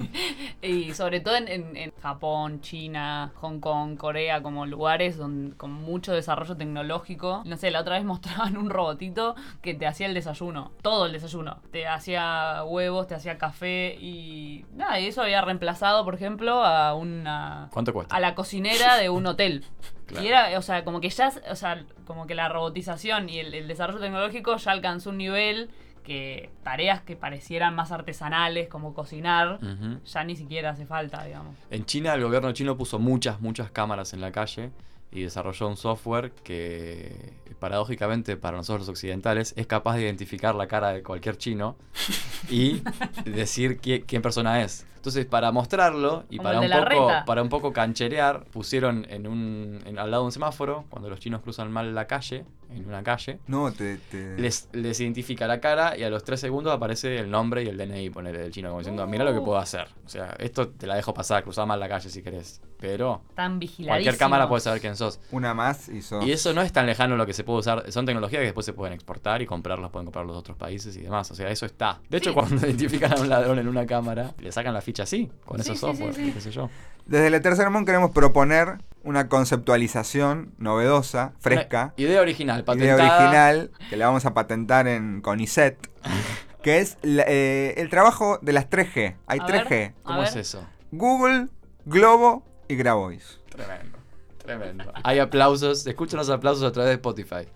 Y 0.62 0.92
sobre 0.94 1.20
todo 1.20 1.36
en, 1.36 1.48
en- 1.48 1.76
en 1.76 1.92
Japón, 2.02 2.60
China, 2.60 3.32
Hong 3.36 3.60
Kong, 3.60 3.96
Corea, 3.96 4.42
como 4.42 4.66
lugares 4.66 5.16
don- 5.16 5.54
con 5.56 5.72
mucho 5.72 6.12
desarrollo 6.12 6.56
tecnológico. 6.56 7.42
No 7.46 7.56
sé, 7.56 7.70
la 7.70 7.80
otra 7.80 7.96
vez 7.96 8.04
mostraban 8.12 8.56
un 8.56 8.68
robotito 8.70 9.34
que 9.62 9.74
te 9.74 9.86
hacía 9.86 10.06
el 10.06 10.14
desayuno, 10.14 10.72
todo 10.82 11.06
el 11.06 11.12
desayuno. 11.12 11.60
Te 11.72 11.86
hacía 11.86 12.62
huevos, 12.64 13.06
te 13.06 13.14
hacía 13.14 13.38
café 13.38 13.96
y 14.00 14.64
nada, 14.74 15.00
y 15.00 15.06
eso 15.06 15.22
había 15.22 15.40
reemplazado, 15.40 16.04
por 16.04 16.14
ejemplo, 16.14 16.62
a 16.64 16.94
una 16.94 17.68
¿Cuánto 17.72 17.92
cuesta? 17.92 18.14
a 18.14 18.20
la 18.20 18.34
cocinera 18.34 18.96
de 18.96 19.08
un 19.10 19.26
hotel. 19.26 19.64
Claro. 20.10 20.24
Y 20.24 20.28
era, 20.28 20.58
o 20.58 20.62
sea, 20.62 20.82
como 20.84 21.00
que 21.00 21.08
ya, 21.08 21.30
o 21.52 21.54
sea, 21.54 21.84
como 22.04 22.26
que 22.26 22.34
la 22.34 22.48
robotización 22.48 23.28
y 23.28 23.38
el, 23.38 23.54
el 23.54 23.68
desarrollo 23.68 24.00
tecnológico 24.00 24.56
ya 24.56 24.72
alcanzó 24.72 25.10
un 25.10 25.18
nivel 25.18 25.70
que 26.02 26.50
tareas 26.62 27.02
que 27.02 27.16
parecieran 27.16 27.74
más 27.74 27.92
artesanales, 27.92 28.68
como 28.68 28.94
cocinar, 28.94 29.58
ya 30.04 30.24
ni 30.24 30.36
siquiera 30.36 30.70
hace 30.70 30.86
falta, 30.86 31.24
digamos. 31.24 31.56
En 31.70 31.84
China 31.84 32.14
el 32.14 32.22
gobierno 32.22 32.52
chino 32.52 32.76
puso 32.76 32.98
muchas, 32.98 33.40
muchas 33.40 33.70
cámaras 33.70 34.12
en 34.12 34.20
la 34.20 34.32
calle 34.32 34.70
y 35.12 35.22
desarrolló 35.22 35.66
un 35.68 35.76
software 35.76 36.30
que 36.44 37.34
paradójicamente 37.58 38.36
para 38.36 38.56
nosotros 38.56 38.82
los 38.86 38.88
occidentales 38.90 39.52
es 39.56 39.66
capaz 39.66 39.96
de 39.96 40.02
identificar 40.02 40.54
la 40.54 40.66
cara 40.68 40.92
de 40.92 41.02
cualquier 41.02 41.36
chino 41.36 41.76
y 42.50 42.82
decir 43.24 43.80
qui- 43.80 44.04
quién 44.06 44.22
persona 44.22 44.62
es. 44.62 44.86
Entonces, 44.96 45.24
para 45.26 45.50
mostrarlo 45.50 46.24
y 46.30 46.38
para 46.38 46.60
un, 46.60 46.66
poco, 46.90 47.06
para 47.26 47.42
un 47.42 47.48
poco 47.48 47.72
cancherear, 47.72 48.44
pusieron 48.44 49.06
en 49.10 49.26
un, 49.26 49.80
en- 49.86 49.98
al 49.98 50.10
lado 50.10 50.22
de 50.24 50.26
un 50.26 50.32
semáforo, 50.32 50.84
cuando 50.90 51.08
los 51.10 51.18
chinos 51.20 51.40
cruzan 51.42 51.72
mal 51.72 51.94
la 51.94 52.06
calle, 52.06 52.44
en 52.72 52.86
una 52.86 53.02
calle, 53.02 53.40
No, 53.46 53.72
te... 53.72 53.96
te- 54.10 54.36
les, 54.38 54.68
les 54.72 54.98
identifica 55.00 55.46
la 55.46 55.60
cara 55.60 55.96
y 55.96 56.02
a 56.02 56.10
los 56.10 56.24
tres 56.24 56.40
segundos 56.40 56.72
aparece 56.72 57.18
el 57.18 57.30
nombre 57.30 57.62
y 57.64 57.68
el 57.68 57.76
DNI, 57.76 58.10
ponele, 58.10 58.38
del 58.38 58.52
chino, 58.52 58.68
como 58.68 58.80
diciendo, 58.80 59.06
mira 59.06 59.24
lo 59.24 59.32
que 59.34 59.40
puedo 59.40 59.58
hacer. 59.58 59.88
O 60.04 60.08
sea, 60.08 60.34
esto 60.38 60.68
te 60.68 60.86
la 60.86 60.94
dejo 60.96 61.12
pasar, 61.14 61.42
cruzar 61.42 61.66
mal 61.66 61.78
la 61.80 61.88
calle 61.88 62.08
si 62.10 62.22
querés. 62.22 62.60
Pero 62.78 63.22
Tan 63.34 63.60
cualquier 63.60 64.16
cámara 64.16 64.48
puede 64.48 64.60
saber 64.62 64.80
quién 64.80 64.96
sos. 64.96 65.20
Una 65.32 65.52
más 65.52 65.88
y 65.90 66.00
sos... 66.00 66.24
Y 66.24 66.32
eso 66.32 66.54
no 66.54 66.62
es 66.62 66.72
tan 66.72 66.86
lejano 66.86 67.16
lo 67.16 67.26
que 67.26 67.34
se 67.34 67.44
puede 67.44 67.58
usar. 67.58 67.92
Son 67.92 68.06
tecnologías 68.06 68.40
que 68.40 68.46
después 68.46 68.64
se 68.64 68.72
pueden 68.72 68.94
exportar 68.94 69.42
y 69.42 69.46
comprarlas, 69.46 69.90
pueden 69.90 70.06
comprar 70.06 70.24
los 70.24 70.36
otros 70.36 70.56
países 70.56 70.96
y 70.96 71.02
demás. 71.02 71.30
O 71.30 71.34
sea, 71.34 71.50
eso 71.50 71.66
está. 71.66 72.00
De 72.08 72.16
hecho, 72.18 72.30
Sí. 72.30 72.34
cuando 72.34 72.56
identifican 72.66 73.12
a 73.12 73.20
un 73.20 73.28
ladrón 73.28 73.58
en 73.58 73.68
una 73.68 73.84
cámara, 73.86 74.32
le 74.38 74.50
sacan 74.52 74.72
la 74.72 74.80
ficha 74.80 75.02
así, 75.02 75.30
con 75.44 75.62
Sí, 75.62 75.72
esos 75.72 75.78
sí, 75.78 75.80
sí, 75.80 75.92
software, 75.92 76.14
sí. 76.14 76.32
qué 76.32 76.40
sé 76.40 76.50
yo. 76.50 76.70
Desde 77.04 77.26
el 77.26 77.42
Tercer 77.42 77.68
Mon 77.70 77.84
queremos 77.84 78.12
proponer 78.12 78.78
una 79.02 79.28
conceptualización 79.28 80.54
novedosa, 80.58 81.32
fresca, 81.40 81.94
Una 81.98 82.06
idea 82.06 82.20
original, 82.20 82.56
idea 82.58 82.64
patentada. 82.64 83.16
original, 83.18 83.70
que 83.88 83.96
la 83.96 84.06
vamos 84.06 84.26
a 84.26 84.34
patentar 84.34 84.86
en 84.88 85.20
CONICET, 85.20 85.78
que 86.62 86.78
es 86.78 86.98
la- 87.02 87.24
eh, 87.26 87.74
el 87.78 87.88
trabajo 87.88 88.38
de 88.42 88.52
las 88.52 88.68
3G. 88.68 89.16
Hay 89.26 89.38
A 89.40 89.46
3G. 89.46 89.68
ver. 89.70 89.94
A 90.00 90.02
¿Cómo 90.02 90.22
es 90.22 90.36
eso? 90.36 90.66
Google, 90.90 91.48
Globo 91.86 92.44
y 92.68 92.76
Grabois. 92.76 93.40
Tremendo. 93.48 93.98
Tremendo. 94.44 94.92
Hay 95.04 95.18
aplausos. 95.18 95.86
Escuchen 95.86 96.18
los 96.18 96.28
aplausos 96.30 96.64
a 96.64 96.72
través 96.72 96.88
de 96.90 96.94
Spotify. 96.94 97.46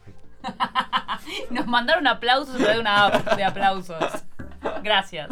Nos 1.51 1.67
mandaron 1.67 2.07
aplausos 2.07 2.55
a 2.55 2.59
través 2.59 2.75
de 2.77 2.81
una 2.81 3.07
app 3.07 3.37
de 3.37 3.45
aplausos. 3.45 3.97
Gracias. 4.83 5.29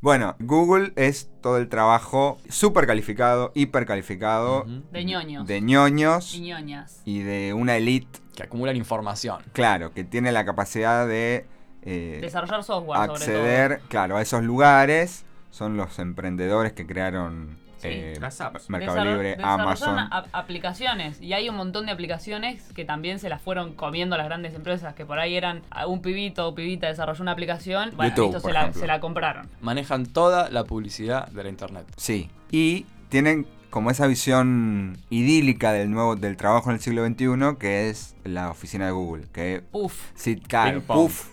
Bueno, 0.00 0.36
Google 0.38 0.92
es 0.94 1.28
todo 1.40 1.56
el 1.58 1.68
trabajo 1.68 2.38
súper 2.48 2.86
calificado, 2.86 3.50
hiper 3.54 3.84
calificado. 3.84 4.64
De 4.92 5.04
ñoños. 5.04 5.46
de 5.46 5.60
ñoños 5.60 6.34
Y 6.36 6.40
ñoñas. 6.40 7.02
y 7.04 7.22
de 7.22 7.52
una 7.52 7.76
elite, 7.76 8.20
Que 8.36 8.44
acumulan 8.44 8.76
información. 8.76 9.42
claro, 9.52 9.92
que 9.92 10.04
tiene 10.04 10.30
la 10.30 10.44
capacidad 10.44 11.06
de 11.08 11.46
eh, 11.82 12.18
Desarrollar 12.20 12.62
software, 12.62 12.98
sobre 13.08 13.12
acceder, 13.12 13.80
claro, 13.88 14.16
a 14.16 14.22
esos 14.22 14.42
lugares. 14.44 15.24
Son 15.50 15.76
los 15.76 15.98
emprendedores 15.98 16.72
que 16.74 16.86
crearon 16.86 17.58
Sí. 17.78 17.88
eh, 17.90 18.14
Las 18.20 18.40
apps. 18.40 18.68
Mercado 18.70 18.96
Desarro- 18.96 19.12
Libre, 19.12 19.36
Amazon. 19.42 19.98
aplicaciones. 20.32 21.20
Y 21.20 21.32
hay 21.32 21.48
un 21.48 21.56
montón 21.56 21.86
de 21.86 21.92
aplicaciones 21.92 22.62
que 22.74 22.84
también 22.84 23.18
se 23.18 23.28
las 23.28 23.40
fueron 23.40 23.74
comiendo 23.74 24.16
las 24.16 24.26
grandes 24.26 24.54
empresas. 24.54 24.94
Que 24.94 25.04
por 25.06 25.18
ahí 25.18 25.36
eran 25.36 25.62
a 25.70 25.86
un 25.86 26.02
pibito 26.02 26.48
o 26.48 26.54
pibita 26.54 26.86
desarrolló 26.88 27.22
una 27.22 27.32
aplicación. 27.32 27.92
Bueno, 27.96 28.10
YouTube, 28.10 28.26
listo, 28.34 28.42
por 28.42 28.50
se 28.50 28.54
la, 28.54 28.60
ejemplo. 28.60 28.80
se 28.80 28.86
la 28.86 29.00
compraron. 29.00 29.48
Manejan 29.60 30.06
toda 30.06 30.50
la 30.50 30.64
publicidad 30.64 31.28
de 31.28 31.42
la 31.44 31.48
internet. 31.48 31.86
Sí. 31.96 32.30
Y 32.50 32.86
tienen 33.08 33.46
como 33.70 33.90
esa 33.90 34.06
visión 34.06 34.96
idílica 35.10 35.72
del 35.72 35.90
nuevo 35.90 36.16
del 36.16 36.36
trabajo 36.38 36.70
en 36.70 36.76
el 36.76 36.82
siglo 36.82 37.06
XXI, 37.06 37.56
que 37.58 37.90
es 37.90 38.14
la 38.24 38.50
oficina 38.50 38.86
de 38.86 38.92
Google. 38.92 39.24
Que 39.32 39.62
Uf. 39.72 40.10
sí, 40.14 40.36
claro, 40.36 40.78
Ping 40.80 40.86
pong. 40.86 40.96
puff, 40.98 41.28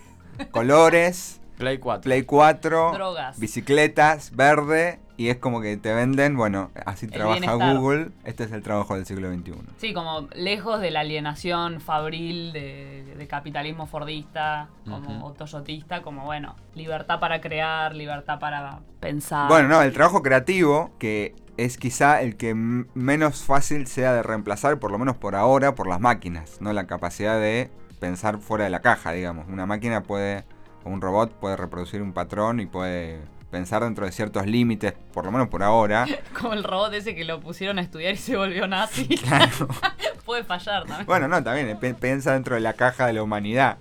colores, 0.51 1.39
Play 1.58 1.77
4. 1.77 2.01
Play 2.01 2.23
4, 2.23 2.91
Drogas. 2.93 3.39
bicicletas, 3.39 4.36
verde, 4.36 4.99
y 5.17 5.30
es 5.30 5.38
como 5.38 5.62
que 5.62 5.78
te 5.78 5.93
venden, 5.93 6.36
bueno, 6.36 6.71
así 6.86 7.06
El 7.06 7.13
trabaja 7.13 7.39
bienestar. 7.39 7.78
Google, 7.78 8.10
este 8.25 8.43
es 8.43 8.51
el 8.51 8.62
trabajo 8.62 8.95
del 8.95 9.06
siglo 9.06 9.32
XXI. 9.34 9.54
Sí, 9.78 9.93
como 9.93 10.28
lejos 10.36 10.82
de 10.82 10.91
la 10.91 11.01
alienación 11.01 11.80
fabril 11.80 12.51
de, 12.54 13.15
de 13.17 13.28
capitalismo 13.28 13.88
fordista, 13.88 14.69
como 14.84 15.17
Ujú. 15.17 15.25
o 15.28 15.34
toyotista, 15.34 16.01
como 16.01 16.25
bueno, 16.25 16.56
libertad 16.73 17.19
para 17.19 17.39
crear, 17.41 17.95
libertad 17.95 18.39
para 18.39 18.80
pensar. 18.99 19.47
Bueno, 19.47 19.69
no, 19.69 19.82
el 19.82 19.93
trabajo 19.93 20.21
creativo, 20.21 20.91
que 20.99 21.34
es 21.58 21.78
quizá 21.78 22.21
el 22.21 22.36
que 22.36 22.54
menos 22.54 23.43
fácil 23.43 23.88
sea 23.88 24.13
de 24.13 24.21
reemplazar, 24.23 24.80
por 24.80 24.91
lo 24.91 24.97
menos 24.97 25.15
por 25.15 25.36
ahora, 25.36 25.75
por 25.75 25.88
las 25.88 26.01
máquinas, 26.01 26.60
¿no? 26.60 26.73
La 26.73 26.88
capacidad 26.88 27.39
de 27.39 27.69
pensar 27.99 28.39
fuera 28.39 28.65
de 28.65 28.69
la 28.69 28.82
caja, 28.82 29.13
digamos. 29.13 29.47
Una 29.47 29.65
máquina 29.65 30.04
puede, 30.04 30.43
o 30.84 30.89
un 30.89 30.99
robot 30.99 31.32
puede 31.39 31.56
reproducir 31.56 32.01
un 32.01 32.12
patrón 32.12 32.60
y 32.60 32.65
puede 32.65 33.21
pensar 33.56 33.82
dentro 33.84 34.06
de 34.06 34.12
ciertos 34.12 34.46
límites, 34.46 34.94
por 35.13 35.24
lo 35.24 35.32
menos 35.32 35.48
por 35.48 35.63
ahora. 35.63 36.06
Como 36.39 36.52
el 36.52 36.63
robot 36.65 36.94
ese 36.94 37.15
que 37.15 37.24
lo 37.24 37.39
pusieron 37.39 37.80
a 37.80 37.82
estudiar 37.82 38.13
y 38.15 38.18
se 38.18 38.36
volvió 38.36 38.68
nazi. 38.68 39.08
Claro. 39.08 39.70
Puede 40.26 40.44
fallar 40.44 40.84
también. 40.84 41.06
Bueno, 41.06 41.30
no, 41.30 41.41
también 41.41 41.78
piensa 41.96 42.34
dentro 42.34 42.56
de 42.56 42.62
la 42.62 42.74
caja 42.74 43.08
de 43.08 43.13
la 43.13 43.24
humanidad. 43.24 43.78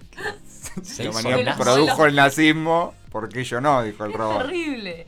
Se 0.83 1.03
la 1.05 1.11
humanidad 1.11 1.57
produjo 1.59 2.07
el 2.07 2.15
nazismo, 2.15 2.95
¿por 3.11 3.29
qué 3.29 3.43
yo 3.43 3.61
no? 3.61 3.83
Dijo 3.83 4.05
el 4.05 4.13
Es 4.13 4.17
robot. 4.17 4.43
terrible. 4.43 5.07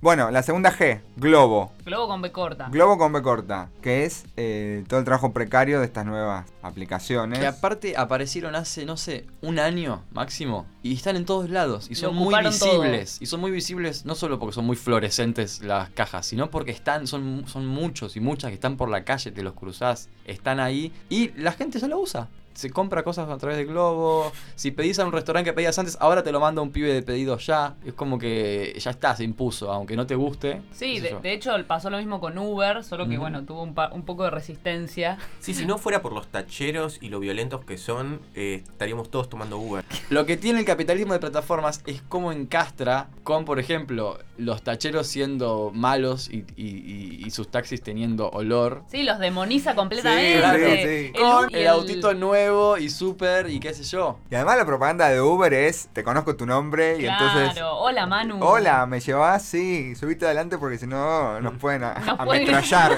Bueno, 0.00 0.30
la 0.30 0.44
segunda 0.44 0.70
G, 0.72 1.00
globo. 1.16 1.72
Globo 1.84 2.06
con 2.06 2.22
B 2.22 2.30
corta. 2.30 2.68
Globo 2.70 2.96
con 2.98 3.12
B 3.12 3.20
corta, 3.20 3.68
que 3.82 4.04
es 4.04 4.26
eh, 4.36 4.84
todo 4.86 5.00
el 5.00 5.04
trabajo 5.04 5.32
precario 5.32 5.80
de 5.80 5.86
estas 5.86 6.06
nuevas 6.06 6.46
aplicaciones. 6.62 7.40
Que 7.40 7.46
aparte 7.48 7.96
aparecieron 7.96 8.54
hace, 8.54 8.86
no 8.86 8.96
sé, 8.96 9.26
un 9.40 9.58
año 9.58 10.04
máximo. 10.12 10.66
Y 10.84 10.94
están 10.94 11.16
en 11.16 11.24
todos 11.24 11.50
lados. 11.50 11.90
Y 11.90 11.96
son 11.96 12.14
muy 12.14 12.32
todo. 12.32 12.48
visibles. 12.48 13.18
Y 13.20 13.26
son 13.26 13.40
muy 13.40 13.50
visibles 13.50 14.04
no 14.04 14.14
solo 14.14 14.38
porque 14.38 14.54
son 14.54 14.66
muy 14.66 14.76
fluorescentes 14.76 15.62
las 15.62 15.90
cajas, 15.90 16.26
sino 16.26 16.48
porque 16.48 16.70
están, 16.70 17.08
son, 17.08 17.44
son 17.48 17.66
muchos 17.66 18.16
y 18.16 18.20
muchas 18.20 18.50
que 18.50 18.54
están 18.54 18.76
por 18.76 18.90
la 18.90 19.02
calle, 19.02 19.32
te 19.32 19.42
los 19.42 19.54
cruzás, 19.54 20.08
están 20.24 20.60
ahí. 20.60 20.92
Y 21.08 21.30
la 21.30 21.50
gente 21.50 21.80
ya 21.80 21.88
lo 21.88 21.98
usa. 21.98 22.28
Se 22.58 22.70
compra 22.70 23.04
cosas 23.04 23.28
a 23.30 23.36
través 23.38 23.56
de 23.56 23.66
Globo. 23.66 24.32
Si 24.56 24.72
pedís 24.72 24.98
a 24.98 25.06
un 25.06 25.12
restaurante 25.12 25.48
que 25.50 25.54
pedías 25.54 25.78
antes, 25.78 25.96
ahora 26.00 26.24
te 26.24 26.32
lo 26.32 26.40
manda 26.40 26.60
un 26.60 26.72
pibe 26.72 26.92
de 26.92 27.02
pedido 27.02 27.38
ya. 27.38 27.76
Es 27.86 27.92
como 27.94 28.18
que 28.18 28.76
ya 28.80 28.90
está, 28.90 29.14
se 29.14 29.22
impuso, 29.22 29.70
aunque 29.70 29.94
no 29.94 30.08
te 30.08 30.16
guste. 30.16 30.60
Sí, 30.72 30.98
de, 30.98 31.32
hecho 31.32 31.52
pasó 31.68 31.88
lo 31.88 31.98
mismo 31.98 32.18
con 32.18 32.36
Uber, 32.36 32.82
solo 32.82 33.08
que 33.08 33.16
bueno, 33.16 33.44
tuvo 33.44 33.62
un, 33.62 33.74
pa- 33.74 33.92
un 33.92 34.02
poco 34.02 34.24
de 34.24 34.30
resistencia. 34.30 35.18
Sí, 35.38 35.54
si 35.54 35.66
no 35.66 35.78
fuera 35.78 36.02
por 36.02 36.12
los 36.12 36.26
tacheros 36.26 36.98
y 37.00 37.10
lo 37.10 37.20
violentos 37.20 37.64
que 37.64 37.78
son, 37.78 38.20
eh, 38.34 38.64
estaríamos 38.68 39.08
todos 39.08 39.28
tomando 39.28 39.56
Uber. 39.56 39.84
Lo 40.10 40.26
que 40.26 40.36
tiene 40.36 40.58
el 40.58 40.64
capitalismo 40.64 41.12
de 41.12 41.20
plataformas 41.20 41.80
es 41.86 42.02
cómo 42.08 42.32
encastra 42.32 43.06
con, 43.22 43.44
por 43.44 43.60
ejemplo, 43.60 44.18
los 44.38 44.62
tacheros 44.62 45.06
siendo 45.08 45.72
malos 45.74 46.30
y, 46.30 46.44
y- 46.56 46.64
y- 46.66 47.22
y 47.26 47.30
sus 47.30 47.50
taxis 47.50 47.82
teniendo 47.82 48.30
olor. 48.30 48.84
Sí, 48.88 49.02
los 49.02 49.18
demoniza 49.18 49.74
completamente. 49.74 50.32
Sí, 50.34 50.38
claro, 50.38 50.58
sí. 50.58 51.12
El- 51.12 51.12
Con 51.20 51.54
el, 51.54 51.66
autito 51.68 52.14
nuevo 52.14 52.78
y 52.78 52.88
súper 52.88 53.50
y 53.50 53.58
qué 53.60 53.74
sé 53.74 53.82
yo. 53.82 54.18
Y 54.30 54.36
además 54.36 54.56
la 54.56 54.64
propaganda 54.64 55.08
de 55.08 55.20
Uber 55.20 55.52
es, 55.52 55.88
te 55.92 56.04
conozco 56.04 56.36
tu 56.36 56.46
nombre 56.46 56.96
y 56.98 57.02
Claro, 57.02 57.26
entonces... 57.40 57.62
hola 57.68 58.06
Manu. 58.06 58.38
Hola, 58.40 58.86
¿me 58.86 59.00
llevas? 59.00 59.42
Sí, 59.42 59.94
subite 59.96 60.24
adelante 60.26 60.56
porque 60.56 60.78
si 60.78 60.86
no 60.86 61.40
nos 61.40 61.54
pueden 61.58 61.82
a- 61.84 61.94
Nos 61.94 62.18
pueden- 62.18 62.42
ametrallar. 62.48 62.96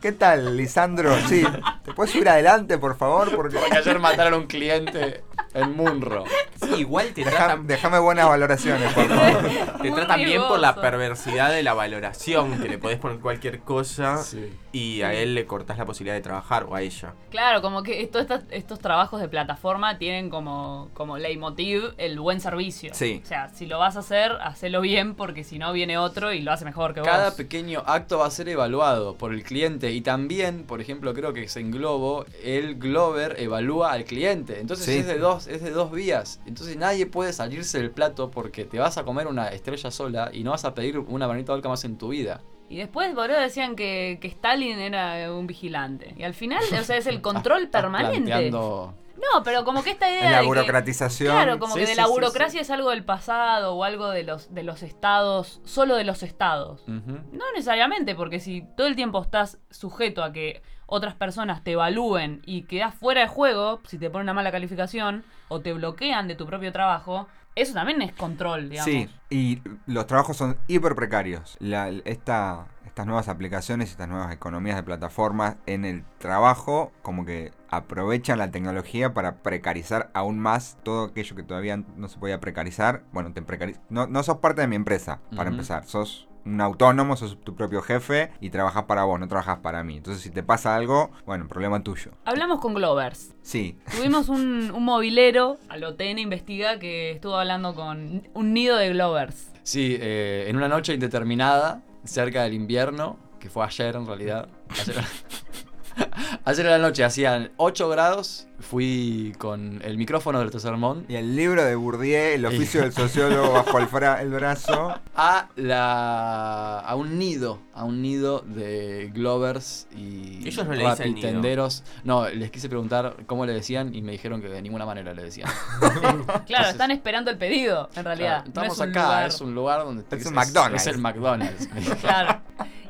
¿Qué 0.00 0.10
tal, 0.10 0.56
Lisandro? 0.56 1.14
Sí, 1.28 1.44
¿te 1.84 1.92
puedes 1.94 2.12
subir 2.12 2.28
adelante, 2.28 2.76
por 2.76 2.96
favor? 2.96 3.34
Porque 3.36 3.56
Porque 3.56 3.76
ayer 3.78 3.98
mataron 4.00 4.34
a 4.34 4.36
un 4.38 4.46
cliente 4.48 5.22
en 5.54 5.76
Munro. 5.76 6.24
Sí, 6.62 6.74
igual 6.80 7.08
te 7.12 7.24
Deja- 7.24 7.36
tratan, 7.36 7.66
déjame 7.66 7.98
buenas 7.98 8.28
valoraciones, 8.28 8.92
por 8.92 9.06
favor. 9.08 9.48
te 9.82 9.88
Muy 9.90 9.96
tratan 9.98 10.24
bien 10.24 10.42
por 10.48 10.58
la 10.60 10.74
perversidad 10.74 11.50
de 11.50 11.62
la 11.62 11.74
valoración, 11.74 12.60
que 12.60 12.68
le 12.68 12.78
podés 12.78 12.98
poner 12.98 13.18
cualquier 13.18 13.60
cosa 13.60 14.18
Sí. 14.22 14.52
y 14.72 15.02
a 15.02 15.12
él 15.12 15.34
le 15.34 15.44
cortás 15.46 15.76
la 15.78 15.84
posibilidad 15.84 16.14
de 16.14 16.20
trabajar 16.22 16.64
o 16.68 16.74
a 16.74 16.82
ella. 16.82 17.14
Claro, 17.30 17.60
como 17.62 17.82
que 17.82 18.00
esto- 18.00 18.24
estos 18.50 18.78
trabajos 18.78 19.20
de 19.20 19.28
plataforma 19.28 19.98
tienen 19.98 20.30
como, 20.30 20.90
como 20.94 21.18
leitmotiv 21.18 21.94
el 21.98 22.18
buen 22.20 22.40
servicio. 22.40 22.92
Sí. 22.94 23.20
O 23.24 23.26
sea, 23.26 23.48
si 23.50 23.66
lo 23.66 23.78
vas 23.78 23.96
a 23.96 24.00
hacer, 24.00 24.32
hacelo 24.42 24.80
bien 24.80 25.14
porque 25.14 25.44
si 25.44 25.58
no 25.58 25.72
viene 25.72 25.98
otro 25.98 26.32
y 26.32 26.40
lo 26.42 26.52
hace 26.52 26.64
mejor 26.64 26.94
que 26.94 27.02
Cada 27.02 27.26
vos. 27.26 27.34
pequeño 27.34 27.82
acto 27.86 28.18
va 28.18 28.26
a 28.26 28.30
ser 28.30 28.48
evaluado 28.48 29.16
por 29.16 29.32
el 29.34 29.42
cliente 29.42 29.90
y 29.92 30.00
también, 30.00 30.64
por 30.64 30.80
ejemplo, 30.80 31.12
creo 31.14 31.32
que 31.32 31.42
es 31.44 31.56
en 31.56 31.70
Globo, 31.70 32.24
el 32.42 32.76
Glover 32.76 33.36
evalúa 33.38 33.92
al 33.92 34.04
cliente. 34.04 34.60
Entonces 34.60 34.86
Sí. 34.86 34.98
es 34.98 35.06
de 35.06 35.18
dos, 35.18 35.41
es 35.46 35.62
de 35.62 35.70
dos 35.70 35.90
vías. 35.90 36.40
Entonces 36.46 36.76
nadie 36.76 37.06
puede 37.06 37.32
salirse 37.32 37.78
del 37.78 37.90
plato 37.90 38.30
porque 38.30 38.64
te 38.64 38.78
vas 38.78 38.98
a 38.98 39.04
comer 39.04 39.26
una 39.26 39.48
estrella 39.48 39.90
sola 39.90 40.30
y 40.32 40.44
no 40.44 40.50
vas 40.52 40.64
a 40.64 40.74
pedir 40.74 40.98
una 40.98 41.28
manita 41.28 41.52
volca 41.52 41.68
más 41.68 41.84
en 41.84 41.98
tu 41.98 42.08
vida. 42.08 42.42
Y 42.72 42.78
después, 42.78 43.14
boludo, 43.14 43.38
decían 43.38 43.76
que, 43.76 44.18
que 44.20 44.28
Stalin 44.28 44.78
era 44.78 45.30
un 45.32 45.46
vigilante. 45.46 46.14
Y 46.16 46.22
al 46.22 46.32
final, 46.34 46.62
o 46.62 46.82
sea, 46.84 46.96
es 46.96 47.06
el 47.06 47.20
control 47.22 47.68
permanente. 47.68 48.30
planteando- 48.30 48.94
No, 49.16 49.42
pero 49.44 49.62
como 49.64 49.82
que 49.84 49.90
esta 49.90 50.08
idea 50.10 50.24
En 50.24 50.30
la 50.32 50.36
de 50.38 50.42
que- 50.42 50.48
burocratización. 50.48 51.32
Claro, 51.34 51.58
como 51.58 51.74
Sí, 51.74 51.80
que 51.80 51.86
de 51.86 51.92
sí, 51.92 51.96
la 52.00 52.06
sí, 52.06 52.10
burocracia 52.10 52.60
es 52.62 52.70
algo 52.70 52.90
del 52.90 53.04
pasado 53.04 53.74
o 53.74 53.84
algo 53.84 54.08
de 54.08 54.22
los, 54.24 54.52
de 54.54 54.62
los 54.62 54.82
estados, 54.82 55.60
solo 55.64 55.96
de 55.96 56.04
los 56.04 56.22
estados. 56.22 56.82
No 56.88 57.44
necesariamente, 57.54 58.14
porque 58.14 58.40
si 58.40 58.62
todo 58.76 58.86
el 58.86 58.96
tiempo 58.96 59.20
estás 59.20 59.58
sujeto 59.70 60.24
a 60.24 60.32
que 60.32 60.62
otras 60.86 61.14
personas 61.14 61.62
te 61.62 61.72
evalúen 61.72 62.40
y 62.46 62.62
quedas 62.62 62.94
fuera 62.94 63.20
de 63.20 63.28
juego, 63.28 63.80
si 63.86 63.98
te 63.98 64.08
ponen 64.10 64.24
una 64.24 64.34
mala 64.34 64.50
calificación 64.50 65.24
o 65.48 65.60
te 65.60 65.72
bloquean 65.74 66.26
de 66.26 66.34
tu 66.34 66.46
propio 66.46 66.72
trabajo, 66.72 67.28
eso 67.54 67.74
también 67.74 68.02
es 68.02 68.12
control, 68.12 68.68
digamos. 68.70 68.90
Sí, 68.92 69.08
y 69.30 69.60
los 69.86 70.06
trabajos 70.06 70.36
son 70.36 70.56
hiper 70.68 70.94
precarios. 70.94 71.56
La- 71.60 71.88
esta, 72.04 72.66
estas 72.86 73.06
nuevas 73.06 73.28
aplicaciones, 73.28 73.90
estas 73.90 74.08
nuevas 74.08 74.32
economías 74.32 74.76
de 74.76 74.82
plataformas 74.82 75.56
en 75.66 75.84
el 75.84 76.04
trabajo, 76.18 76.92
como 77.02 77.24
que 77.24 77.52
aprovechan 77.68 78.38
la 78.38 78.50
tecnología 78.50 79.14
para 79.14 79.36
precarizar 79.42 80.10
aún 80.14 80.38
más 80.38 80.76
todo 80.82 81.04
aquello 81.06 81.36
que 81.36 81.42
todavía 81.42 81.76
no 81.96 82.08
se 82.08 82.18
podía 82.18 82.40
precarizar. 82.40 83.04
Bueno, 83.12 83.32
te 83.32 83.42
precariz- 83.42 83.80
no, 83.88 84.06
no 84.06 84.22
sos 84.22 84.38
parte 84.38 84.60
de 84.62 84.68
mi 84.68 84.76
empresa, 84.76 85.20
para 85.36 85.50
empezar. 85.50 85.84
Sos 85.86 86.28
un 86.44 86.60
autónomo, 86.60 87.16
sos 87.16 87.38
tu 87.42 87.54
propio 87.54 87.82
jefe 87.82 88.32
y 88.40 88.50
trabajas 88.50 88.84
para 88.84 89.04
vos, 89.04 89.18
no 89.20 89.28
trabajas 89.28 89.58
para 89.58 89.82
mí. 89.84 89.96
Entonces, 89.98 90.22
si 90.22 90.30
te 90.30 90.42
pasa 90.42 90.74
algo, 90.76 91.10
bueno, 91.26 91.48
problema 91.48 91.82
tuyo. 91.82 92.12
Hablamos 92.24 92.60
con 92.60 92.74
Glovers. 92.74 93.34
Sí, 93.42 93.78
Tuvimos 93.96 94.28
un, 94.28 94.70
un 94.70 94.84
movilero, 94.84 95.58
al 95.68 95.84
OTN 95.84 96.18
Investiga, 96.18 96.78
que 96.78 97.12
estuvo 97.12 97.36
hablando 97.36 97.74
con 97.74 98.28
un 98.34 98.52
nido 98.54 98.76
de 98.76 98.90
Glovers. 98.90 99.52
Sí, 99.62 99.96
eh, 100.00 100.46
en 100.48 100.56
una 100.56 100.68
noche 100.68 100.94
indeterminada, 100.94 101.82
cerca 102.04 102.42
del 102.42 102.54
invierno, 102.54 103.18
que 103.38 103.48
fue 103.50 103.64
ayer 103.64 103.94
en 103.96 104.06
realidad. 104.06 104.48
Ayer, 104.70 104.96
ayer 106.44 106.66
a 106.66 106.70
la 106.70 106.78
noche 106.78 107.04
hacían 107.04 107.50
8 107.56 107.88
grados. 107.88 108.46
Fui 108.60 109.34
con 109.38 109.80
el 109.84 109.98
micrófono 109.98 110.38
del 110.38 110.52
tercer 110.52 110.76
mon 110.76 111.04
Y 111.08 111.16
el 111.16 111.34
libro 111.34 111.64
de 111.64 111.74
Bourdieu, 111.74 112.34
el 112.34 112.46
oficio 112.46 112.80
del 112.82 112.92
sociólogo 112.92 113.52
bajo 113.64 113.78
el, 113.80 113.88
fra- 113.88 114.22
el 114.22 114.30
brazo. 114.30 114.94
a 115.16 115.48
la 115.56 116.78
a 116.78 116.94
un 116.94 117.18
nido, 117.18 117.58
a 117.74 117.82
un 117.82 118.00
nido 118.02 118.38
de 118.46 119.10
Glovers 119.12 119.88
y 119.96 120.46
Ellos 120.46 120.64
no 120.64 120.74
le 120.74 120.88
dicen 120.88 121.14
nido. 121.14 121.22
rapitenderos. 121.26 121.82
No, 122.04 122.28
les 122.28 122.52
quise 122.52 122.68
preguntar 122.68 123.16
cómo 123.26 123.46
le 123.46 123.52
decían 123.52 123.92
y 123.96 124.00
me 124.02 124.12
dijeron 124.12 124.40
que 124.40 124.48
de 124.48 124.62
ninguna 124.62 124.86
manera 124.86 125.12
le 125.12 125.22
decían. 125.24 125.48
Claro, 126.46 126.68
están 126.68 126.90
esperando 126.92 127.30
el 127.32 127.38
pedido, 127.38 127.88
en 127.96 128.04
realidad. 128.04 128.44
Claro, 128.44 128.48
estamos 128.48 128.68
no 128.78 128.84
es 128.84 128.88
un 128.90 128.90
acá, 128.96 129.02
lugar- 129.06 129.26
es 129.28 129.40
un 129.40 129.54
lugar 129.56 129.84
donde 129.84 130.04
Es 130.16 130.26
un 130.26 130.34
McDonald's. 130.34 130.82
Es 130.82 130.86
el 130.94 130.98
McDonald's. 130.98 131.68
Claro. 132.00 132.40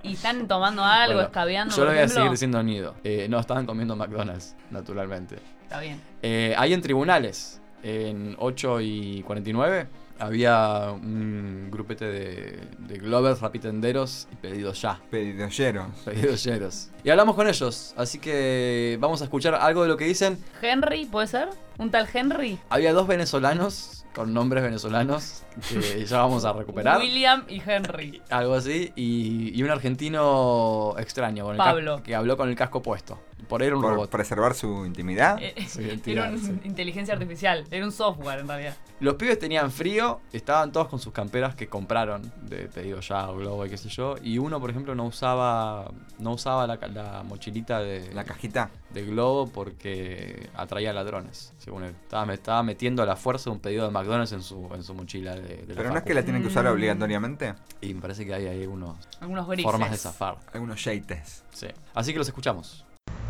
Y 0.03 0.15
están 0.15 0.49
tomando 0.49 0.85
algo, 0.85 1.15
Bueno, 1.15 1.29
escabeando, 1.29 1.75
Yo 1.75 1.85
lo 1.85 1.91
voy 1.91 1.99
a 1.99 2.01
ejemplo. 2.01 2.17
seguir 2.17 2.31
diciendo 2.33 2.63
nido. 2.63 2.95
Eh, 3.05 3.27
no, 3.31 3.39
estaban 3.39 3.67
comiendo 3.67 3.95
McDonald's, 3.97 4.57
naturalmente. 4.71 5.37
Está 5.63 5.81
bien. 5.81 6.01
Eh, 6.23 6.55
ahí 6.59 6.73
en 6.73 6.83
tribunales, 6.83 7.61
en 7.83 8.35
8 8.39 8.81
y 8.81 9.23
49, 9.23 9.87
había 10.19 10.91
un 10.93 11.69
grupete 11.71 12.05
de, 12.05 12.61
de 12.79 12.99
Glovers, 12.99 13.41
rapitenderos 13.41 14.29
y 14.33 14.37
pedidos 14.37 14.81
ya. 14.83 15.01
Pedidolleros. 15.11 15.87
Pedidos 16.05 16.45
yeros. 16.45 16.91
Y 17.05 17.11
hablamos 17.11 17.35
con 17.35 17.49
ellos, 17.49 17.95
así 17.97 18.19
que 18.19 18.99
vamos 19.01 19.21
a 19.21 19.25
escuchar 19.25 19.55
algo 19.55 19.83
de 19.83 19.89
lo 19.89 19.97
que 19.97 20.05
dicen. 20.05 20.39
Henry, 20.61 21.07
¿puede 21.07 21.27
ser? 21.29 21.49
¿Un 21.79 21.91
tal 21.91 22.09
Henry? 22.13 22.59
Había 22.71 22.93
dos 22.93 23.07
venezolanos 23.07 24.02
con 24.15 24.33
nombres 24.35 24.63
venezolanos 24.63 25.43
que 25.69 26.05
ya 26.07 26.19
vamos 26.19 26.45
a 26.45 26.53
recuperar. 26.53 26.99
William 26.99 27.45
y 27.49 27.63
Henry. 27.65 28.23
Algo 28.31 28.55
así. 28.55 28.93
Y, 28.97 29.59
y 29.59 29.63
un 29.63 29.71
argentino 29.71 30.95
extraño 30.99 31.45
con 31.45 31.57
Pablo. 31.57 32.03
que 32.03 32.15
habló 32.15 32.37
con 32.37 32.49
el 32.49 32.57
casco 32.57 32.83
puesto. 32.83 33.19
Por 33.49 33.61
ahí 33.63 33.67
era 33.69 33.77
un 33.77 33.83
Por 33.83 33.93
robot. 33.95 34.11
preservar 34.11 34.55
su 34.55 34.85
intimidad. 34.87 35.39
Eh, 35.43 35.55
Su 35.69 35.81
era 36.11 36.29
una 36.29 36.39
sí. 36.39 36.59
inteligencia 36.65 37.15
artificial, 37.15 37.65
era 37.71 37.85
un 37.85 37.93
software 37.93 38.41
en 38.41 38.49
realidad. 38.49 38.77
Los 39.01 39.15
pibes 39.15 39.39
tenían 39.39 39.71
frío, 39.71 40.21
estaban 40.33 40.71
todos 40.73 40.89
con 40.89 40.99
sus 41.01 41.13
camperas 41.13 41.55
que 41.55 41.67
compraron 41.69 42.33
de 42.43 42.69
pedido 42.69 43.01
ya 43.01 43.29
o 43.31 43.37
globo 43.37 43.67
y 43.67 43.71
qué 43.71 43.77
sé 43.77 43.89
yo. 43.89 44.15
Y 44.23 44.39
uno, 44.39 44.61
por 44.61 44.71
ejemplo, 44.71 44.95
no 44.95 45.05
usaba 45.07 45.91
no 46.19 46.33
usaba 46.33 46.67
la, 46.67 47.23
mochilita 47.25 47.81
de, 47.81 48.13
La 48.15 48.25
cajita. 48.25 48.71
de 48.91 49.05
globo 49.05 49.49
porque 49.49 50.49
atraía 50.55 50.93
ladrones, 50.93 51.53
según 51.59 51.83
él. 51.85 51.95
Estaba, 52.03 52.25
me 52.27 52.35
estaba 52.35 52.63
metiendo 52.63 53.03
a 53.03 53.07
la 53.07 53.17
fuerza 53.17 53.51
un 53.51 53.59
pedido 53.59 53.85
de 53.85 53.91
McDonald's 53.91 54.33
en 54.33 54.43
su, 54.43 54.69
en 54.73 54.85
su 54.85 54.95
mochila 54.95 55.35
de, 55.35 55.57
de 55.67 55.67
la 55.69 55.75
Pero 55.75 55.91
no 55.91 55.97
es 55.99 56.05
que 56.05 56.15
la 56.15 56.23
tienen 56.23 56.43
que 56.43 56.49
usar 56.49 56.65
Mm. 56.65 56.69
obligatoriamente. 56.69 57.55
Y 57.81 57.93
me 57.95 58.01
parece 58.01 58.25
que 58.25 58.33
hay 58.35 58.47
ahí 58.47 58.67
unos 58.67 58.97
Algunos 59.21 59.49
grises. 59.49 59.69
formas 59.71 59.91
de 59.91 59.97
zafar. 59.97 60.37
Algunos 60.53 60.85
yates. 60.85 61.43
Sí. 61.53 61.67
Así 61.93 62.13
que 62.13 62.19
los 62.19 62.29
escuchamos. 62.29 62.85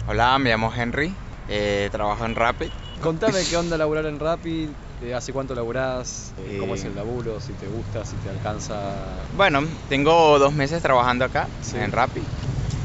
Hola, 0.06 0.38
me 0.38 0.50
llamo 0.50 0.72
Henry, 0.74 1.14
eh, 1.48 1.88
trabajo 1.92 2.24
en 2.24 2.34
Rapid. 2.34 2.68
Contame 3.00 3.38
qué 3.48 3.56
onda 3.56 3.78
laburar 3.78 4.06
en 4.06 4.18
Rapid, 4.18 4.70
eh, 5.00 5.14
hace 5.14 5.32
cuánto 5.32 5.54
laburás, 5.54 6.32
eh, 6.38 6.58
cómo 6.58 6.74
Eh. 6.74 6.78
es 6.78 6.84
el 6.84 6.94
laburo, 6.94 7.38
si 7.40 7.52
te 7.54 7.68
gusta, 7.68 8.04
si 8.04 8.16
te 8.16 8.28
alcanza. 8.28 9.26
Bueno, 9.32 9.60
tengo 9.88 10.38
dos 10.38 10.52
meses 10.52 10.82
trabajando 10.82 11.24
acá 11.24 11.48
Sí. 11.60 11.78
en 11.78 11.92
Rapid. 11.92 12.22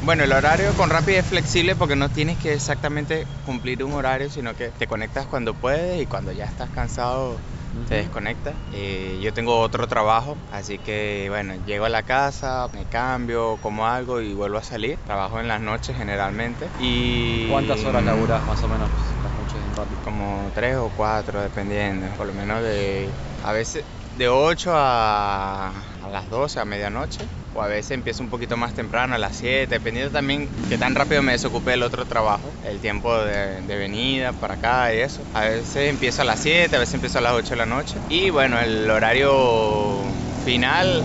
Bueno, 0.02 0.24
el 0.24 0.32
horario 0.32 0.74
con 0.76 0.90
Rapid 0.92 1.14
es 1.16 1.26
flexible 1.26 1.76
porque 1.76 1.96
no 1.96 2.10
tienes 2.10 2.38
que 2.38 2.54
exactamente 2.54 3.26
cumplir 3.44 3.84
un 3.84 3.94
horario, 3.94 4.30
sino 4.30 4.54
que 4.54 4.70
te 4.70 4.86
conectas 4.86 5.26
cuando 5.26 5.54
puedes 5.56 6.02
y 6.02 6.06
cuando 6.06 6.32
ya 6.32 6.46
estás 6.46 6.70
cansado 6.70 7.40
te 7.88 7.96
desconectas. 7.96 8.56
Eh, 8.72 9.20
yo 9.22 9.34
tengo 9.34 9.60
otro 9.60 9.88
trabajo, 9.88 10.38
así 10.52 10.78
que 10.78 11.28
bueno, 11.30 11.56
llego 11.66 11.86
a 11.86 11.90
la 11.90 12.04
casa, 12.04 12.68
me 12.74 12.86
cambio, 12.86 13.58
como 13.62 13.88
algo 13.88 14.22
y 14.22 14.34
vuelvo 14.34 14.58
a 14.58 14.64
salir. 14.64 14.98
Trabajo 15.06 15.40
en 15.40 15.48
las 15.48 15.62
noches 15.62 15.96
generalmente. 15.96 16.70
Y 16.80 17.50
¿Cuántas 17.50 17.84
horas 17.86 18.04
laburás 18.04 18.46
más 18.46 18.62
o 18.64 18.68
menos 18.68 18.90
las 19.24 19.34
noches 19.34 19.56
en 19.56 19.76
Rapid? 19.76 19.98
como 20.04 20.52
tres 20.54 20.76
o 20.78 20.92
cuatro, 20.96 21.42
dependiendo. 21.42 22.08
Por 22.18 22.28
lo 22.28 22.34
menos 22.34 22.64
de. 22.64 23.10
A 23.44 23.52
veces 23.52 23.84
de 24.18 24.28
8 24.28 24.72
a, 24.74 25.72
a 26.08 26.12
las 26.12 26.30
12, 26.30 26.60
a 26.60 26.66
medianoche. 26.66 27.22
O 27.54 27.62
a 27.62 27.68
veces 27.68 27.92
empiezo 27.92 28.24
un 28.24 28.30
poquito 28.30 28.56
más 28.56 28.74
temprano, 28.74 29.16
a 29.16 29.18
las 29.18 29.36
7, 29.36 29.68
dependiendo 29.68 30.12
también 30.12 30.48
que 30.70 30.78
tan 30.78 30.94
rápido 30.96 31.24
me 31.24 31.32
desocupe 31.32 31.74
el 31.74 31.84
otro 31.84 32.06
trabajo. 32.06 32.52
El 32.64 32.80
tiempo 32.80 33.18
de, 33.18 33.62
de 33.62 33.76
venida 33.78 34.32
para 34.34 34.56
acá 34.56 34.94
y 34.94 35.00
eso. 35.00 35.24
A 35.34 35.42
veces 35.42 35.90
empiezo 35.90 36.22
a 36.22 36.26
las 36.26 36.40
7, 36.40 36.76
a 36.76 36.80
veces 36.80 36.94
empiezo 36.96 37.18
a 37.20 37.22
las 37.22 37.34
8 37.34 37.50
de 37.50 37.56
la 37.56 37.66
noche. 37.66 37.96
Y 38.10 38.30
bueno, 38.30 38.60
el 38.60 38.90
horario 38.90 40.04
final 40.46 41.04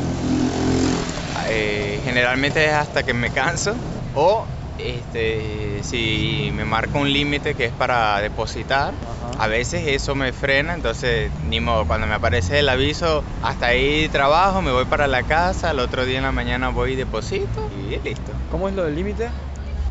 eh, 1.49 2.01
generalmente 2.05 2.65
es 2.65 2.73
hasta 2.73 3.03
que 3.03 3.15
me 3.15 3.31
canso 3.31 3.75
o 4.15 4.47
este, 4.83 5.83
si 5.83 6.51
me 6.55 6.65
marca 6.65 6.99
un 6.99 7.13
límite 7.13 7.55
que 7.55 7.67
es 7.67 7.73
para 7.73 8.21
depositar, 8.21 8.95
Ajá. 8.95 9.31
a 9.43 9.49
veces 9.49 9.87
eso 9.87 10.15
me 10.15 10.33
frena, 10.33 10.75
entonces 10.75 11.31
ni 11.43 11.61
modo, 11.61 11.87
cuando 11.87 12.07
me 12.07 12.15
aparece 12.15 12.59
el 12.59 12.69
aviso, 12.69 13.25
hasta 13.43 13.67
ahí 13.67 14.09
trabajo, 14.09 14.63
me 14.63 14.73
voy 14.73 14.85
para 14.87 15.07
la 15.07 15.23
casa, 15.23 15.71
el 15.71 15.79
otro 15.79 16.05
día 16.05 16.19
en 16.19 16.25
la 16.25 16.33
mañana 16.33 16.71
voy 16.71 16.93
y 16.93 16.97
deposito 16.97 17.69
y 17.71 18.01
listo. 18.03 18.35
¿Cómo 18.49 18.69
es 18.69 18.75
lo 18.75 18.85
del 18.85 18.95
límite? 18.95 19.31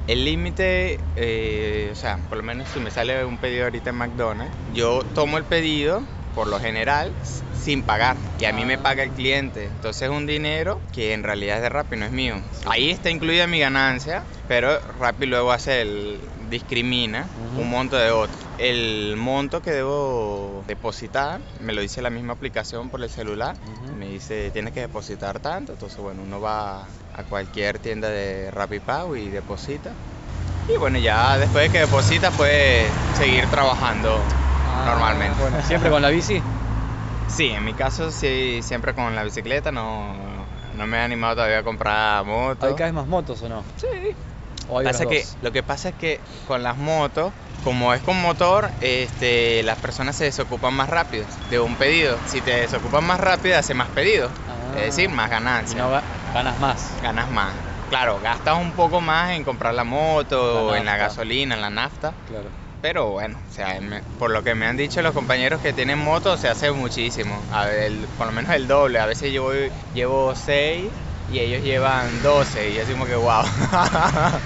El 0.07 0.25
límite, 0.25 0.99
eh, 1.15 1.89
o 1.91 1.95
sea, 1.95 2.17
por 2.27 2.37
lo 2.37 2.43
menos 2.43 2.67
si 2.69 2.79
me 2.79 2.91
sale 2.91 3.23
un 3.23 3.37
pedido 3.37 3.65
ahorita 3.65 3.91
en 3.91 3.95
McDonald's, 3.95 4.57
yo 4.73 5.03
tomo 5.13 5.37
el 5.37 5.45
pedido, 5.45 6.03
por 6.33 6.47
lo 6.47 6.59
general, 6.59 7.13
sin 7.53 7.83
pagar. 7.83 8.17
Y 8.39 8.45
a 8.45 8.53
mí 8.53 8.65
me 8.65 8.77
paga 8.77 9.03
el 9.03 9.11
cliente. 9.11 9.65
Entonces 9.65 10.03
es 10.03 10.09
un 10.09 10.25
dinero 10.25 10.81
que 10.91 11.13
en 11.13 11.23
realidad 11.23 11.57
es 11.57 11.63
de 11.63 11.69
Rappi, 11.69 11.95
no 11.95 12.05
es 12.05 12.11
mío. 12.11 12.41
Ahí 12.65 12.89
está 12.89 13.09
incluida 13.09 13.47
mi 13.47 13.59
ganancia, 13.59 14.23
pero 14.47 14.79
Rappi 14.99 15.25
luego 15.25 15.51
hace 15.51 15.81
el 15.81 16.19
discrimina 16.49 17.27
un 17.57 17.69
monto 17.69 17.95
de 17.95 18.11
otro. 18.11 18.35
El 18.57 19.15
monto 19.17 19.61
que 19.61 19.71
debo 19.71 20.63
depositar 20.67 21.39
me 21.59 21.73
lo 21.73 21.81
dice 21.81 22.01
la 22.01 22.09
misma 22.09 22.33
aplicación 22.33 22.89
por 22.89 23.01
el 23.01 23.09
celular. 23.09 23.55
Me 23.97 24.07
dice, 24.07 24.51
tienes 24.51 24.73
que 24.73 24.81
depositar 24.81 25.39
tanto. 25.39 25.73
Entonces, 25.73 25.97
bueno, 25.99 26.21
uno 26.23 26.41
va 26.41 26.81
a 26.81 27.23
cualquier 27.29 27.79
tienda 27.79 28.09
de 28.09 28.51
Rappi 28.51 28.79
Pago 28.79 29.15
y 29.15 29.29
deposita. 29.29 29.91
Y 30.67 30.77
bueno, 30.77 30.99
ya 30.99 31.37
después 31.37 31.65
de 31.65 31.71
que 31.71 31.79
deposita, 31.85 32.31
puede 32.31 32.85
seguir 33.17 33.47
trabajando 33.47 34.19
normalmente. 34.85 35.35
Ah, 35.37 35.41
Bueno, 35.41 35.61
¿siempre 35.63 35.89
con 35.89 36.01
la 36.01 36.09
bici? 36.09 36.43
Sí, 37.27 37.49
en 37.49 37.63
mi 37.63 37.73
caso, 37.73 38.11
sí, 38.11 38.59
siempre 38.61 38.93
con 38.93 39.15
la 39.15 39.23
bicicleta. 39.23 39.71
No, 39.71 40.45
no 40.75 40.87
me 40.87 40.97
he 40.97 41.01
animado 41.01 41.35
todavía 41.35 41.59
a 41.59 41.63
comprar 41.63 42.25
moto. 42.25 42.65
¿Hay 42.67 42.73
cada 42.73 42.85
vez 42.85 42.93
más 42.93 43.07
motos 43.07 43.41
o 43.41 43.49
no? 43.49 43.63
Sí. 43.77 43.87
¿O 44.67 44.79
hay 44.79 44.85
Pasa 44.85 45.05
que, 45.05 45.23
lo 45.41 45.51
que 45.51 45.63
pasa 45.63 45.89
es 45.89 45.95
que 45.95 46.21
con 46.47 46.61
las 46.63 46.77
motos, 46.77 47.33
como 47.63 47.93
es 47.93 48.01
con 48.01 48.21
motor, 48.21 48.71
este, 48.81 49.63
las 49.63 49.77
personas 49.77 50.15
se 50.15 50.25
desocupan 50.25 50.73
más 50.73 50.89
rápido 50.89 51.25
de 51.49 51.59
un 51.59 51.75
pedido. 51.77 52.19
Si 52.25 52.41
te 52.41 52.51
desocupan 52.51 53.03
más 53.03 53.19
rápido, 53.19 53.57
hace 53.57 53.73
más 53.73 53.89
pedido. 53.89 54.31
Ah. 54.47 54.71
Es 54.75 54.81
decir, 54.95 55.09
más 55.09 55.27
Y 55.27 55.31
ganancia. 55.31 55.81
no 55.81 55.91
ga- 55.93 56.03
ganas 56.33 56.59
más. 56.59 56.97
ganas 57.01 57.29
más. 57.29 57.55
Claro, 57.89 58.19
gastas 58.21 58.57
un 58.57 58.73
poco 58.73 59.01
más 59.01 59.31
en 59.31 59.43
comprar 59.43 59.73
la 59.73 59.83
moto, 59.83 60.71
La 60.71 60.77
en 60.77 60.85
la 60.85 60.95
gasolina, 60.97 61.55
en 61.55 61.61
la 61.61 61.69
nafta. 61.69 62.15
Claro. 62.25 62.49
Pero 62.81 63.11
bueno, 63.11 63.39
o 63.47 63.51
sea, 63.53 63.79
me- 63.79 64.01
por 64.17 64.31
lo 64.31 64.43
que 64.43 64.55
me 64.55 64.65
han 64.65 64.75
dicho 64.75 65.01
los 65.01 65.13
compañeros 65.13 65.61
que 65.61 65.71
tienen 65.71 65.99
moto, 65.99 66.35
se 66.37 66.47
hace 66.47 66.71
muchísimo. 66.71 67.45
A 67.51 67.65
ver, 67.65 67.79
el- 67.83 68.07
por 68.09 68.25
lo 68.25 68.31
menos 68.33 68.53
el 68.55 68.67
doble. 68.67 68.99
A 68.99 69.05
veces 69.05 69.31
yo 69.31 69.43
voy- 69.43 69.71
llevo 69.93 70.33
6 70.33 70.91
y 71.27 71.39
ellos 71.39 71.61
llevan 71.61 72.21
12. 72.23 72.71
Y 72.71 72.79
así 72.79 72.91
como 72.93 73.05
que 73.05 73.15
wow. 73.15 73.43
A 73.71 74.41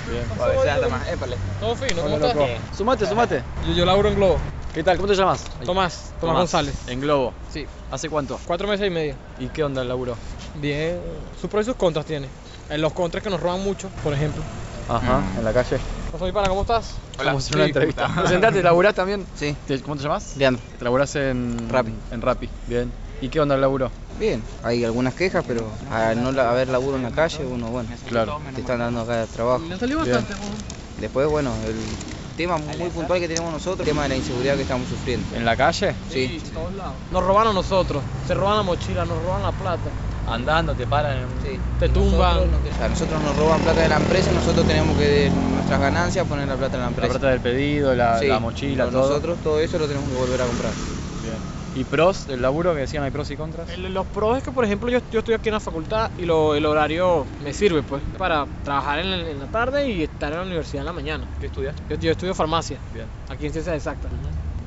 veces 0.48 0.68
hasta 0.68 0.90
más. 0.90 1.08
Épale. 1.08 1.38
Todo 1.60 1.76
fino, 1.78 2.02
¿cómo 2.02 2.16
estás? 2.18 2.62
Sumate, 2.72 3.06
sumate. 3.06 3.44
Yo, 3.64 3.72
yo 3.74 3.86
laburo 3.86 4.10
en 4.10 4.16
Globo. 4.16 4.42
¿Qué 4.74 4.84
tal? 4.84 4.98
¿Cómo 4.98 5.08
te 5.08 5.16
llamas? 5.16 5.50
Tomás, 5.66 6.14
Tomás, 6.20 6.36
González. 6.40 6.88
En 6.90 7.00
Globo. 7.00 7.34
Sí, 7.48 7.66
¿Hace 7.90 8.10
cuánto? 8.10 8.38
cuatro 8.46 8.68
meses 8.68 8.88
y 8.88 8.90
medio. 8.90 9.18
¿Y 9.38 9.48
qué 9.48 9.64
onda 9.64 9.82
el 9.82 9.88
laburo? 9.88 10.18
Bien, 10.54 11.02
sus 11.40 11.50
pros 11.50 11.66
y 11.66 11.68
sus 11.68 11.76
contras 11.78 12.06
tiene. 12.06 12.30
En 12.68 12.82
los 12.82 12.92
contras 12.92 13.24
que 13.24 13.30
nos 13.30 13.40
roban 13.40 13.62
mucho, 13.62 13.90
por 14.04 14.14
ejemplo. 14.14 14.44
Ajá, 14.88 15.20
Mm. 15.22 15.38
en 15.40 15.44
la 15.44 15.54
calle. 15.54 15.82
Mi 16.22 16.32
pana, 16.32 16.48
¿cómo 16.48 16.62
estás? 16.62 16.98
Hola. 17.18 17.32
Vamos 17.32 17.44
a 17.44 17.46
hacer 17.46 17.56
una 17.58 17.66
Sí, 17.66 17.70
entrevista. 17.70 18.08
puta. 18.08 18.22
Presentate, 18.22 18.64
¿laburás 18.64 18.94
también? 18.94 19.28
Sí, 19.34 19.58
Te- 19.66 19.82
¿Cómo 19.82 19.96
te 19.98 20.04
llamas? 20.04 20.36
Leandro. 20.38 20.64
¿Laburás 20.80 21.16
en 21.16 21.68
Rappi. 21.70 21.94
En 22.12 22.22
Rappi, 22.22 22.50
bien. 22.68 22.94
¿Y 23.20 23.30
qué 23.30 23.40
onda 23.40 23.56
el 23.56 23.62
laburo? 23.62 23.92
Bien, 24.18 24.44
hay 24.62 24.84
algunas 24.86 25.14
quejas, 25.16 25.44
pero 25.48 25.74
al 25.90 26.22
no 26.22 26.32
la- 26.32 26.52
haber 26.52 26.70
laburo 26.70 26.98
en 26.98 27.04
la 27.04 27.12
calle, 27.12 27.46
uno, 27.46 27.70
bueno, 27.70 27.90
Claro. 28.08 28.40
te 28.54 28.62
están 28.62 28.80
dando 28.80 29.02
acá 29.02 29.26
trabajo. 29.28 29.64
Le 29.66 29.74
han 29.74 29.80
salido 29.80 30.04
Bien. 30.04 30.16
bastante. 30.18 30.42
¿no? 30.46 30.58
Después, 31.02 31.28
bueno, 31.28 31.54
el 31.66 31.76
tema 32.38 32.58
muy 32.58 32.90
puntual 32.92 33.20
que 33.20 33.28
tenemos 33.28 33.52
nosotros, 33.52 33.80
el 33.80 33.86
tema 33.86 34.04
de 34.04 34.10
la 34.10 34.16
inseguridad 34.16 34.56
que 34.56 34.62
estamos 34.62 34.88
sufriendo. 34.88 35.36
¿En 35.36 35.44
la 35.44 35.58
calle? 35.58 35.96
Sí, 36.10 36.42
en 36.46 36.54
todos 36.54 36.74
lados. 36.74 36.96
Nos 37.10 37.24
roban 37.24 37.48
a 37.48 37.54
nosotros, 37.54 38.04
se 38.26 38.34
roban 38.34 38.58
la 38.58 38.64
mochila, 38.64 39.04
nos 39.06 39.22
roban 39.22 39.42
la 39.44 39.52
plata, 39.52 39.92
Andando, 40.28 40.76
te 40.76 40.88
paran 40.88 41.40
sí. 41.42 41.62
te 41.78 41.90
tumban. 41.90 42.52
Nosotros, 42.90 43.22
nos 43.22 43.36
roban 43.36 43.62
plata 43.62 43.82
de 43.82 43.90
la 43.90 43.98
empresa, 43.98 44.32
nosotros 44.32 44.66
tenemos 44.66 44.98
que 44.98 45.04
de 45.04 45.32
nuestras 45.32 45.80
ganancias 45.80 46.26
poner 46.26 46.48
la 46.48 46.58
plata 46.58 46.78
en 46.78 46.82
la 46.82 46.86
La 46.86 46.90
empresa. 46.90 47.10
plata 47.20 47.30
del 47.30 47.42
pedido, 47.42 47.94
la, 47.94 48.20
Sí, 48.20 48.28
la 48.28 48.40
mochila, 48.40 48.90
todo. 48.90 49.02
Nosotros 49.02 49.40
todo 49.42 49.60
eso 49.60 49.78
lo 49.78 49.88
tenemos 49.88 50.10
que 50.10 50.16
volver 50.16 50.42
a 50.42 50.48
comprar. 50.48 50.74
Bien. 51.22 51.44
¿Y 51.74 51.84
pros 51.84 52.26
del 52.26 52.42
laburo 52.42 52.74
que 52.74 52.80
decían 52.82 53.04
hay 53.04 53.12
pros 53.12 53.30
y 53.32 53.36
contras? 53.36 53.70
El- 53.70 53.94
Los 53.94 54.08
pros 54.08 54.38
es 54.38 54.44
que, 54.44 54.52
por 54.52 54.64
ejemplo, 54.64 54.90
yo, 54.90 55.00
yo 55.12 55.20
estoy 55.20 55.34
aquí 55.36 55.50
en 55.50 55.54
la 55.56 55.60
facultad 55.60 56.10
y 56.16 56.24
lo- 56.26 56.56
el 56.56 56.66
horario 56.66 57.28
me 57.40 57.54
sirve, 57.54 57.84
pues, 57.84 58.02
para 58.18 58.48
trabajar 58.64 59.00
en, 59.00 59.12
la- 59.12 59.30
en 59.30 59.40
la 59.40 59.48
tarde 59.48 59.88
y 59.90 60.04
estar 60.04 60.32
en 60.32 60.40
la 60.40 60.46
universidad 60.46 60.82
en 60.82 60.86
la 60.86 60.94
mañana. 60.94 61.28
¿Qué 61.38 61.48
estudiaste? 61.48 61.84
Yo, 61.90 61.98
yo 61.98 62.12
estudio 62.12 62.34
farmacia, 62.34 62.82
Bien. 62.92 63.12
aquí 63.30 63.46
en 63.46 63.52
Ciencias 63.52 63.76
Exactas. 63.76 64.12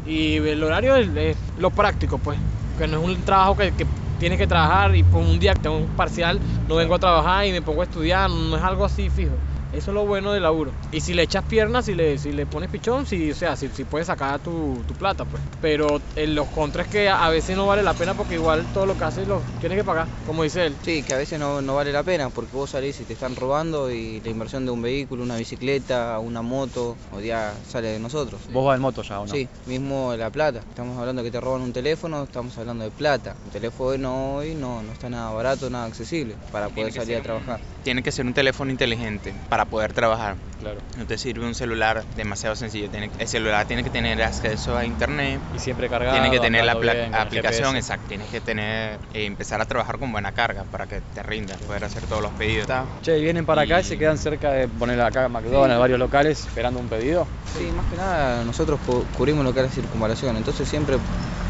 Y 0.04 0.36
el 0.36 0.62
horario 0.62 0.96
es, 0.96 1.08
es 1.16 1.38
lo 1.56 1.70
práctico, 1.70 2.18
pues, 2.18 2.38
que 2.76 2.86
no 2.86 2.98
es 3.00 3.04
un 3.16 3.24
trabajo 3.24 3.56
que, 3.56 3.72
que 3.72 3.86
tienes 4.18 4.38
que 4.38 4.46
trabajar 4.46 4.94
y 4.94 5.02
por 5.02 5.20
un 5.20 5.38
día 5.38 5.54
que 5.54 5.60
tengo 5.60 5.76
un 5.76 5.86
parcial 5.86 6.38
no 6.68 6.76
vengo 6.76 6.94
a 6.94 6.98
trabajar 6.98 7.46
y 7.46 7.52
me 7.52 7.62
pongo 7.62 7.80
a 7.80 7.84
estudiar, 7.84 8.28
no 8.30 8.56
es 8.56 8.62
algo 8.62 8.84
así 8.84 9.08
fijo. 9.08 9.32
Eso 9.72 9.90
es 9.90 9.94
lo 9.94 10.06
bueno 10.06 10.32
del 10.32 10.42
laburo. 10.42 10.72
Y 10.90 11.00
si 11.00 11.12
le 11.14 11.22
echas 11.22 11.44
piernas, 11.44 11.84
si 11.84 11.94
le, 11.94 12.18
si 12.18 12.32
le 12.32 12.46
pones 12.46 12.70
pichón, 12.70 13.06
si, 13.06 13.30
o 13.30 13.34
sea, 13.34 13.54
si, 13.54 13.68
si 13.68 13.84
puedes 13.84 14.06
sacar 14.06 14.40
tu, 14.40 14.82
tu 14.86 14.94
plata, 14.94 15.24
pues. 15.24 15.42
Pero 15.60 16.00
en 16.16 16.34
los 16.34 16.48
contras 16.48 16.86
es 16.86 16.92
que 16.92 17.08
a 17.08 17.28
veces 17.28 17.56
no 17.56 17.66
vale 17.66 17.82
la 17.82 17.94
pena 17.94 18.14
porque 18.14 18.34
igual 18.34 18.66
todo 18.72 18.86
lo 18.86 18.96
que 18.96 19.04
haces 19.04 19.28
lo 19.28 19.42
tienes 19.60 19.76
que 19.76 19.84
pagar, 19.84 20.08
como 20.24 20.42
dice 20.42 20.66
él. 20.66 20.76
Sí, 20.82 21.02
que 21.02 21.12
a 21.12 21.18
veces 21.18 21.38
no, 21.38 21.60
no 21.60 21.74
vale 21.74 21.92
la 21.92 22.02
pena 22.02 22.30
porque 22.30 22.56
vos 22.56 22.70
salís 22.70 22.98
y 23.00 23.04
te 23.04 23.12
están 23.12 23.36
robando 23.36 23.90
y 23.90 24.20
la 24.20 24.30
inversión 24.30 24.64
de 24.64 24.70
un 24.70 24.80
vehículo, 24.80 25.22
una 25.22 25.36
bicicleta, 25.36 26.18
una 26.18 26.42
moto, 26.42 26.96
o 27.12 27.20
ya 27.20 27.54
sale 27.66 27.88
de 27.88 27.98
nosotros. 27.98 28.40
¿Vos 28.50 28.64
vas 28.64 28.76
en 28.76 28.82
moto 28.82 29.02
ya 29.02 29.20
o 29.20 29.26
no? 29.26 29.32
Sí, 29.32 29.48
mismo 29.66 30.14
la 30.16 30.30
plata. 30.30 30.60
Estamos 30.60 30.98
hablando 30.98 31.22
que 31.22 31.30
te 31.30 31.40
roban 31.40 31.60
un 31.60 31.72
teléfono, 31.72 32.22
estamos 32.24 32.56
hablando 32.56 32.84
de 32.84 32.90
plata. 32.90 33.36
Un 33.44 33.50
teléfono 33.50 34.36
hoy 34.36 34.54
no, 34.54 34.82
no 34.82 34.92
está 34.92 35.10
nada 35.10 35.30
barato, 35.30 35.68
nada 35.68 35.86
accesible 35.86 36.36
para 36.50 36.68
poder 36.70 36.92
salir 36.92 37.16
a 37.16 37.22
trabajar. 37.22 37.60
Tiene 37.82 38.02
que 38.02 38.12
ser 38.12 38.26
un 38.26 38.34
teléfono 38.34 38.70
inteligente 38.70 39.34
para 39.48 39.57
poder 39.66 39.92
trabajar. 39.92 40.36
Claro. 40.58 40.80
No 40.96 41.06
te 41.06 41.18
sirve 41.18 41.46
un 41.46 41.54
celular 41.54 42.04
demasiado 42.16 42.56
sencillo. 42.56 42.90
Tiene- 42.90 43.10
el 43.16 43.28
celular 43.28 43.64
tiene 43.66 43.84
que 43.84 43.90
tener 43.90 44.20
acceso 44.22 44.76
a 44.76 44.84
internet. 44.84 45.40
Y 45.54 45.58
siempre 45.58 45.88
cargado. 45.88 46.14
Tiene 46.20 46.30
que 46.30 46.40
tener 46.40 46.64
la 46.64 46.74
bien, 46.74 47.14
aplicación, 47.14 47.76
exacto. 47.76 48.06
Tienes 48.08 48.28
que 48.30 48.40
tener, 48.40 49.00
eh, 49.12 49.24
empezar 49.24 49.60
a 49.60 49.64
trabajar 49.66 49.98
con 49.98 50.10
buena 50.10 50.32
carga 50.32 50.64
para 50.64 50.86
que 50.86 51.00
te 51.00 51.22
rinda, 51.22 51.56
poder 51.58 51.84
hacer 51.84 52.06
todos 52.06 52.22
los 52.22 52.32
pedidos. 52.32 52.68
Che, 53.02 53.18
y 53.18 53.22
vienen 53.22 53.46
para 53.46 53.62
acá 53.62 53.80
y 53.80 53.84
se 53.84 53.96
quedan 53.98 54.18
cerca 54.18 54.50
de 54.52 54.66
poner 54.68 55.00
acá 55.00 55.28
McDonald's, 55.28 55.78
varios 55.78 55.98
locales, 55.98 56.40
esperando 56.40 56.80
un 56.80 56.88
pedido. 56.88 57.28
Sí, 57.44 57.70
más 57.72 57.86
que 57.86 57.96
nada 57.96 58.44
nosotros 58.44 58.80
cu- 58.84 59.06
cubrimos 59.14 59.44
lo 59.44 59.52
que 59.54 59.60
es 59.60 59.66
la 59.66 59.72
circunvalación, 59.72 60.36
entonces 60.36 60.68
siempre 60.68 60.98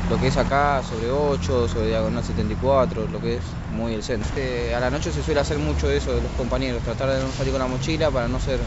lo 0.09 0.19
que 0.19 0.29
es 0.29 0.37
acá, 0.37 0.83
sobre 0.83 1.11
8, 1.11 1.69
sobre 1.69 1.89
diagonal 1.89 2.25
74, 2.25 3.09
lo 3.09 3.21
que 3.21 3.37
es 3.37 3.43
muy 3.73 3.95
el 3.95 4.03
centro. 4.03 4.31
Eh, 4.37 4.75
a 4.75 4.81
la 4.81 4.91
noche 4.91 5.13
se 5.13 5.23
suele 5.23 5.41
hacer 5.41 5.59
mucho 5.59 5.91
eso 5.91 6.15
de 6.15 6.23
los 6.23 6.31
compañeros, 6.33 6.83
tratar 6.83 7.11
de 7.11 7.23
no 7.23 7.31
salir 7.33 7.53
con 7.53 7.61
la 7.61 7.69
mochila 7.69 8.11
para 8.11 8.27
no 8.29 8.41
ser, 8.41 8.59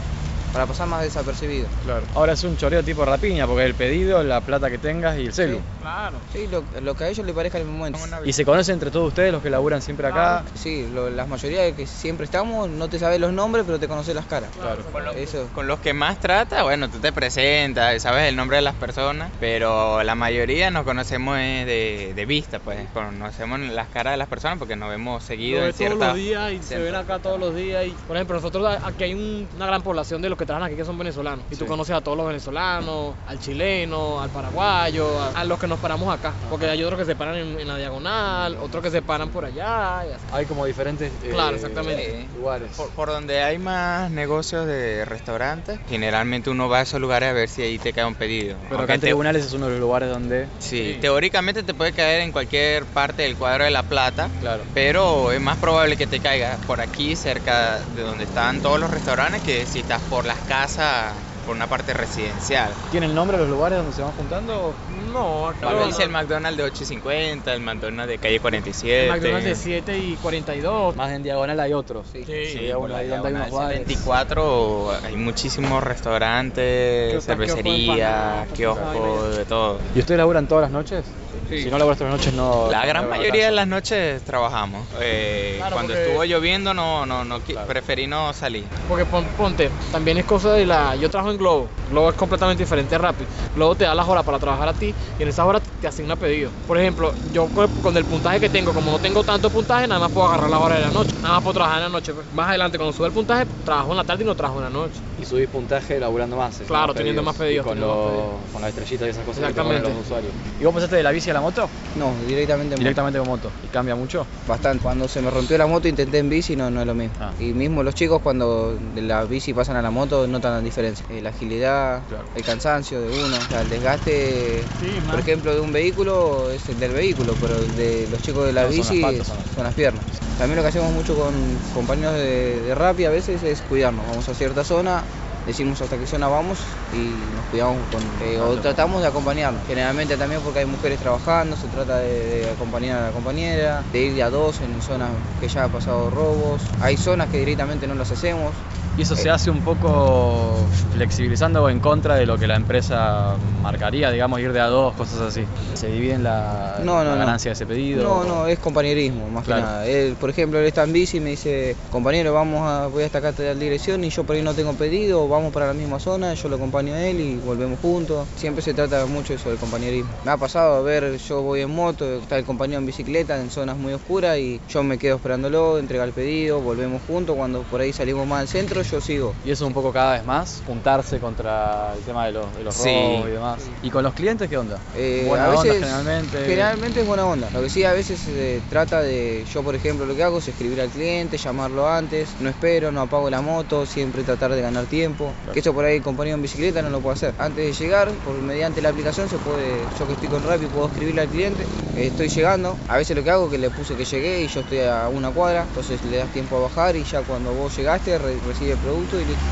para 0.52 0.66
pasar 0.66 0.86
más 0.88 1.02
desapercibido. 1.02 1.66
Claro. 1.84 2.02
Ahora 2.14 2.32
es 2.34 2.44
un 2.44 2.56
choreo 2.56 2.82
tipo 2.82 3.04
rapiña, 3.04 3.46
porque 3.46 3.64
el 3.64 3.74
pedido, 3.74 4.22
la 4.22 4.40
plata 4.40 4.70
que 4.70 4.78
tengas 4.78 5.18
y 5.18 5.26
el 5.26 5.32
celu. 5.32 5.60
Claro. 5.80 6.16
Sí, 6.32 6.46
lo, 6.46 6.62
lo 6.80 6.94
que 6.94 7.04
a 7.04 7.08
ellos 7.08 7.24
les 7.26 7.34
parezca 7.34 7.58
en 7.58 7.66
el 7.66 7.72
momento. 7.72 7.98
Y 8.24 8.32
se 8.32 8.44
conocen 8.44 8.74
entre 8.74 8.90
todos 8.90 9.08
ustedes, 9.08 9.32
los 9.32 9.42
que 9.42 9.50
laburan 9.50 9.82
siempre 9.82 10.06
acá. 10.06 10.44
Sí, 10.54 10.88
lo- 10.92 11.10
la 11.10 11.26
mayoría 11.26 11.62
de 11.62 11.74
que 11.74 11.86
siempre 11.86 12.24
estamos, 12.24 12.68
no 12.68 12.88
te 12.88 12.98
sabes 12.98 13.18
los 13.20 13.32
nombres, 13.32 13.64
pero 13.66 13.78
te 13.78 13.88
conoces 13.88 14.14
las 14.14 14.26
caras. 14.26 14.50
Claro. 14.60 14.82
Eso. 15.12 15.48
Con 15.54 15.66
los 15.66 15.78
que 15.80 15.92
más 15.94 16.18
trata, 16.20 16.62
bueno, 16.62 16.88
tú 16.88 16.98
te 16.98 17.12
presentas, 17.12 18.00
sabes 18.02 18.28
el 18.28 18.36
nombre 18.36 18.56
de 18.56 18.62
las 18.62 18.74
personas, 18.74 19.30
pero 19.40 20.02
la 20.02 20.14
mayoría 20.14 20.70
nos 20.70 20.84
conocemos 20.84 21.36
de, 21.36 22.12
de 22.14 22.26
vista, 22.26 22.58
pues 22.58 22.78
conocemos 22.92 23.60
las 23.60 23.88
caras 23.88 24.12
de 24.14 24.16
las 24.18 24.28
personas 24.28 24.58
porque 24.58 24.76
nos 24.76 24.88
vemos 24.90 25.22
seguido 25.24 25.60
Lo 25.60 25.66
en 25.68 25.72
todos 25.74 25.98
los 25.98 26.14
días 26.14 26.52
y 26.52 26.62
se 26.62 26.78
ven 26.78 26.94
acá 26.94 27.18
todos 27.18 27.38
los 27.40 27.54
días. 27.54 27.86
Y, 27.86 27.90
por 28.06 28.16
ejemplo, 28.16 28.36
nosotros 28.36 28.78
aquí 28.82 29.04
hay 29.04 29.14
un- 29.14 29.48
una 29.56 29.66
gran 29.66 29.82
población 29.82 30.22
de 30.22 30.28
los 30.28 30.38
que 30.42 30.46
trabajan 30.46 30.66
aquí 30.68 30.76
que 30.76 30.84
son 30.84 30.98
venezolanos. 30.98 31.44
Y 31.50 31.56
tú 31.56 31.66
conoces 31.66 31.94
a 31.94 32.00
todos 32.00 32.16
los 32.18 32.26
venezolanos, 32.26 33.14
al 33.26 33.38
chileno, 33.38 34.20
al 34.20 34.30
paraguayo, 34.30 35.20
a, 35.20 35.28
a 35.28 35.44
los 35.44 35.58
que 35.58 35.66
nos 35.68 35.78
paramos 35.78 36.12
acá. 36.12 36.34
Porque 36.48 36.68
hay 36.68 36.82
otros 36.82 36.98
que 36.98 37.04
se 37.06 37.14
paran 37.16 37.36
en, 37.36 37.60
en 37.60 37.68
la 37.68 37.76
diagonal, 37.76 38.56
otros 38.60 38.82
que 38.82 38.90
se 38.90 39.02
paran 39.02 39.30
por 39.30 39.44
allá. 39.44 40.04
y 40.08 40.12
así. 40.12 40.24
Hay 40.32 40.46
como 40.46 40.66
diferentes 40.66 41.12
eh, 41.22 41.30
Claro, 41.30 41.54
exactamente. 41.56 42.28
lugares. 42.34 42.72
Por, 42.76 42.90
por 42.90 43.08
donde 43.08 43.42
hay 43.42 43.58
más 43.58 44.10
negocios 44.10 44.66
de 44.66 45.04
restaurantes, 45.04 45.78
generalmente 45.88 46.50
uno 46.50 46.68
va 46.68 46.80
a 46.80 46.82
esos 46.82 47.00
lugares 47.00 47.28
a 47.28 47.32
ver 47.32 47.48
si 47.48 47.62
ahí 47.62 47.78
te 47.78 47.92
cae 47.92 48.04
un 48.04 48.14
pedido. 48.14 48.56
Pero 48.62 48.76
Aunque 48.76 48.84
acá 48.84 48.94
en 48.94 49.00
te- 49.00 49.06
tribunales 49.08 49.44
es 49.44 49.52
uno 49.52 49.66
de 49.66 49.72
los 49.72 49.80
lugares 49.80 50.08
donde. 50.08 50.48
Sí, 50.58 50.98
teóricamente 51.00 51.62
te 51.62 51.74
puede 51.74 51.92
caer 51.92 52.22
en 52.22 52.32
cualquier 52.32 52.86
parte 52.86 53.22
del 53.22 53.36
cuadro 53.36 53.64
de 53.64 53.70
la 53.70 53.82
plata, 53.84 54.30
Claro. 54.40 54.64
pero 54.74 55.30
es 55.32 55.40
más 55.40 55.58
probable 55.58 55.96
que 55.96 56.06
te 56.06 56.18
caiga 56.20 56.58
por 56.66 56.80
aquí, 56.80 57.14
cerca 57.16 57.84
de 57.86 58.02
donde 58.02 58.24
están 58.24 58.60
todos 58.60 58.80
los 58.80 58.90
restaurantes, 58.90 59.42
que 59.42 59.66
si 59.66 59.80
estás 59.80 60.02
por 60.02 60.26
las 60.34 60.48
casas, 60.48 61.12
por 61.44 61.54
una 61.54 61.66
parte 61.66 61.92
residencial. 61.92 62.70
¿Tienen 62.90 63.14
nombre 63.14 63.36
los 63.36 63.48
lugares 63.48 63.78
donde 63.78 63.92
se 63.92 64.02
van 64.02 64.12
juntando? 64.12 64.72
No, 65.12 65.52
no. 65.52 65.86
vez 65.86 65.98
el 65.98 66.08
McDonald's 66.08 66.56
de 66.56 66.62
8 66.62 66.82
y 66.82 66.86
50, 66.86 67.52
el 67.52 67.60
McDonald's 67.60 68.08
de 68.10 68.18
calle 68.18 68.40
47. 68.40 69.04
El 69.04 69.10
McDonald's 69.10 69.44
de 69.44 69.54
7 69.54 69.98
y 69.98 70.16
42. 70.16 70.96
Más 70.96 71.10
en 71.12 71.22
diagonal 71.22 71.60
hay 71.60 71.72
otros. 71.74 72.06
Sí. 72.12 72.24
Sí. 72.24 72.46
Sí, 72.46 72.66
donde 72.68 72.94
hay 72.94 73.06
unos 73.10 73.22
diagonal 73.22 73.50
bares. 73.50 73.78
24 73.86 74.92
hay 75.04 75.16
muchísimos 75.16 75.82
restaurantes, 75.82 77.10
Kioscos, 77.10 77.24
cervecería, 77.24 77.66
kioscos 77.66 77.66
de 77.66 77.82
empanadas, 77.82 78.48
kioscos, 78.52 79.36
de 79.36 79.44
todo. 79.44 79.78
¿Y 79.94 79.98
ustedes 79.98 80.18
laburan 80.18 80.48
todas 80.48 80.62
las 80.62 80.70
noches? 80.70 81.04
Sí. 81.48 81.64
Si 81.64 81.70
no 81.70 81.78
laburas 81.78 81.98
todas 81.98 82.12
las 82.12 82.20
noches, 82.20 82.32
no. 82.34 82.70
La 82.70 82.82
no 82.82 82.86
gran 82.88 83.08
mayoría 83.08 83.46
de 83.46 83.52
las 83.52 83.66
noches 83.66 84.22
trabajamos. 84.24 84.88
Eh, 85.00 85.54
Claro, 85.58 85.74
cuando 85.76 85.92
porque- 85.92 86.06
estuvo 86.06 86.24
lloviendo 86.24 86.72
no, 86.72 87.04
no, 87.04 87.24
no 87.24 87.40
Claro. 87.40 87.66
preferí 87.66 88.06
no 88.06 88.32
salir. 88.32 88.70
Porque 88.86 89.04
pon- 89.06 89.34
ponte, 89.36 89.70
también 89.90 90.18
es 90.18 90.24
cosa 90.24 90.52
de 90.52 90.64
la. 90.66 90.94
Yo 90.96 91.10
trabajo 91.10 91.30
en 91.30 91.38
Globo. 91.38 91.70
Globo 91.88 92.10
es 92.10 92.14
completamente 92.16 92.62
diferente 92.62 92.94
a 92.94 92.98
Rappi. 92.98 93.26
Globo 93.54 93.74
te 93.74 93.84
da 93.84 93.94
las 93.94 94.08
horas 94.08 94.24
para 94.24 94.38
trabajar 94.38 94.68
a 94.68 94.72
ti 94.74 94.94
y 95.18 95.22
en 95.22 95.28
esas 95.28 95.44
horas 95.44 95.62
te 95.80 95.86
asigna 95.88 96.16
pedido. 96.16 96.52
Por 96.66 96.78
ejemplo, 96.78 97.12
yo 97.32 97.48
con, 97.48 97.68
con 97.80 97.96
el 97.96 98.04
puntaje 98.04 98.40
que 98.40 98.48
tengo, 98.48 98.72
como 98.72 98.90
no 98.92 98.98
tengo 98.98 99.22
tanto 99.24 99.50
puntaje, 99.50 99.86
nada 99.88 100.00
más 100.00 100.10
puedo 100.10 100.28
agarrar 100.28 100.48
las 100.48 100.60
horas 100.60 100.78
de 100.78 100.84
la 100.86 100.90
noche. 100.90 101.16
Nada 101.20 101.34
más 101.34 101.42
puedo 101.42 101.54
trabajar 101.54 101.78
en 101.78 101.82
la 101.84 101.88
noche. 101.90 102.12
Más 102.30 102.48
adelante, 102.48 102.78
cuando 102.78 102.92
sube 102.92 103.08
el 103.08 103.12
puntaje, 103.12 103.46
trabajo 103.64 103.90
en 103.90 103.96
la 103.96 104.04
tarde 104.04 104.22
y 104.22 104.26
no 104.26 104.34
trabajo 104.34 104.58
en 104.60 104.64
la 104.64 104.70
noche. 104.70 105.00
Y 105.22 105.24
subís 105.24 105.48
puntaje 105.48 106.00
laburando 106.00 106.36
más. 106.36 106.58
Claro, 106.66 106.88
más 106.88 106.96
teniendo 106.96 107.22
más 107.22 107.36
pedidos, 107.36 107.64
Y 107.64 107.68
con, 107.68 107.78
teniendo 107.78 107.94
más 107.94 108.12
los- 108.42 108.50
con 108.50 108.60
las 108.62 108.68
estrellitas 108.70 109.06
y 109.06 109.10
esas 109.10 109.24
cosas 109.24 109.44
que 109.44 109.50
Exactamente. 109.50 109.88
los 109.88 109.98
usuarios. 110.00 110.32
¿Y 110.58 110.64
vos 110.64 110.74
pasaste 110.74 110.96
de 110.96 111.02
la 111.04 111.12
bici 111.12 111.30
a 111.30 111.34
la 111.34 111.40
moto? 111.40 111.70
No, 111.94 112.12
directamente 112.26 112.74
en 112.74 112.80
moto. 112.80 112.82
Directamente 112.82 113.18
con 113.20 113.28
moto. 113.28 113.52
¿Y 113.62 113.68
cambia 113.68 113.94
mucho? 113.94 114.26
Bastante. 114.48 114.82
Cuando 114.82 115.06
se 115.06 115.20
me 115.22 115.30
rompió 115.30 115.56
la 115.58 115.66
moto 115.68 115.86
intenté 115.86 116.18
en 116.18 116.28
bici, 116.28 116.56
no, 116.56 116.70
no 116.70 116.80
es 116.80 116.86
lo 116.88 116.94
mismo. 116.94 117.14
Ah. 117.20 117.30
Y 117.38 117.52
mismo 117.52 117.84
los 117.84 117.94
chicos 117.94 118.20
cuando 118.20 118.74
de 118.74 119.02
la 119.02 119.22
bici 119.24 119.54
pasan 119.54 119.76
a 119.76 119.82
la 119.82 119.92
moto 119.92 120.26
notan 120.26 120.54
la 120.54 120.60
diferencia. 120.60 121.06
Eh, 121.08 121.20
la 121.22 121.28
agilidad, 121.30 122.02
Claro. 122.08 122.24
el 122.34 122.42
cansancio 122.44 123.00
de 123.00 123.08
uno, 123.08 123.36
o 123.36 123.48
sea, 123.48 123.60
el 123.60 123.68
desgaste, 123.70 124.66
Sí, 124.80 124.98
por 125.08 125.20
ejemplo, 125.20 125.54
de 125.54 125.60
un 125.60 125.72
vehículo 125.72 126.50
es 126.50 126.68
el 126.68 126.80
del 126.80 126.92
vehículo, 126.92 127.36
pero 127.40 127.58
el 127.58 127.76
de 127.76 128.08
los 128.10 128.20
chicos 128.22 128.44
de 128.46 128.52
la 128.52 128.62
No, 128.62 128.68
son 128.72 128.76
bici 128.76 129.00
las 129.00 129.12
patas, 129.12 129.26
son, 129.28 129.54
son 129.54 129.64
las 129.64 129.74
piernas. 129.74 130.04
También 130.38 130.56
lo 130.56 130.62
que 130.62 130.68
hacemos 130.68 130.90
mucho 130.92 131.14
con 131.14 131.32
compañeros 131.74 132.14
de, 132.14 132.60
de 132.62 132.74
Rappi 132.74 133.04
a 133.04 133.10
veces 133.10 133.42
es 133.44 133.60
cuidarnos. 133.62 134.04
Vamos 134.08 134.28
a 134.28 134.34
cierta 134.34 134.64
zona, 134.64 135.04
decimos 135.46 135.80
hasta 135.80 135.98
qué 135.98 136.06
zona 136.06 136.28
vamos 136.28 136.58
y 136.92 137.10
nos 137.34 137.44
cuidamos 137.50 137.78
con, 137.90 138.02
eh, 138.26 138.38
o 138.38 138.56
tratamos 138.60 139.02
de 139.02 139.08
acompañarnos. 139.08 139.62
Generalmente 139.66 140.16
también 140.16 140.40
porque 140.42 140.60
hay 140.60 140.66
mujeres 140.66 140.98
trabajando, 141.00 141.56
se 141.56 141.68
trata 141.68 141.98
de, 141.98 142.42
de 142.42 142.50
acompañar 142.50 143.02
a 143.02 143.06
la 143.06 143.12
compañera, 143.12 143.82
de 143.92 143.98
ir 144.00 144.14
de 144.14 144.22
a 144.22 144.30
dos 144.30 144.60
en 144.60 144.80
zonas 144.82 145.10
que 145.40 145.48
ya 145.48 145.64
ha 145.64 145.68
pasado 145.68 146.10
robos. 146.10 146.62
Hay 146.80 146.96
zonas 146.96 147.28
que 147.28 147.38
directamente 147.38 147.86
no 147.86 147.94
las 147.94 148.10
hacemos. 148.10 148.52
¿Y 148.98 149.02
eso 149.02 149.16
se 149.16 149.30
hace 149.30 149.50
un 149.50 149.60
poco 149.62 150.54
flexibilizando 150.94 151.62
o 151.64 151.70
en 151.70 151.80
contra 151.80 152.14
de 152.16 152.26
lo 152.26 152.36
que 152.38 152.46
la 152.46 152.56
empresa 152.56 153.34
marcaría, 153.62 154.10
digamos, 154.10 154.38
ir 154.40 154.52
de 154.52 154.60
a 154.60 154.66
dos, 154.66 154.92
cosas 154.94 155.20
así? 155.22 155.44
¿Se 155.74 155.86
dividen 155.88 156.22
la, 156.22 156.76
No, 156.84 156.98
no, 156.98 157.04
la 157.04 157.10
no. 157.12 157.16
ganancia 157.20 157.48
de 157.50 157.52
ese 157.54 157.64
pedido? 157.66 158.02
No, 158.02 158.24
no, 158.24 158.46
es 158.46 158.58
compañerismo, 158.58 159.28
más 159.30 159.44
Claro. 159.44 159.62
que 159.62 159.66
nada. 159.66 159.86
Él, 159.86 160.14
por 160.20 160.28
ejemplo, 160.28 160.58
él 160.58 160.66
está 160.66 160.82
en 160.84 160.92
bici 160.92 161.16
y 161.16 161.20
me 161.20 161.30
dice, 161.30 161.74
compañero, 161.90 162.34
vamos 162.34 162.68
a, 162.68 162.86
voy 162.88 163.04
hasta 163.04 163.18
acá 163.18 163.32
tal 163.32 163.58
dirección 163.58 164.04
y 164.04 164.10
yo 164.10 164.24
por 164.24 164.36
ahí 164.36 164.42
no 164.42 164.52
tengo 164.52 164.74
pedido, 164.74 165.26
vamos 165.26 165.52
para 165.54 165.66
la 165.68 165.72
misma 165.74 165.98
zona, 165.98 166.34
yo 166.34 166.48
lo 166.50 166.56
acompaño 166.56 166.92
a 166.92 167.00
él 167.02 167.18
y 167.18 167.36
volvemos 167.36 167.80
juntos. 167.80 168.28
Siempre 168.36 168.62
se 168.62 168.74
trata 168.74 169.06
mucho 169.06 169.32
eso 169.32 169.48
del 169.48 169.58
compañerismo. 169.58 170.10
Me 170.24 170.32
ha 170.32 170.36
pasado 170.36 170.74
a 170.76 170.80
ver, 170.82 171.16
yo 171.16 171.40
voy 171.40 171.62
en 171.62 171.70
moto, 171.74 172.18
está 172.20 172.36
el 172.38 172.44
compañero 172.44 172.80
en 172.80 172.86
bicicleta 172.86 173.40
en 173.40 173.48
zonas 173.50 173.78
muy 173.78 173.94
oscuras 173.94 174.36
y 174.36 174.60
yo 174.68 174.82
me 174.82 174.98
quedo 174.98 175.16
esperándolo, 175.16 175.78
entrega 175.78 176.04
el 176.04 176.12
pedido, 176.12 176.60
volvemos 176.60 177.00
juntos, 177.06 177.34
cuando 177.36 177.62
por 177.62 177.80
ahí 177.80 177.92
salimos 177.94 178.26
más 178.26 178.40
al 178.42 178.48
centro, 178.48 178.81
yo 178.82 179.00
sigo. 179.00 179.34
Y 179.44 179.50
eso 179.50 179.66
un 179.66 179.72
poco 179.72 179.92
cada 179.92 180.14
vez 180.14 180.24
más, 180.24 180.62
juntarse 180.66 181.18
contra 181.20 181.94
el 181.96 182.02
tema 182.02 182.26
de 182.26 182.32
los, 182.32 182.54
de 182.56 182.64
los 182.64 182.74
Sí. 182.74 182.88
robos 182.94 183.28
y 183.28 183.32
demás. 183.32 183.62
¿Y 183.82 183.90
con 183.90 184.02
los 184.02 184.14
clientes 184.14 184.48
qué 184.48 184.56
onda? 184.58 184.78
Eh, 184.96 185.24
Buena 185.26 185.44
a 185.46 185.48
onda 185.50 185.62
veces, 185.62 185.78
generalmente. 185.80 186.46
Generalmente 186.46 187.00
es 187.00 187.06
buena 187.06 187.26
onda. 187.26 187.48
Lo 187.52 187.62
que 187.62 187.68
sí, 187.70 187.84
a 187.84 187.92
veces 187.92 188.20
se 188.20 188.60
trata 188.68 189.00
de. 189.00 189.44
Yo, 189.52 189.62
por 189.62 189.74
ejemplo, 189.74 190.06
lo 190.06 190.14
que 190.14 190.22
hago 190.22 190.38
es 190.38 190.48
escribir 190.48 190.80
al 190.80 190.88
cliente, 190.88 191.36
llamarlo 191.38 191.88
antes, 191.88 192.28
no 192.40 192.48
espero, 192.48 192.92
no 192.92 193.02
apago 193.02 193.28
la 193.30 193.40
moto, 193.40 193.86
siempre 193.86 194.22
tratar 194.22 194.52
de 194.54 194.60
ganar 194.62 194.86
tiempo. 194.86 195.32
Que 195.52 195.60
eso 195.60 195.72
por 195.74 195.84
ahí 195.84 195.96
el 195.96 196.02
compañero 196.02 196.36
en 196.36 196.42
bicicleta 196.42 196.82
no 196.82 196.90
lo 196.90 197.00
puede 197.00 197.14
hacer. 197.14 197.34
Antes 197.38 197.64
de 197.78 197.84
llegar, 197.84 198.10
por 198.24 198.34
mediante 198.36 198.80
la 198.82 198.90
aplicación 198.90 199.28
se 199.28 199.36
puede. 199.38 199.80
Yo 199.98 200.06
que 200.06 200.12
estoy 200.14 200.28
con 200.28 200.42
Rappi 200.44 200.66
puedo 200.66 200.86
escribirle 200.86 201.22
al 201.22 201.28
cliente, 201.28 201.62
eh, 201.96 202.06
estoy 202.06 202.28
llegando. 202.28 202.76
A 202.88 202.96
veces 202.96 203.16
lo 203.16 203.22
que 203.22 203.30
hago 203.30 203.46
es 203.46 203.52
que 203.52 203.58
le 203.58 203.70
puse 203.70 203.94
que 203.94 204.04
llegué 204.04 204.42
y 204.42 204.48
yo 204.48 204.60
estoy 204.60 204.80
a 204.80 205.08
una 205.08 205.30
cuadra, 205.30 205.64
entonces 205.68 206.02
le 206.04 206.18
das 206.18 206.28
tiempo 206.32 206.56
a 206.56 206.60
bajar 206.60 206.96
y 206.96 207.04
ya 207.04 207.20
cuando 207.22 207.52
vos 207.52 207.76
llegaste 207.76 208.18
re- 208.18 208.38
recibe 208.46 208.71
el 208.72 208.78
producto 208.78 209.20
y 209.20 209.24
listo. 209.26 209.42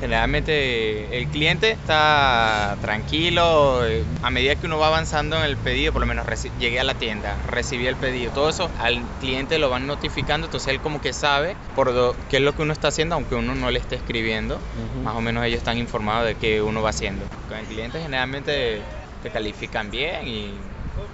Generalmente 0.00 1.16
el 1.16 1.28
cliente 1.28 1.70
está 1.70 2.76
tranquilo, 2.80 3.86
eh, 3.86 4.04
a 4.22 4.30
medida 4.30 4.56
que 4.56 4.66
uno 4.66 4.78
va 4.78 4.88
avanzando 4.88 5.36
en 5.38 5.44
el 5.44 5.56
pedido, 5.56 5.92
por 5.92 6.00
lo 6.00 6.06
menos 6.06 6.26
llegué 6.58 6.80
a 6.80 6.84
la 6.84 6.94
tienda, 6.94 7.36
recibí 7.46 7.86
el 7.86 7.96
pedido, 7.96 8.32
todo 8.32 8.48
eso 8.48 8.70
al 8.78 9.04
cliente 9.20 9.58
lo 9.58 9.70
van 9.70 9.86
notificando, 9.86 10.46
entonces 10.48 10.68
él 10.72 10.80
como 10.80 11.00
que 11.00 11.12
sabe 11.12 11.56
por 11.74 11.92
do- 11.92 12.16
qué 12.28 12.38
es 12.38 12.42
lo 12.42 12.52
que 12.52 12.62
uno 12.62 12.72
está 12.72 12.88
haciendo, 12.88 13.14
aunque 13.14 13.36
uno 13.36 13.54
no 13.54 13.70
le 13.70 13.78
esté 13.78 13.94
escribiendo, 13.96 14.60
más 15.04 15.14
o 15.14 15.20
menos 15.20 15.44
ellos 15.44 15.58
están 15.58 15.78
informados 15.78 16.26
de 16.26 16.34
qué 16.34 16.60
uno 16.62 16.82
va 16.82 16.90
haciendo. 16.90 17.26
Con 17.48 17.58
el 17.58 17.66
cliente 17.66 18.00
generalmente 18.00 18.82
te 19.22 19.30
califican 19.30 19.90
bien 19.90 20.26
y, 20.26 20.60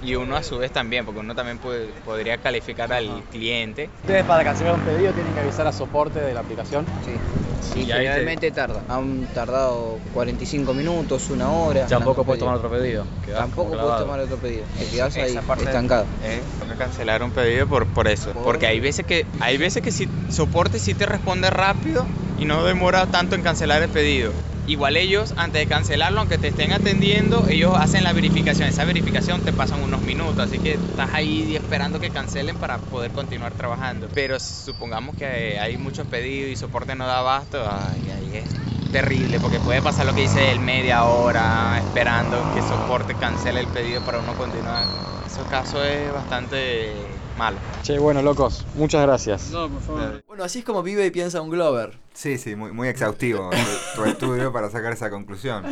y 0.03 0.14
uno 0.14 0.37
a 0.37 0.43
su 0.43 0.59
vez 0.59 0.72
también, 0.72 1.05
porque 1.05 1.20
uno 1.20 1.35
también 1.35 1.59
puede- 1.59 1.89
podría 2.05 2.39
calificar 2.39 2.93
al 2.93 3.22
cliente. 3.31 3.91
Ustedes 4.01 4.24
para 4.24 4.45
cancelar 4.45 4.74
un 4.74 4.81
pedido 4.83 5.12
tienen 5.12 5.35
que 5.35 5.41
avisar 5.41 5.66
a 5.66 5.72
soporte 5.72 6.20
de 6.20 6.35
la 6.35 6.41
aplicación. 6.41 6.87
Sí. 7.05 7.12
Sí, 7.61 7.81
Y 7.81 7.83
ahí 7.83 7.89
te- 7.89 7.95
generalmente 8.05 8.51
tarda. 8.53 8.85
Han 8.89 9.26
tardado 9.35 9.99
45 10.14 10.72
minutos, 10.74 11.29
una 11.31 11.51
hora. 11.51 11.87
Tampoco 11.87 12.24
puedes 12.24 12.39
tomar 12.39 12.57
otro 12.57 12.70
pedido. 12.70 13.05
quedás 13.24 13.41
Tampoco 13.41 13.70
puedes 13.72 13.99
tomar 13.99 14.20
otro 14.20 14.37
pedido. 14.37 14.64
Te 14.79 14.87
quedas 14.87 15.16
ahí 15.16 15.33
Esa 15.33 15.43
parte- 15.43 15.64
estancado. 15.64 16.07
Eh, 16.22 16.41
cancelar 16.79 17.22
un 17.24 17.33
pedido 17.33 17.66
por, 17.66 17.87
por 17.87 18.07
eso. 18.07 18.33
Por- 18.33 18.45
Porque 18.45 18.66
hay 18.68 18.79
veces 18.79 19.05
que 19.05 19.26
hay 19.41 19.59
veces 19.59 19.83
que 19.83 19.91
si 19.91 20.09
soporte 20.31 20.79
sí 20.79 20.95
te 20.95 21.07
responde 21.07 21.51
rápido 21.51 22.07
y 22.39 22.45
no 22.45 22.64
demora 22.64 23.07
tanto 23.07 23.35
en 23.35 23.43
cancelar 23.43 23.83
el 23.83 23.89
pedido. 23.89 24.33
Igual 24.68 24.98
ellos, 24.98 25.32
antes 25.38 25.60
de 25.62 25.66
cancelarlo, 25.66 26.20
aunque 26.20 26.36
te 26.36 26.48
estén 26.48 26.72
atendiendo, 26.72 27.48
ellos 27.48 27.74
hacen 27.80 28.04
la 28.04 28.12
verificación. 28.12 28.68
Esa 28.68 28.84
verificación 28.84 29.42
te 29.42 29.54
pasan 29.54 29.82
unos 29.82 30.02
minutos, 30.02 30.44
así 30.44 30.58
que 30.60 30.74
estás 30.74 31.14
ahí 31.14 31.56
esperando 31.56 32.00
que 32.00 32.10
cancelen 32.10 32.58
para 32.58 32.78
poder 32.78 33.12
continuar 33.12 33.54
trabajando. 33.54 34.10
Pero 34.12 34.38
supongamos 34.38 35.16
que 35.16 35.58
hay 35.58 35.78
muchos 35.78 36.06
pedidos 36.06 36.50
y 36.52 36.56
soporte 36.56 36.94
no 36.94 37.06
da 37.06 37.20
abasto, 37.20 37.66
ay, 37.66 38.10
ahí 38.10 38.36
es 38.36 38.58
terrible, 38.90 39.40
porque 39.40 39.58
puede 39.58 39.80
pasar 39.80 40.04
lo 40.04 40.12
que 40.12 40.20
dice 40.20 40.50
el 40.50 40.60
media 40.60 41.06
hora 41.06 41.78
esperando 41.78 42.50
que 42.50 42.60
soporte 42.60 43.16
cancele 43.16 43.60
el 43.60 43.68
pedido 43.70 44.02
para 44.02 44.18
uno 44.18 44.36
continuar. 44.36 44.90
Ese 45.24 45.46
caso 45.46 45.82
es 45.82 46.12
bastante 46.12 47.17
malo. 47.39 47.57
Che, 47.82 47.99
bueno, 47.99 48.20
locos, 48.20 48.66
muchas 48.74 49.03
gracias. 49.03 49.51
No, 49.51 49.68
por 49.70 49.80
favor. 49.80 50.24
Bueno, 50.26 50.45
así 50.45 50.59
es 50.59 50.64
como 50.64 50.82
vive 50.82 51.07
y 51.07 51.11
piensa 51.11 51.41
un 51.41 51.49
Glover. 51.51 51.99
Sí, 52.12 52.36
sí, 52.36 52.57
muy, 52.57 52.72
muy 52.72 52.89
exhaustivo 52.89 53.49
tu, 53.95 54.03
tu 54.03 54.05
estudio 54.11 54.53
para 54.53 54.68
sacar 54.70 54.93
esa 54.93 55.09
conclusión. 55.09 55.64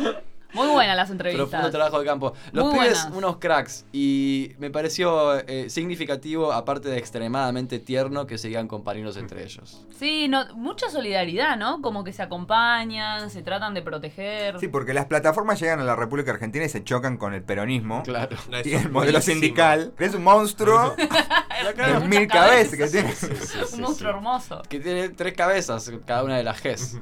Muy 0.53 0.69
buenas 0.69 0.95
las 0.95 1.09
Profundo 1.09 1.29
entrevistas. 1.29 1.71
trabajo 1.71 1.99
de 1.99 2.05
campo. 2.05 2.33
Los 2.53 2.65
Muy 2.67 2.75
pibes, 2.79 3.01
buenas. 3.03 3.17
unos 3.17 3.37
cracks. 3.37 3.85
Y 3.91 4.53
me 4.59 4.71
pareció 4.71 5.37
eh, 5.45 5.69
significativo, 5.69 6.53
aparte 6.53 6.87
de 6.87 6.97
extremadamente 6.97 7.79
tierno, 7.79 8.25
que 8.25 8.37
sigan 8.37 8.69
compañeros 8.69 9.17
entre 9.17 9.43
ellos. 9.43 9.85
Sí, 9.99 10.29
no, 10.29 10.45
mucha 10.55 10.89
solidaridad, 10.89 11.57
¿no? 11.57 11.81
Como 11.81 12.05
que 12.05 12.13
se 12.13 12.23
acompañan, 12.23 13.29
se 13.29 13.41
tratan 13.43 13.73
de 13.73 13.81
proteger. 13.81 14.57
Sí, 14.61 14.69
porque 14.69 14.93
las 14.93 15.05
plataformas 15.07 15.59
llegan 15.59 15.81
a 15.81 15.83
la 15.83 15.97
República 15.97 16.31
Argentina 16.31 16.63
y 16.63 16.69
se 16.69 16.81
chocan 16.81 17.17
con 17.17 17.33
el 17.33 17.43
peronismo. 17.43 18.03
Claro. 18.03 18.37
Y 18.63 18.73
el 18.73 18.89
modelo 18.89 19.11
buenísimo. 19.11 19.21
sindical, 19.21 19.93
que 19.97 20.05
es 20.05 20.15
un 20.15 20.23
monstruo 20.23 20.95
mil 22.07 22.27
cabezas 22.27 22.77
que 22.77 22.87
tiene. 22.87 23.13
Un 23.73 23.81
monstruo 23.81 24.09
hermoso. 24.11 24.61
Que 24.69 24.79
tiene 24.79 25.09
tres 25.09 25.33
cabezas, 25.33 25.91
cada 26.05 26.23
una 26.23 26.37
de 26.37 26.43
las 26.43 26.61
Gs. 26.61 26.97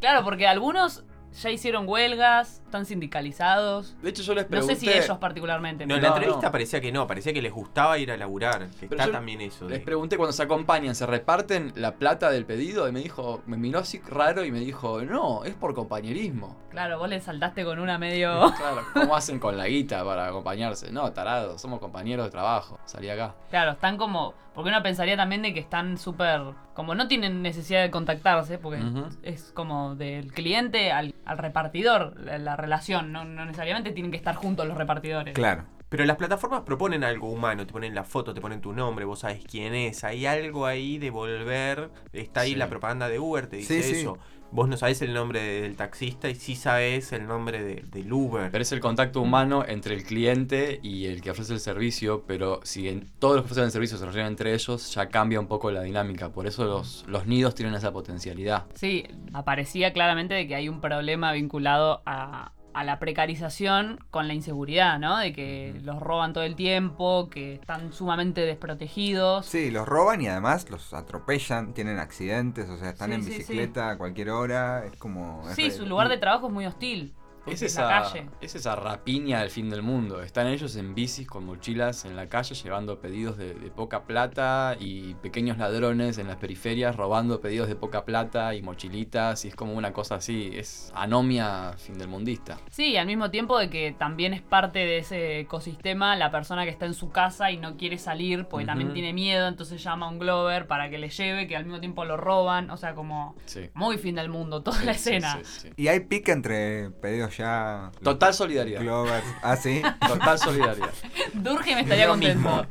Claro, 0.00 0.24
porque 0.24 0.46
algunos 0.46 1.04
ya 1.42 1.50
hicieron 1.50 1.88
huelgas, 1.88 2.62
están 2.64 2.86
sindicalizados. 2.86 3.96
De 4.02 4.10
hecho, 4.10 4.22
yo 4.22 4.34
les 4.34 4.44
No 4.44 4.50
pregunté. 4.50 4.74
sé 4.76 4.80
si 4.80 4.90
ellos 4.90 5.18
particularmente. 5.18 5.86
No, 5.86 5.96
en 5.96 6.02
la 6.02 6.08
entrevista 6.08 6.46
no. 6.46 6.52
parecía 6.52 6.80
que 6.80 6.92
no, 6.92 7.06
parecía 7.06 7.32
que 7.32 7.42
les 7.42 7.52
gustaba 7.52 7.98
ir 7.98 8.10
a 8.12 8.16
laburar. 8.16 8.68
Que 8.78 8.86
está 8.86 9.10
también 9.10 9.40
eso. 9.40 9.66
de- 9.66 9.74
Les 9.76 9.84
pregunté 9.84 10.16
cuando 10.16 10.32
se 10.32 10.42
acompañan, 10.42 10.94
¿se 10.94 11.06
reparten 11.06 11.72
la 11.76 11.94
plata 11.96 12.30
del 12.30 12.44
pedido? 12.46 12.88
Y 12.88 12.92
me 12.92 13.00
dijo, 13.00 13.42
me 13.46 13.56
miró 13.56 13.80
así 13.80 14.00
raro 14.06 14.44
y 14.44 14.52
me 14.52 14.60
dijo, 14.60 15.02
no, 15.02 15.44
es 15.44 15.54
por 15.54 15.74
compañerismo. 15.74 16.56
Claro, 16.70 16.98
vos 16.98 17.08
le 17.08 17.20
saltaste 17.20 17.64
con 17.64 17.78
una 17.78 17.98
medio. 17.98 18.52
Claro, 18.56 18.82
¿cómo 18.94 19.16
hacen 19.16 19.38
con 19.38 19.56
la 19.56 19.66
guita 19.66 20.04
para 20.04 20.26
acompañarse? 20.28 20.90
No, 20.92 21.12
tarado, 21.12 21.58
somos 21.58 21.80
compañeros 21.80 22.26
de 22.26 22.30
trabajo. 22.30 22.78
Salí 22.84 23.08
acá. 23.10 23.34
Claro, 23.50 23.72
están 23.72 23.96
como. 23.96 24.34
Porque 24.54 24.70
uno 24.70 24.82
pensaría 24.82 25.16
también 25.16 25.42
de 25.42 25.52
que 25.52 25.60
están 25.60 25.98
súper. 25.98 26.40
Como 26.74 26.94
no 26.94 27.08
tienen 27.08 27.42
necesidad 27.42 27.82
de 27.82 27.90
contactarse, 27.90 28.58
porque 28.58 28.80
es 29.22 29.52
como 29.52 29.96
del 29.96 30.32
cliente 30.32 30.92
al, 30.92 31.14
al 31.24 31.38
repartidor 31.38 32.18
la, 32.20 32.38
la 32.38 32.56
relación. 32.56 33.12
No, 33.12 33.24
no 33.24 33.44
necesariamente 33.44 33.90
tienen 33.90 34.10
que 34.10 34.16
estar 34.16 34.36
juntos 34.36 34.66
los 34.66 34.76
repartidores. 34.76 35.34
Claro. 35.34 35.64
Pero 35.88 36.04
las 36.04 36.16
plataformas 36.16 36.62
proponen 36.62 37.04
algo 37.04 37.28
humano, 37.30 37.66
te 37.66 37.72
ponen 37.72 37.94
la 37.94 38.04
foto, 38.04 38.34
te 38.34 38.40
ponen 38.40 38.60
tu 38.60 38.72
nombre, 38.72 39.04
vos 39.04 39.20
sabes 39.20 39.44
quién 39.48 39.74
es, 39.74 40.02
hay 40.04 40.26
algo 40.26 40.66
ahí 40.66 40.98
de 40.98 41.10
volver, 41.10 41.90
está 42.12 42.40
ahí 42.40 42.50
Sí. 42.52 42.56
la 42.56 42.68
propaganda 42.68 43.08
de 43.08 43.18
Uber, 43.20 43.46
te 43.46 43.56
dice 43.58 43.82
Sí, 43.82 43.94
sí. 43.94 44.00
eso. 44.00 44.18
Vos 44.50 44.68
no 44.68 44.76
sabés 44.76 45.02
el 45.02 45.12
nombre 45.12 45.40
del 45.42 45.74
taxista 45.74 46.28
y 46.30 46.36
sí 46.36 46.54
sabés 46.54 47.12
el 47.12 47.26
nombre 47.26 47.60
de- 47.62 47.82
del 47.90 48.12
Uber. 48.12 48.50
Pero 48.52 48.62
es 48.62 48.70
el 48.70 48.78
contacto 48.78 49.20
humano 49.20 49.64
entre 49.66 49.94
el 49.96 50.04
cliente 50.04 50.78
y 50.80 51.06
el 51.06 51.22
que 51.22 51.30
ofrece 51.32 51.52
el 51.54 51.60
servicio, 51.60 52.22
pero 52.26 52.60
si 52.62 52.88
en 52.88 53.10
todos 53.18 53.34
los 53.34 53.42
que 53.42 53.46
ofrecen 53.46 53.64
el 53.64 53.70
servicio 53.72 53.96
se 53.96 54.04
relacionan 54.04 54.30
entre 54.32 54.54
ellos, 54.54 54.94
ya 54.94 55.08
cambia 55.08 55.40
un 55.40 55.48
poco 55.48 55.72
la 55.72 55.82
dinámica. 55.82 56.30
Por 56.30 56.46
eso 56.46 56.64
los, 56.66 57.04
los 57.08 57.26
nidos 57.26 57.56
tienen 57.56 57.74
esa 57.74 57.92
potencialidad. 57.92 58.66
Sí, 58.74 59.04
aparecía 59.32 59.92
claramente 59.92 60.34
de 60.34 60.46
que 60.46 60.54
hay 60.54 60.68
un 60.68 60.80
problema 60.80 61.32
vinculado 61.32 62.02
a, 62.06 62.52
a 62.74 62.84
la 62.84 62.98
precarización 62.98 63.98
con 64.10 64.28
la 64.28 64.34
inseguridad, 64.34 64.98
¿no? 64.98 65.18
De 65.18 65.32
que 65.32 65.80
los 65.82 66.00
roban 66.00 66.32
todo 66.32 66.44
el 66.44 66.56
tiempo, 66.56 67.28
que 67.30 67.54
están 67.54 67.92
sumamente 67.92 68.42
desprotegidos. 68.42 69.46
Sí, 69.46 69.70
los 69.70 69.86
roban 69.86 70.20
y 70.20 70.28
además 70.28 70.68
los 70.70 70.92
atropellan, 70.92 71.72
tienen 71.74 71.98
accidentes, 71.98 72.68
o 72.68 72.76
sea, 72.76 72.90
están 72.90 73.10
Sí, 73.10 73.14
en 73.14 73.22
sí, 73.22 73.30
sí. 73.32 73.38
bicicleta 73.38 73.90
a 73.90 73.98
cualquier 73.98 74.30
hora, 74.30 74.84
es 74.86 74.96
como... 74.96 75.48
es 75.48 75.54
Sí, 75.54 75.64
re- 75.64 75.70
su 75.70 75.86
lugar 75.86 76.08
de 76.08 76.18
trabajo 76.18 76.48
es 76.48 76.52
muy 76.52 76.66
hostil. 76.66 77.14
Es 77.46 77.60
la 77.60 77.66
esa, 77.66 77.88
calle. 77.88 78.26
es 78.40 78.54
esa 78.54 78.74
rapiña 78.76 79.40
del 79.40 79.50
fin 79.50 79.68
del 79.70 79.82
mundo. 79.82 80.22
Están 80.22 80.46
ellos 80.46 80.76
en 80.76 80.94
bicis 80.94 81.26
con 81.26 81.44
mochilas 81.44 82.04
en 82.04 82.16
la 82.16 82.28
calle 82.28 82.54
llevando 82.54 82.98
pedidos 83.00 83.36
de, 83.36 83.54
de 83.54 83.70
poca 83.70 84.04
plata 84.04 84.76
y 84.80 85.14
pequeños 85.14 85.58
ladrones 85.58 86.18
en 86.18 86.26
las 86.28 86.36
periferias 86.36 86.96
robando 86.96 87.40
pedidos 87.40 87.68
de 87.68 87.76
poca 87.76 88.04
plata 88.04 88.54
y 88.54 88.62
mochilitas 88.62 89.44
y 89.44 89.48
es 89.48 89.54
como 89.56 89.74
una 89.74 89.92
cosa 89.92 90.16
así. 90.16 90.50
Es 90.54 90.90
anomia 90.94 91.74
fin 91.78 91.98
del 91.98 92.08
mundista. 92.08 92.58
Sí, 92.70 92.92
y 92.92 92.96
al 92.96 93.06
mismo 93.06 93.30
tiempo 93.30 93.58
de 93.58 93.68
que 93.70 93.92
también 93.98 94.32
es 94.34 94.42
parte 94.42 94.78
de 94.80 94.98
ese 94.98 95.40
ecosistema 95.40 96.16
la 96.16 96.30
persona 96.30 96.64
que 96.64 96.70
está 96.70 96.86
en 96.86 96.94
su 96.94 97.10
casa 97.10 97.50
y 97.50 97.56
no 97.58 97.76
quiere 97.76 97.98
salir 97.98 98.46
porque 98.46 98.66
también 98.66 98.92
tiene 98.92 99.12
miedo, 99.12 99.46
entonces 99.48 99.82
llama 99.82 100.06
a 100.06 100.08
un 100.10 100.18
Glover 100.18 100.66
para 100.66 100.88
que 100.90 100.98
le 100.98 101.08
lleve, 101.10 101.46
que 101.46 101.56
al 101.56 101.64
mismo 101.64 101.80
tiempo 101.80 102.04
lo 102.04 102.16
roban, 102.16 102.70
o 102.70 102.76
sea, 102.76 102.94
como 102.94 103.34
Sí. 103.44 103.70
muy 103.74 103.98
fin 103.98 104.14
del 104.14 104.28
mundo, 104.28 104.62
toda 104.62 104.78
Sí, 104.78 104.86
la 104.86 104.94
sí, 104.94 104.98
escena. 105.10 105.38
sí, 105.44 105.60
sí. 105.62 105.70
Y 105.76 105.88
hay 105.88 106.00
pique 106.00 106.32
entre 106.32 106.90
pedidos 106.90 107.33
ya... 107.38 107.90
Total 108.02 108.32
solidaridad. 108.34 108.80
Glovers. 108.82 109.24
Ah, 109.42 109.56
sí. 109.56 109.82
Total 110.06 110.38
solidaridad. 110.38 110.90
Durge 111.34 111.74
me 111.74 111.82
estaría 111.82 112.06
Lo 112.06 112.12
contento. 112.12 112.36
mismo. 112.48 112.66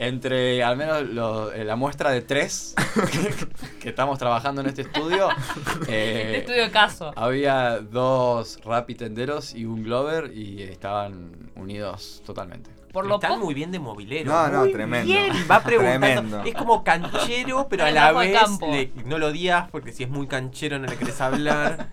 Entre 0.00 0.62
al 0.62 0.76
menos 0.76 1.02
lo- 1.08 1.52
eh, 1.52 1.64
la 1.64 1.74
muestra 1.74 2.10
de 2.10 2.20
tres 2.22 2.74
que, 3.10 3.34
que 3.80 3.88
estamos 3.88 4.18
trabajando 4.18 4.60
en 4.60 4.68
este 4.68 4.82
estudio, 4.82 5.28
eh, 5.88 6.22
Este 6.26 6.38
estudio 6.38 6.62
de 6.62 6.70
caso. 6.70 7.12
había 7.16 7.78
dos 7.80 8.60
rapitenderos 8.64 9.54
y 9.54 9.64
un 9.64 9.82
Glover 9.82 10.32
y 10.36 10.62
estaban 10.62 11.50
unidos 11.56 12.22
totalmente. 12.24 12.70
Por 12.92 13.06
lo 13.06 13.16
Están 13.16 13.32
poco. 13.32 13.44
muy 13.46 13.54
bien 13.54 13.70
de 13.72 13.78
mobilero. 13.80 14.32
No, 14.32 14.48
no, 14.48 14.60
Muy 14.60 14.72
tremendo. 14.72 15.12
bien, 15.12 15.30
va 15.50 15.60
preguntando. 15.62 15.98
Tremendo. 16.06 16.42
Es 16.44 16.54
como 16.54 16.82
canchero, 16.84 17.66
pero 17.68 17.84
a 17.84 17.90
la 17.90 18.12
de 18.12 18.18
vez 18.30 18.38
campo. 18.40 18.70
le- 18.70 18.92
no 19.04 19.18
lo 19.18 19.26
odias 19.26 19.68
porque 19.70 19.92
si 19.92 20.04
es 20.04 20.08
muy 20.08 20.26
canchero 20.26 20.78
no 20.78 20.86
le 20.86 20.96
querés 20.96 21.20
hablar. 21.20 21.88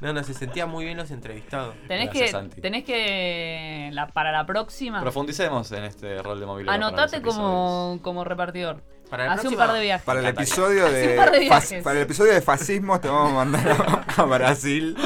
No, 0.00 0.12
no, 0.14 0.22
se 0.24 0.32
sentía 0.34 0.64
muy 0.66 0.84
bien 0.86 0.96
los 0.96 1.10
entrevistados. 1.10 1.74
Tenés 1.86 2.06
Gracias, 2.06 2.24
que, 2.26 2.30
Santi. 2.32 2.60
tenés 2.62 2.84
que 2.84 3.90
la, 3.92 4.06
para 4.08 4.32
la 4.32 4.46
próxima, 4.46 5.00
Profundicemos 5.00 5.70
en 5.72 5.84
este 5.84 6.22
rol 6.22 6.40
de 6.40 6.46
movilidad. 6.46 6.74
anotate 6.74 7.20
como, 7.20 7.98
como 8.02 8.24
repartidor. 8.24 8.82
Para 9.10 9.32
Hace 9.32 9.48
un 9.48 9.56
par 9.56 9.72
de 9.72 9.80
viajes. 9.80 10.04
Para 10.04 10.20
el 10.20 10.26
episodio 10.26 10.86
Hace 10.86 10.94
de 10.96 11.08
un 11.10 11.16
par 11.16 11.30
de 11.32 11.48
fas- 11.48 11.82
para 11.82 11.96
el 11.96 12.02
episodio 12.04 12.32
de 12.32 12.40
fascismo 12.40 13.00
te 13.00 13.08
vamos 13.08 13.32
a 13.32 13.34
mandar 13.34 13.68
a, 13.68 14.22
a 14.22 14.24
Brasil. 14.24 14.96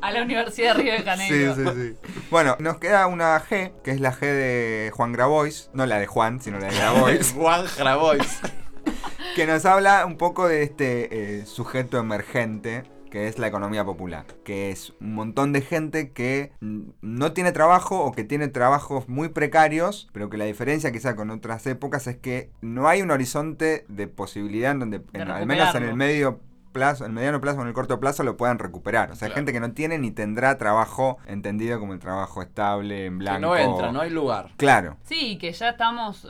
A 0.00 0.10
la 0.10 0.22
Universidad 0.22 0.74
de 0.74 0.82
Río 0.82 0.92
de 0.92 0.98
Sí, 0.98 1.04
Janeiro. 1.04 1.54
sí, 1.54 1.62
sí. 1.74 2.18
Bueno, 2.30 2.56
nos 2.58 2.78
queda 2.78 3.06
una 3.06 3.38
G, 3.40 3.72
que 3.82 3.90
es 3.92 4.00
la 4.00 4.12
G 4.12 4.20
de 4.20 4.90
Juan 4.94 5.12
Grabois, 5.12 5.70
no 5.72 5.86
la 5.86 5.98
de 5.98 6.06
Juan, 6.06 6.40
sino 6.40 6.58
la 6.58 6.66
de 6.68 6.74
Grabois, 6.76 7.32
Juan 7.36 7.64
Grabois. 7.78 8.40
que 9.36 9.46
nos 9.46 9.64
habla 9.66 10.04
un 10.06 10.16
poco 10.16 10.48
de 10.48 10.62
este 10.62 11.40
eh, 11.40 11.46
sujeto 11.46 11.98
emergente 11.98 12.84
que 13.14 13.28
es 13.28 13.38
la 13.38 13.46
economía 13.46 13.84
popular, 13.84 14.26
que 14.42 14.72
es 14.72 14.92
un 15.00 15.14
montón 15.14 15.52
de 15.52 15.60
gente 15.60 16.10
que 16.10 16.50
no 17.00 17.32
tiene 17.32 17.52
trabajo 17.52 18.02
o 18.04 18.10
que 18.10 18.24
tiene 18.24 18.48
trabajos 18.48 19.08
muy 19.08 19.28
precarios, 19.28 20.08
pero 20.12 20.28
que 20.28 20.36
la 20.36 20.46
diferencia 20.46 20.90
quizá 20.90 21.14
con 21.14 21.30
otras 21.30 21.64
épocas 21.68 22.08
es 22.08 22.16
que 22.16 22.50
no 22.60 22.88
hay 22.88 23.02
un 23.02 23.12
horizonte 23.12 23.84
de 23.88 24.08
posibilidad 24.08 24.72
en 24.72 24.80
donde, 24.80 25.00
en- 25.12 25.30
al 25.30 25.46
menos 25.46 25.72
en 25.76 25.84
el 25.84 25.94
medio 25.94 26.40
plazo, 26.72 27.04
en 27.04 27.10
el 27.12 27.14
mediano 27.14 27.40
plazo 27.40 27.58
o 27.58 27.62
en 27.62 27.68
el 27.68 27.72
corto 27.74 28.00
plazo 28.00 28.24
lo 28.24 28.36
puedan 28.36 28.58
recuperar. 28.58 29.12
O 29.12 29.14
sea, 29.14 29.28
Claro. 29.28 29.36
gente 29.36 29.52
que 29.52 29.60
no 29.60 29.70
tiene 29.74 29.96
ni 30.00 30.10
tendrá 30.10 30.58
trabajo 30.58 31.18
entendido 31.28 31.78
como 31.78 31.92
el 31.92 32.00
trabajo 32.00 32.42
estable, 32.42 33.06
en 33.06 33.12
Que 33.12 33.18
blanco. 33.18 33.40
no 33.42 33.56
entra, 33.56 33.92
no 33.92 34.00
hay 34.00 34.10
lugar. 34.10 34.50
Claro. 34.56 34.96
Sí, 35.04 35.38
que 35.38 35.52
ya 35.52 35.68
estamos, 35.68 36.26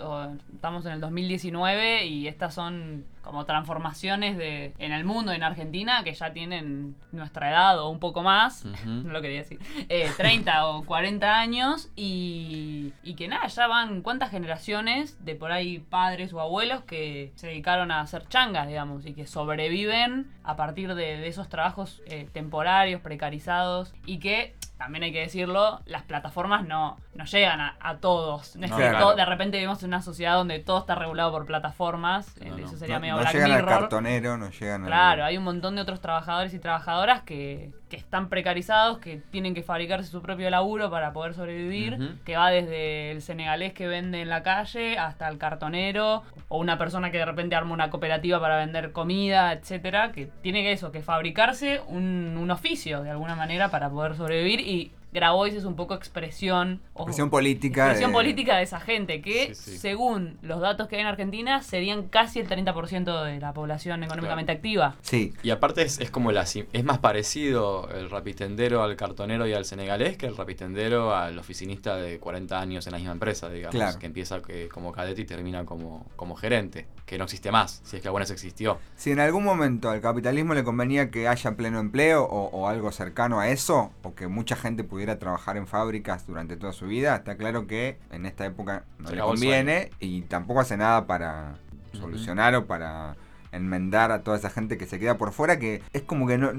estamos 0.55 0.85
en 0.85 0.93
el 0.93 1.01
2019 1.01 2.05
y 2.05 2.29
estas 2.29 2.53
son 2.53 3.07
como 3.25 3.45
transformaciones 3.47 4.37
de 4.37 4.75
en 4.79 4.93
el 4.93 5.05
mundo, 5.05 5.33
en 5.33 5.43
Argentina, 5.43 6.05
que 6.05 6.13
ya 6.13 6.33
tienen 6.33 6.95
nuestra 7.13 7.51
edad 7.51 7.81
o 7.81 7.89
un 7.89 7.99
poco 7.99 8.23
más, 8.23 8.65
no 8.87 9.13
lo 9.13 9.23
quería 9.23 9.39
decir, 9.39 9.59
eh, 9.89 10.11
30 10.17 10.67
o 10.69 10.85
40 10.85 11.39
años 11.39 11.91
y, 11.97 12.93
y 13.03 13.15
que 13.15 13.29
nada, 13.29 13.47
ya 13.47 13.67
van 13.67 14.03
cuántas 14.03 14.31
generaciones 14.31 15.25
de 15.25 15.35
por 15.35 15.53
ahí 15.53 15.79
padres 15.79 16.33
o 16.33 16.41
abuelos 16.41 16.85
que 16.85 17.33
se 17.37 17.49
dedicaron 17.49 17.91
a 17.91 18.01
hacer 18.01 18.29
changas, 18.29 18.69
digamos, 18.69 19.07
y 19.07 19.15
que 19.15 19.27
sobreviven 19.27 20.34
a 20.45 20.57
partir 20.57 20.95
de, 20.95 21.17
de 21.17 21.27
esos 21.27 21.49
trabajos 21.49 22.03
eh, 22.07 22.29
temporarios, 22.33 23.01
precarizados 23.01 23.93
y 24.07 24.19
que... 24.19 24.55
También 24.77 25.05
hay 25.05 25.13
que 25.13 25.21
decirlo, 25.21 25.81
las 25.87 26.03
plataformas 26.03 26.67
no, 26.67 26.97
no 27.15 27.25
llegan 27.27 27.61
a, 27.61 27.77
a 27.81 27.99
todos. 27.99 28.57
No 28.57 28.65
es 28.65 28.73
No, 28.73 28.77
que 28.77 28.83
claro. 28.83 28.99
todo- 28.99 29.15
de 29.15 29.25
repente 29.25 29.57
vivimos 29.57 29.81
en 29.85 29.91
una 29.91 30.03
sociedad 30.03 30.35
donde 30.35 30.59
todo 30.59 30.81
está 30.81 30.97
regulado 30.97 31.31
por 31.31 31.47
plataformas. 31.47 32.37
No, 32.45 32.57
no. 32.59 32.67
Eso 32.67 32.77
sería 32.77 32.97
No, 32.97 33.01
medio 33.03 33.15
no 33.15 33.21
Black 33.21 33.35
llegan 33.35 33.53
al 33.53 33.65
cartonero, 33.65 34.37
no 34.37 34.51
llegan 34.51 34.83
al- 34.83 34.89
Claro, 34.89 35.25
hay 35.25 35.39
un 35.39 35.45
montón 35.45 35.77
de 35.77 35.81
otros 35.83 36.01
trabajadores 36.01 36.53
y 36.55 36.59
trabajadoras 36.59 37.23
que, 37.23 37.71
que 37.95 38.01
están 38.01 38.29
precarizados, 38.29 38.99
que 38.99 39.23
tienen 39.31 39.55
que 39.55 39.63
fabricarse 39.63 40.11
su 40.11 40.21
propio 40.21 40.51
laburo 40.51 40.91
para 40.91 41.13
poder 41.13 41.35
sobrevivir, 41.35 42.19
que 42.25 42.37
va 42.37 42.51
desde 42.51 43.13
el 43.13 43.23
senegalés 43.23 43.73
que 43.73 43.87
vende 43.87 44.21
en 44.21 44.29
la 44.29 44.43
calle 44.43 44.99
hasta 44.99 45.29
el 45.29 45.39
cartonero, 45.39 46.25
o 46.49 46.59
una 46.59 46.77
persona 46.77 47.13
que 47.13 47.19
de 47.19 47.25
repente 47.25 47.55
arma 47.55 47.73
una 47.73 47.91
cooperativa 47.91 48.41
para 48.41 48.57
vender 48.57 48.91
comida, 48.91 49.53
etcétera, 49.53 50.11
que 50.11 50.29
tiene 50.43 50.63
que 50.63 50.73
eso, 50.73 50.91
que 50.91 51.03
fabricarse 51.03 51.81
un, 51.87 52.37
un 52.37 52.51
oficio 52.51 53.03
de 53.03 53.11
alguna 53.11 53.37
manera 53.37 53.71
para 53.71 53.89
poder 53.89 54.17
sobrevivir 54.17 54.61
y 54.61 54.91
Grabois 55.15 55.55
es 55.55 55.65
un 55.65 55.77
poco 55.77 55.95
expresión 55.95 56.81
ojo, 56.93 57.05
Expresión 57.05 57.31
política. 57.31 57.85
expresión 57.85 58.11
de- 58.11 58.15
política 58.15 58.57
de 58.57 58.65
esa 58.65 58.81
gente 58.81 59.23
que, 59.23 59.55
Sí, 59.55 59.73
sí. 59.73 59.79
según 59.79 60.37
los 60.43 60.61
datos 60.61 60.89
que 60.89 60.97
hay 60.97 61.03
en 61.03 61.07
Argentina, 61.07 61.63
serían 61.63 62.09
casi 62.09 62.41
el 62.41 62.49
30% 62.49 63.23
de 63.25 63.39
la 63.41 63.53
población 63.55 64.03
económicamente 64.03 64.53
activa. 64.53 64.97
Sí, 65.03 65.33
Y 65.43 65.51
aparte 65.51 65.83
es, 65.83 65.99
es 66.01 66.11
como 66.11 66.33
la 66.33 66.43
es 66.45 66.85
más 66.85 66.99
parecido 66.99 67.89
el 67.91 68.11
rapitendero 68.11 68.83
al 68.83 68.97
cartonero 68.97 69.47
y 69.47 69.53
al 69.55 69.65
senegalés 69.65 70.17
que 70.17 70.27
el 70.27 70.37
rapitendero 70.37 71.15
al 71.15 71.39
oficinista 71.39 71.97
de 71.97 72.19
40 72.19 72.61
años 72.61 72.87
en 72.87 72.93
la 72.93 72.99
misma 72.99 73.13
empresa, 73.13 73.49
digamos, 73.49 73.75
Claro. 73.75 73.99
que 73.99 74.07
empieza 74.07 74.43
que- 74.43 74.69
como 74.69 74.93
cadete 74.93 75.23
y 75.23 75.25
termina 75.25 75.65
como, 75.65 76.07
como 76.17 76.35
gerente, 76.35 76.87
que 77.07 77.19
no 77.19 77.25
existe 77.25 77.53
más, 77.53 77.81
si 77.85 77.97
es 77.97 78.03
que 78.03 78.09
alguna 78.09 78.23
vez 78.25 78.31
existió. 78.31 78.79
Si 78.97 79.11
en 79.13 79.21
algún 79.21 79.45
momento 79.45 79.91
al 79.91 80.01
capitalismo 80.01 80.55
le 80.55 80.65
convenía 80.65 81.11
que 81.11 81.29
haya 81.29 81.53
pleno 81.57 81.79
empleo 81.79 82.25
o, 82.25 82.47
o 82.51 82.69
algo 82.69 82.91
cercano 82.93 83.41
a 83.41 83.49
eso, 83.49 83.93
o 84.03 84.15
que 84.15 84.27
mucha 84.27 84.57
gente 84.57 84.85
pudiera 84.85 85.04
trabajar 85.19 85.57
en 85.57 85.67
fábricas 85.67 86.27
durante 86.27 86.57
toda 86.57 86.73
su 86.73 86.87
vida, 86.87 87.17
está 87.17 87.37
claro 87.37 87.67
que 87.67 87.99
en 88.11 88.27
esta 88.27 88.45
época 88.47 88.85
no 88.99 89.09
Se 89.09 89.17
le 89.17 89.23
conviene 89.23 89.91
y 90.01 90.23
tampoco 90.23 90.61
hace 90.61 90.77
nada 90.77 91.07
para 91.07 91.57
Ujú. 91.93 91.99
solucionar 92.03 92.55
o 92.55 92.67
para 92.67 93.17
enmendar 93.53 94.11
a 94.11 94.23
toda 94.23 94.37
esa 94.37 94.51
gente 94.51 94.77
que 94.77 94.87
se 94.87 94.99
queda 94.99 95.17
por 95.17 95.33
fuera, 95.33 95.59
que 95.59 95.81
es 95.93 96.03
como 96.03 96.27
que 96.27 96.39
no, 96.39 96.53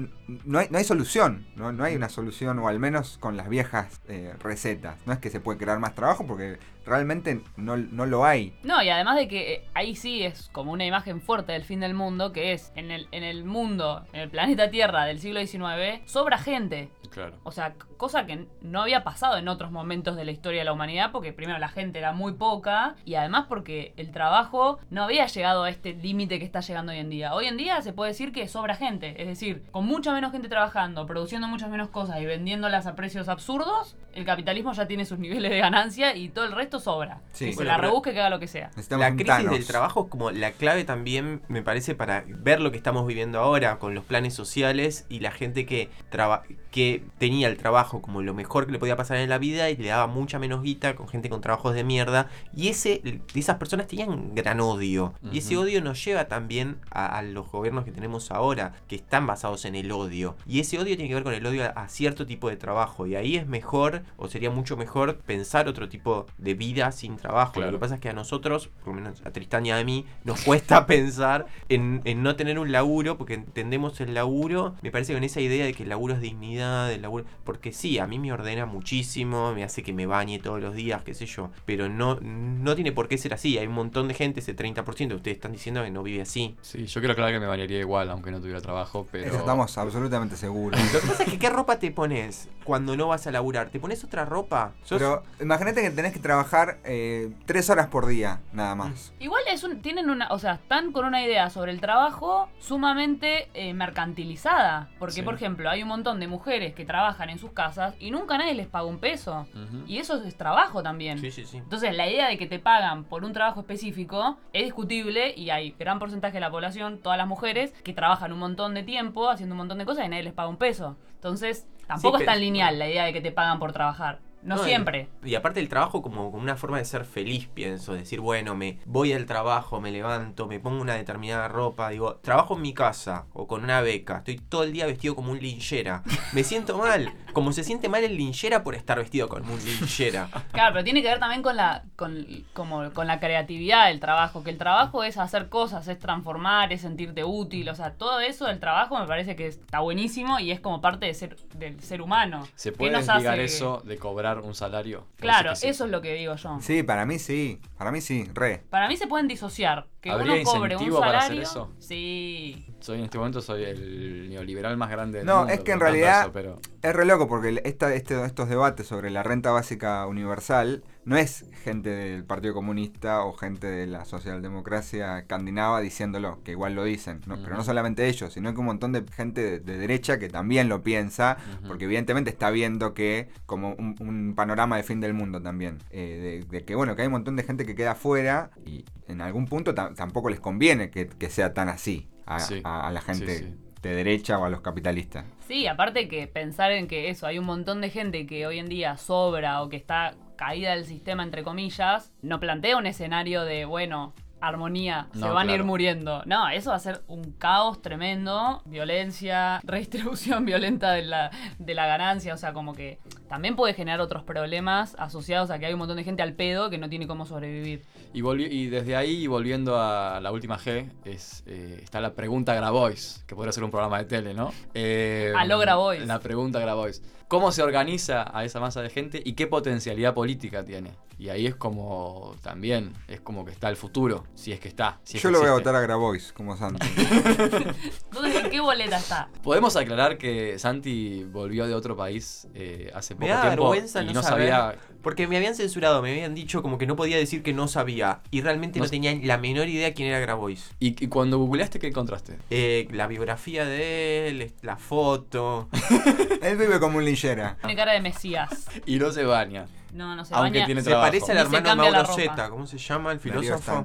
no, 0.46 0.58
hay, 0.58 0.68
no 0.70 0.78
hay 0.78 0.84
solución, 0.84 1.46
¿no? 1.54 1.70
no 1.72 1.84
hay 1.84 1.94
una 1.94 2.08
solución, 2.08 2.58
o 2.58 2.68
al 2.68 2.78
menos 2.78 3.18
con 3.20 3.36
las 3.36 3.48
viejas 3.48 4.00
eh, 4.08 4.32
recetas. 4.40 4.96
No 5.04 5.12
es 5.12 5.18
que 5.18 5.28
se 5.28 5.40
puede 5.40 5.58
crear 5.58 5.78
más 5.78 5.94
trabajo 5.94 6.26
porque 6.26 6.58
realmente 6.86 7.42
no, 7.56 7.76
no 7.76 8.06
lo 8.06 8.24
hay. 8.24 8.56
No, 8.62 8.82
y 8.82 8.88
además 8.88 9.16
de 9.16 9.28
que 9.28 9.54
eh, 9.54 9.68
ahí 9.74 9.96
sí 9.96 10.22
es 10.22 10.48
como 10.52 10.72
una 10.72 10.86
imagen 10.86 11.20
fuerte 11.20 11.52
del 11.52 11.64
fin 11.64 11.80
del 11.80 11.94
mundo, 11.94 12.32
que 12.32 12.52
es 12.52 12.72
en 12.76 12.90
el, 12.90 13.08
en 13.10 13.24
el 13.24 13.44
mundo, 13.44 14.06
en 14.12 14.20
el 14.20 14.30
planeta 14.30 14.70
Tierra 14.70 15.04
del 15.04 15.18
siglo 15.18 15.44
XIX, 15.44 16.00
sobra 16.06 16.38
gente. 16.38 16.90
Claro. 17.10 17.36
O 17.44 17.50
sea, 17.50 17.74
cosa 17.96 18.26
que 18.26 18.46
no 18.60 18.82
había 18.82 19.04
pasado 19.04 19.36
en 19.36 19.48
otros 19.48 19.70
momentos 19.70 20.16
de 20.16 20.24
la 20.24 20.30
historia 20.30 20.60
de 20.60 20.64
la 20.64 20.72
humanidad, 20.72 21.12
porque 21.12 21.32
primero 21.32 21.58
la 21.58 21.68
gente 21.68 21.98
era 21.98 22.12
muy 22.12 22.34
poca 22.34 22.94
y 23.04 23.14
además 23.14 23.46
porque 23.48 23.92
el 23.96 24.10
trabajo 24.12 24.78
no 24.90 25.02
había 25.02 25.26
llegado 25.26 25.64
a 25.64 25.70
este 25.70 25.94
límite 25.94 26.38
que 26.38 26.44
está 26.44 26.60
llegando 26.60 26.92
hoy 26.92 26.98
en 26.98 27.10
día. 27.10 27.34
Hoy 27.34 27.46
en 27.46 27.56
día 27.56 27.80
se 27.82 27.92
puede 27.92 28.12
decir 28.12 28.32
que 28.32 28.48
sobra 28.48 28.76
gente, 28.76 29.20
es 29.20 29.28
decir, 29.28 29.64
con 29.70 29.86
mucha 29.86 30.12
menos 30.12 30.32
gente 30.32 30.48
trabajando, 30.48 31.06
produciendo 31.06 31.48
muchas 31.48 31.70
menos 31.70 31.88
cosas 31.88 32.20
y 32.20 32.26
vendiéndolas 32.26 32.86
a 32.86 32.94
precios 32.94 33.28
absurdos, 33.28 33.96
el 34.14 34.24
capitalismo 34.24 34.72
ya 34.72 34.86
tiene 34.86 35.04
sus 35.04 35.18
niveles 35.18 35.50
de 35.50 35.58
ganancia 35.58 36.16
y 36.16 36.28
todo 36.28 36.44
el 36.44 36.52
resto 36.52 36.75
sobra. 36.80 37.20
Sí. 37.32 37.46
Que 37.46 37.52
se 37.54 37.64
la 37.64 37.76
rebusque 37.76 38.12
que 38.12 38.20
haga 38.20 38.30
lo 38.30 38.38
que 38.38 38.48
sea. 38.48 38.70
La 38.90 39.10
crisis 39.12 39.26
Thanos. 39.26 39.52
del 39.52 39.66
trabajo 39.66 40.04
es 40.04 40.10
como 40.10 40.30
la 40.30 40.52
clave 40.52 40.84
también, 40.84 41.42
me 41.48 41.62
parece, 41.62 41.94
para 41.94 42.24
ver 42.26 42.60
lo 42.60 42.70
que 42.70 42.76
estamos 42.76 43.06
viviendo 43.06 43.38
ahora 43.40 43.78
con 43.78 43.94
los 43.94 44.04
planes 44.04 44.34
sociales 44.34 45.06
y 45.08 45.20
la 45.20 45.30
gente 45.30 45.66
que, 45.66 45.90
traba- 46.10 46.42
que 46.76 47.02
tenía 47.16 47.48
el 47.48 47.56
trabajo 47.56 48.02
como 48.02 48.20
lo 48.20 48.34
mejor 48.34 48.66
que 48.66 48.72
le 48.72 48.78
podía 48.78 48.96
pasar 48.96 49.16
en 49.16 49.30
la 49.30 49.38
vida 49.38 49.70
y 49.70 49.78
le 49.78 49.88
daba 49.88 50.06
mucha 50.08 50.38
menos 50.38 50.62
guita 50.62 50.94
con 50.94 51.08
gente 51.08 51.30
con 51.30 51.40
trabajos 51.40 51.74
de 51.74 51.84
mierda. 51.84 52.28
Y 52.54 52.68
ese, 52.68 53.00
esas 53.34 53.56
personas 53.56 53.86
tenían 53.86 54.34
gran 54.34 54.60
odio. 54.60 55.14
Y 55.32 55.38
ese 55.38 55.56
odio 55.56 55.80
nos 55.80 56.04
lleva 56.04 56.28
también 56.28 56.76
a, 56.90 57.16
a 57.16 57.22
los 57.22 57.50
gobiernos 57.50 57.86
que 57.86 57.92
tenemos 57.92 58.30
ahora, 58.30 58.74
que 58.88 58.96
están 58.96 59.26
basados 59.26 59.64
en 59.64 59.74
el 59.74 59.90
odio. 59.90 60.36
Y 60.46 60.60
ese 60.60 60.78
odio 60.78 60.96
tiene 60.96 61.08
que 61.08 61.14
ver 61.14 61.24
con 61.24 61.32
el 61.32 61.46
odio 61.46 61.64
a, 61.64 61.68
a 61.68 61.88
cierto 61.88 62.26
tipo 62.26 62.50
de 62.50 62.58
trabajo. 62.58 63.06
Y 63.06 63.16
ahí 63.16 63.36
es 63.36 63.46
mejor, 63.46 64.02
o 64.18 64.28
sería 64.28 64.50
mucho 64.50 64.76
mejor, 64.76 65.16
pensar 65.16 65.68
otro 65.68 65.88
tipo 65.88 66.26
de 66.36 66.52
vida 66.52 66.92
sin 66.92 67.16
trabajo. 67.16 67.54
Claro. 67.54 67.72
Lo 67.72 67.78
que 67.78 67.80
pasa 67.80 67.94
es 67.94 68.02
que 68.02 68.10
a 68.10 68.12
nosotros, 68.12 68.68
por 68.84 68.88
lo 68.88 69.00
menos 69.00 69.22
a 69.24 69.30
Tristán 69.30 69.64
y 69.64 69.70
a 69.70 69.82
mí, 69.82 70.04
nos 70.24 70.42
cuesta 70.42 70.84
pensar 70.86 71.46
en, 71.70 72.02
en 72.04 72.22
no 72.22 72.36
tener 72.36 72.58
un 72.58 72.70
laburo, 72.70 73.16
porque 73.16 73.32
entendemos 73.32 73.98
el 74.02 74.12
laburo, 74.12 74.74
me 74.82 74.90
parece 74.90 75.14
con 75.14 75.24
esa 75.24 75.40
idea 75.40 75.64
de 75.64 75.72
que 75.72 75.84
el 75.84 75.88
laburo 75.88 76.12
es 76.12 76.20
dignidad, 76.20 76.65
laburo, 77.00 77.24
porque 77.44 77.72
sí, 77.72 77.98
a 77.98 78.06
mí 78.06 78.18
me 78.18 78.32
ordena 78.32 78.66
muchísimo, 78.66 79.52
me 79.54 79.64
hace 79.64 79.82
que 79.82 79.92
me 79.92 80.06
bañe 80.06 80.38
todos 80.38 80.60
los 80.60 80.74
días, 80.74 81.02
qué 81.02 81.14
sé 81.14 81.26
yo, 81.26 81.50
pero 81.64 81.88
no, 81.88 82.18
no 82.20 82.74
tiene 82.74 82.92
por 82.92 83.08
qué 83.08 83.18
ser 83.18 83.34
así, 83.34 83.58
hay 83.58 83.66
un 83.66 83.74
montón 83.74 84.08
de 84.08 84.14
gente, 84.14 84.40
ese 84.40 84.54
30%, 84.56 85.14
ustedes 85.14 85.36
están 85.36 85.52
diciendo 85.52 85.82
que 85.82 85.90
no 85.90 86.02
vive 86.02 86.22
así. 86.22 86.56
Sí, 86.62 86.86
yo 86.86 87.00
quiero 87.00 87.12
aclarar 87.12 87.32
que 87.34 87.40
me 87.40 87.46
bañaría 87.46 87.78
igual, 87.78 88.10
aunque 88.10 88.30
no 88.30 88.40
tuviera 88.40 88.60
trabajo, 88.60 89.06
pero... 89.10 89.26
Eso 89.26 89.38
estamos 89.38 89.76
absolutamente 89.78 90.36
seguros. 90.36 90.80
Lo 90.92 91.00
que 91.00 91.06
pasa 91.06 91.22
es 91.24 91.30
que 91.30 91.38
qué 91.38 91.50
ropa 91.50 91.78
te 91.78 91.90
pones 91.90 92.48
cuando 92.64 92.96
no 92.96 93.08
vas 93.08 93.26
a 93.26 93.30
laburar, 93.30 93.68
¿te 93.70 93.78
pones 93.80 94.02
otra 94.04 94.24
ropa? 94.24 94.72
¿Sos- 94.84 94.98
Pero 94.98 95.22
imagínate 95.40 95.82
que 95.82 95.90
tenés 95.90 96.12
que 96.12 96.18
trabajar 96.20 96.78
eh, 96.84 97.30
tres 97.46 97.70
horas 97.70 97.86
por 97.88 98.06
día, 98.06 98.40
nada 98.52 98.74
más. 98.74 99.12
Igual 99.20 99.42
es 99.50 99.62
un, 99.64 99.80
tienen 99.82 100.10
una, 100.10 100.28
o 100.30 100.38
sea, 100.38 100.54
están 100.54 100.92
con 100.92 101.04
una 101.04 101.24
idea 101.24 101.50
sobre 101.50 101.72
el 101.72 101.80
trabajo 101.80 102.48
sumamente 102.58 103.48
eh, 103.54 103.74
mercantilizada. 103.74 104.88
Porque, 104.98 105.14
Sí. 105.16 105.22
por 105.22 105.34
ejemplo, 105.34 105.68
hay 105.70 105.82
un 105.82 105.88
montón 105.88 106.20
de 106.20 106.26
mujeres 106.28 106.55
que 106.74 106.84
trabajan 106.84 107.30
en 107.30 107.38
sus 107.38 107.52
casas 107.52 107.94
y 107.98 108.10
nunca 108.10 108.38
nadie 108.38 108.54
les 108.54 108.66
paga 108.66 108.86
un 108.86 108.98
peso. 108.98 109.46
Y 109.86 109.98
eso 109.98 110.22
es 110.22 110.36
trabajo 110.36 110.82
también. 110.82 111.18
Sí, 111.18 111.30
sí, 111.30 111.44
sí. 111.44 111.58
Entonces, 111.58 111.94
la 111.96 112.08
idea 112.08 112.28
de 112.28 112.38
que 112.38 112.46
te 112.46 112.58
pagan 112.58 113.04
por 113.04 113.24
un 113.24 113.32
trabajo 113.32 113.60
específico 113.60 114.38
es 114.52 114.64
discutible 114.64 115.34
y 115.36 115.50
hay 115.50 115.74
gran 115.78 115.98
porcentaje 115.98 116.34
de 116.34 116.40
la 116.40 116.50
población, 116.50 116.98
todas 117.02 117.18
las 117.18 117.26
mujeres, 117.26 117.72
que 117.84 117.92
trabajan 117.92 118.32
un 118.32 118.38
montón 118.38 118.74
de 118.74 118.82
tiempo 118.82 119.30
haciendo 119.30 119.54
un 119.54 119.58
montón 119.58 119.78
de 119.78 119.84
cosas 119.84 120.06
y 120.06 120.08
nadie 120.08 120.22
les 120.22 120.32
paga 120.32 120.48
un 120.48 120.56
peso. 120.56 120.96
Entonces, 121.14 121.66
tampoco 121.86 122.18
Sí, 122.18 122.24
es 122.24 122.26
tan 122.26 122.40
lineal 122.40 122.78
la 122.78 122.88
idea 122.88 123.04
de 123.04 123.12
que 123.12 123.20
te 123.20 123.32
pagan 123.32 123.58
por 123.58 123.72
trabajar. 123.72 124.20
No, 124.46 124.58
siempre. 124.64 125.08
Y, 125.24 125.34
aparte 125.34 125.60
el 125.60 125.68
trabajo 125.68 126.02
como, 126.02 126.30
como 126.30 126.42
una 126.42 126.56
forma 126.56 126.78
de 126.78 126.84
ser 126.84 127.04
feliz, 127.04 127.48
pienso. 127.52 127.94
Decir, 127.94 128.20
bueno, 128.20 128.54
me 128.54 128.78
voy 128.86 129.12
al 129.12 129.26
trabajo, 129.26 129.80
me 129.80 129.90
levanto, 129.90 130.46
me 130.46 130.60
pongo 130.60 130.80
una 130.80 130.94
determinada 130.94 131.48
ropa. 131.48 131.90
Digo, 131.90 132.16
trabajo 132.16 132.54
en 132.54 132.62
mi 132.62 132.72
casa 132.74 133.26
o 133.32 133.46
con 133.46 133.64
una 133.64 133.80
beca. 133.80 134.18
Estoy 134.18 134.38
todo 134.38 134.62
el 134.62 134.72
día 134.72 134.86
vestido 134.86 135.14
como 135.14 135.32
un 135.32 135.40
linchera. 135.40 136.02
Me 136.32 136.44
siento 136.44 136.78
mal. 136.78 137.12
Como 137.32 137.52
se 137.52 137.64
siente 137.64 137.88
mal 137.88 138.02
el 138.04 138.16
linchera 138.16 138.62
por 138.62 138.74
estar 138.74 138.98
vestido 138.98 139.28
como 139.28 139.52
un 139.52 139.64
linchera. 139.64 140.28
Claro, 140.52 140.72
pero 140.72 140.84
tiene 140.84 141.02
que 141.02 141.08
ver 141.08 141.18
también 141.18 141.42
con 141.42 141.56
la, 141.56 141.84
con, 141.96 142.26
como, 142.52 142.90
con 142.92 143.06
la 143.06 143.20
creatividad 143.20 143.88
del 143.88 144.00
trabajo, 144.00 144.42
que 144.42 144.50
el 144.50 144.58
trabajo 144.58 145.04
es 145.04 145.18
hacer 145.18 145.48
cosas, 145.48 145.86
es 145.88 145.98
transformar, 145.98 146.72
es 146.72 146.80
sentirte 146.82 147.24
útil, 147.24 147.68
o 147.68 147.74
sea, 147.74 147.92
todo 147.94 148.20
eso 148.20 148.46
del 148.46 148.60
trabajo 148.60 148.98
me 148.98 149.06
parece 149.06 149.36
que 149.36 149.46
está 149.46 149.80
buenísimo 149.80 150.38
y 150.38 150.50
es 150.50 150.60
como 150.60 150.80
parte 150.80 151.06
de 151.06 151.14
ser, 151.14 151.36
del 151.54 151.80
ser 151.80 152.00
humano. 152.00 152.46
¿Se 152.54 152.70
¿Qué 152.70 152.78
puede 152.78 152.92
desligar 152.96 153.34
hace- 153.34 153.44
eso 153.44 153.82
de 153.84 153.96
cobrar 153.98 154.35
un 154.44 154.54
salario? 154.54 155.06
Claro, 155.16 155.54
sí. 155.56 155.68
eso 155.68 155.84
es 155.84 155.90
lo 155.90 156.00
que 156.02 156.14
digo 156.14 156.34
yo. 156.36 156.58
Sí, 156.60 156.82
para 156.82 157.06
mí 157.06 157.18
sí. 157.18 157.60
Para 157.78 157.90
mí 157.92 158.00
sí, 158.00 158.28
re. 158.34 158.64
Para 158.70 158.88
mí 158.88 158.96
se 158.96 159.06
pueden 159.06 159.28
disociar, 159.28 159.86
que 160.06 160.12
¿Habría 160.12 160.34
uno 160.34 160.44
cobre 160.44 160.60
un 160.60 160.72
incentivo 160.72 161.00
para 161.00 161.18
hacer 161.18 161.22
salario. 161.28 161.42
eso? 161.42 161.72
Sí. 161.78 162.66
Soy 162.80 162.98
en 162.98 163.04
este 163.04 163.18
momento 163.18 163.40
soy 163.40 163.64
el 163.64 164.28
neoliberal 164.30 164.76
más 164.76 164.90
grande 164.90 165.18
del 165.18 165.26
No, 165.26 165.38
mundo. 165.38 165.52
es 165.52 165.60
que 165.60 165.72
en 165.72 165.80
realidad- 165.80 166.22
eso, 166.22 166.32
pero- 166.32 166.58
Es 166.82 166.94
re 166.94 167.04
loco 167.04 167.26
porque 167.26 167.60
esta, 167.64 167.92
este- 167.94 168.24
estos 168.24 168.48
debates 168.48 168.86
sobre 168.86 169.10
la 169.10 169.24
renta 169.24 169.50
básica 169.50 170.06
universal 170.06 170.84
no 171.04 171.16
es 171.16 171.44
gente 171.64 171.90
del 171.90 172.24
Partido 172.24 172.54
Comunista 172.54 173.24
o 173.24 173.32
gente 173.32 173.66
de 173.66 173.86
la 173.88 174.04
socialdemocracia 174.04 175.18
escandinava 175.18 175.80
diciéndolo, 175.80 176.42
que 176.44 176.52
igual 176.52 176.74
lo 176.74 176.84
dicen, 176.84 177.20
¿no? 177.26 177.36
pero 177.42 177.56
no 177.56 177.64
solamente 177.64 178.06
ellos, 178.08 178.32
sino 178.32 178.52
que 178.54 178.60
un 178.60 178.66
montón 178.66 178.92
de 178.92 179.04
gente 179.12 179.40
de, 179.42 179.58
de 179.60 179.78
derecha 179.78 180.18
que 180.18 180.28
también 180.28 180.68
lo 180.68 180.82
piensa, 180.82 181.36
porque 181.66 181.84
evidentemente 181.86 182.30
está 182.30 182.50
viendo 182.50 182.94
que 182.94 183.28
como 183.46 183.70
un, 183.74 183.96
un 184.00 184.34
panorama 184.36 184.76
de 184.76 184.82
fin 184.82 185.00
del 185.00 185.14
mundo 185.14 185.40
también, 185.42 185.78
eh, 185.90 186.42
de, 186.48 186.58
de 186.58 186.64
que 186.64 186.74
bueno, 186.76 186.94
que 186.94 187.02
hay 187.02 187.06
un 187.06 187.12
montón 187.12 187.34
de 187.36 187.42
gente 187.42 187.66
que 187.66 187.74
queda 187.74 187.92
afuera 187.92 188.50
y 188.64 188.84
en 189.08 189.20
algún 189.20 189.46
punto 189.46 189.74
tampoco 189.96 190.30
les 190.30 190.38
conviene 190.40 190.90
que, 190.90 191.08
que 191.08 191.28
sea 191.30 191.52
tan 191.54 191.68
así 191.68 192.08
a, 192.26 192.38
Sí. 192.40 192.60
a- 192.64 192.86
a 192.86 192.92
la 192.92 193.00
gente 193.00 193.38
Sí, 193.38 193.44
sí. 193.44 193.54
de 193.82 193.94
derecha 193.94 194.38
o 194.38 194.44
a 194.44 194.48
los 194.50 194.60
capitalistas. 194.60 195.24
Sí, 195.46 195.66
aparte 195.66 196.08
que 196.08 196.26
pensar 196.26 196.72
en 196.72 196.86
que 196.88 197.08
eso, 197.10 197.26
hay 197.26 197.38
un 197.38 197.44
montón 197.46 197.80
de 197.80 197.90
gente 197.90 198.26
que 198.26 198.46
hoy 198.46 198.58
en 198.58 198.68
día 198.68 198.96
sobra 198.96 199.62
o 199.62 199.68
que 199.68 199.76
está 199.76 200.14
caída 200.36 200.72
del 200.74 200.84
sistema, 200.84 201.22
entre 201.22 201.42
comillas, 201.42 202.12
no 202.22 202.40
plantea 202.40 202.76
un 202.76 202.86
escenario 202.86 203.44
de, 203.44 203.64
bueno, 203.64 204.12
armonía, 204.48 205.08
se 205.12 205.28
van 205.28 205.48
a 205.48 205.54
ir 205.54 205.64
muriendo. 205.64 206.22
No, 206.26 206.48
eso 206.48 206.70
va 206.70 206.76
a 206.76 206.80
ser 206.80 207.02
un 207.08 207.32
caos 207.32 207.82
tremendo, 207.82 208.62
violencia, 208.64 209.60
redistribución 209.64 210.44
violenta 210.44 210.92
de 210.92 211.02
la, 211.02 211.30
de 211.58 211.74
la 211.74 211.86
ganancia, 211.86 212.34
o 212.34 212.36
sea, 212.36 212.52
como 212.52 212.74
que 212.74 212.98
también 213.28 213.56
puede 213.56 213.74
generar 213.74 214.00
otros 214.00 214.22
problemas 214.22 214.94
asociados 214.98 215.50
a 215.50 215.58
que 215.58 215.66
hay 215.66 215.72
un 215.72 215.78
montón 215.78 215.96
de 215.96 216.04
gente 216.04 216.22
al 216.22 216.34
pedo 216.34 216.70
que 216.70 216.78
no 216.78 216.88
tiene 216.88 217.06
cómo 217.06 217.26
sobrevivir. 217.26 217.82
Y, 218.12 218.66
desde 218.68 218.96
ahí, 218.96 219.26
volviendo 219.26 219.78
a 219.78 220.20
la 220.20 220.32
última 220.32 220.58
G, 220.58 220.90
es, 221.04 221.42
eh, 221.46 221.80
está 221.82 222.00
la 222.00 222.14
pregunta 222.14 222.54
Grabois, 222.54 223.24
que 223.26 223.34
podría 223.34 223.52
ser 223.52 223.64
un 223.64 223.70
programa 223.70 223.98
de 223.98 224.04
tele, 224.04 224.32
¿no? 224.32 224.52
Eh, 224.74 225.32
A 225.36 225.44
lo 225.44 225.58
Grabois. 225.58 226.06
La 226.06 226.18
pregunta 226.20 226.58
Grabois. 226.58 227.02
¿Cómo 227.28 227.50
se 227.50 227.60
organiza 227.60 228.30
a 228.32 228.44
esa 228.44 228.60
masa 228.60 228.82
de 228.82 228.88
gente 228.88 229.20
y 229.24 229.32
qué 229.32 229.48
potencialidad 229.48 230.14
política 230.14 230.64
tiene? 230.64 230.92
Y 231.18 231.30
ahí 231.30 231.46
es 231.46 231.56
como, 231.56 232.36
también, 232.40 232.92
es 233.08 233.20
como 233.20 233.44
que 233.44 233.50
está 233.50 233.68
el 233.68 233.76
futuro, 233.76 234.24
si 234.34 234.52
es 234.52 234.60
que 234.60 234.68
está. 234.68 235.00
si 235.02 235.16
es 235.16 235.22
Yo 235.22 235.30
que 235.30 235.32
lo 235.32 235.40
voy 235.40 235.48
a 235.48 235.52
votar 235.54 235.74
a 235.74 235.80
Grabois 235.80 236.32
como 236.32 236.56
Santi. 236.56 236.86
Entonces, 236.96 238.44
¿en 238.44 238.50
qué 238.50 238.60
boleta 238.60 238.98
está? 238.98 239.28
Podemos 239.42 239.74
aclarar 239.76 240.18
que 240.18 240.56
Santi 240.58 241.24
volvió 241.24 241.66
de 241.66 241.74
otro 241.74 241.96
país 241.96 242.46
eh, 242.54 242.92
hace 242.94 243.14
Me 243.14 243.26
poco 243.26 243.32
da 243.32 243.40
tiempo 243.42 243.70
vergüenza 243.70 244.02
y 244.02 244.06
no, 244.06 244.12
no 244.12 244.22
saber, 244.22 244.50
sabía 244.50 244.78
Porque 245.06 245.28
me 245.28 245.36
habían 245.36 245.54
censurado, 245.54 246.02
me 246.02 246.10
habían 246.10 246.34
dicho 246.34 246.62
como 246.62 246.78
que 246.78 246.86
no 246.88 246.96
podía 246.96 247.16
decir 247.16 247.44
que 247.44 247.52
no 247.52 247.68
sabía. 247.68 248.22
Y 248.32 248.40
realmente 248.40 248.80
no, 248.80 248.86
No- 248.86 248.90
tenía 248.90 249.14
la 249.22 249.38
menor 249.38 249.68
idea 249.68 249.94
quién 249.94 250.08
era 250.08 250.18
Grabois. 250.18 250.72
¿Y, 250.80 251.00
y 251.04 251.06
cuando 251.06 251.38
googleaste 251.38 251.78
qué 251.78 251.86
encontraste? 251.86 252.38
Eh, 252.50 252.88
la 252.90 253.06
biografía 253.06 253.64
de 253.64 254.26
él, 254.26 254.52
la 254.62 254.76
foto. 254.78 255.68
Él 256.42 256.56
vive 256.56 256.80
como 256.80 256.98
un 256.98 257.04
linchera. 257.04 257.56
Tiene 257.60 257.76
cara 257.76 257.92
de 257.92 258.00
Mesías. 258.00 258.66
Y 258.84 258.98
no 258.98 259.12
se 259.12 259.22
baña. 259.22 259.66
No, 259.92 260.16
no 260.16 260.24
se 260.24 260.34
Aunque 260.34 260.58
baña. 260.58 260.66
tiene 260.66 260.80
Se 260.82 260.90
trabajo. 260.90 261.06
parece 261.06 261.30
al 261.30 261.38
hermano 261.38 261.76
Mauro. 261.76 262.04
Zeta. 262.12 262.50
¿Cómo 262.50 262.66
se 262.66 262.76
llama 262.76 263.12
el 263.12 263.20
filósofo? 263.20 263.82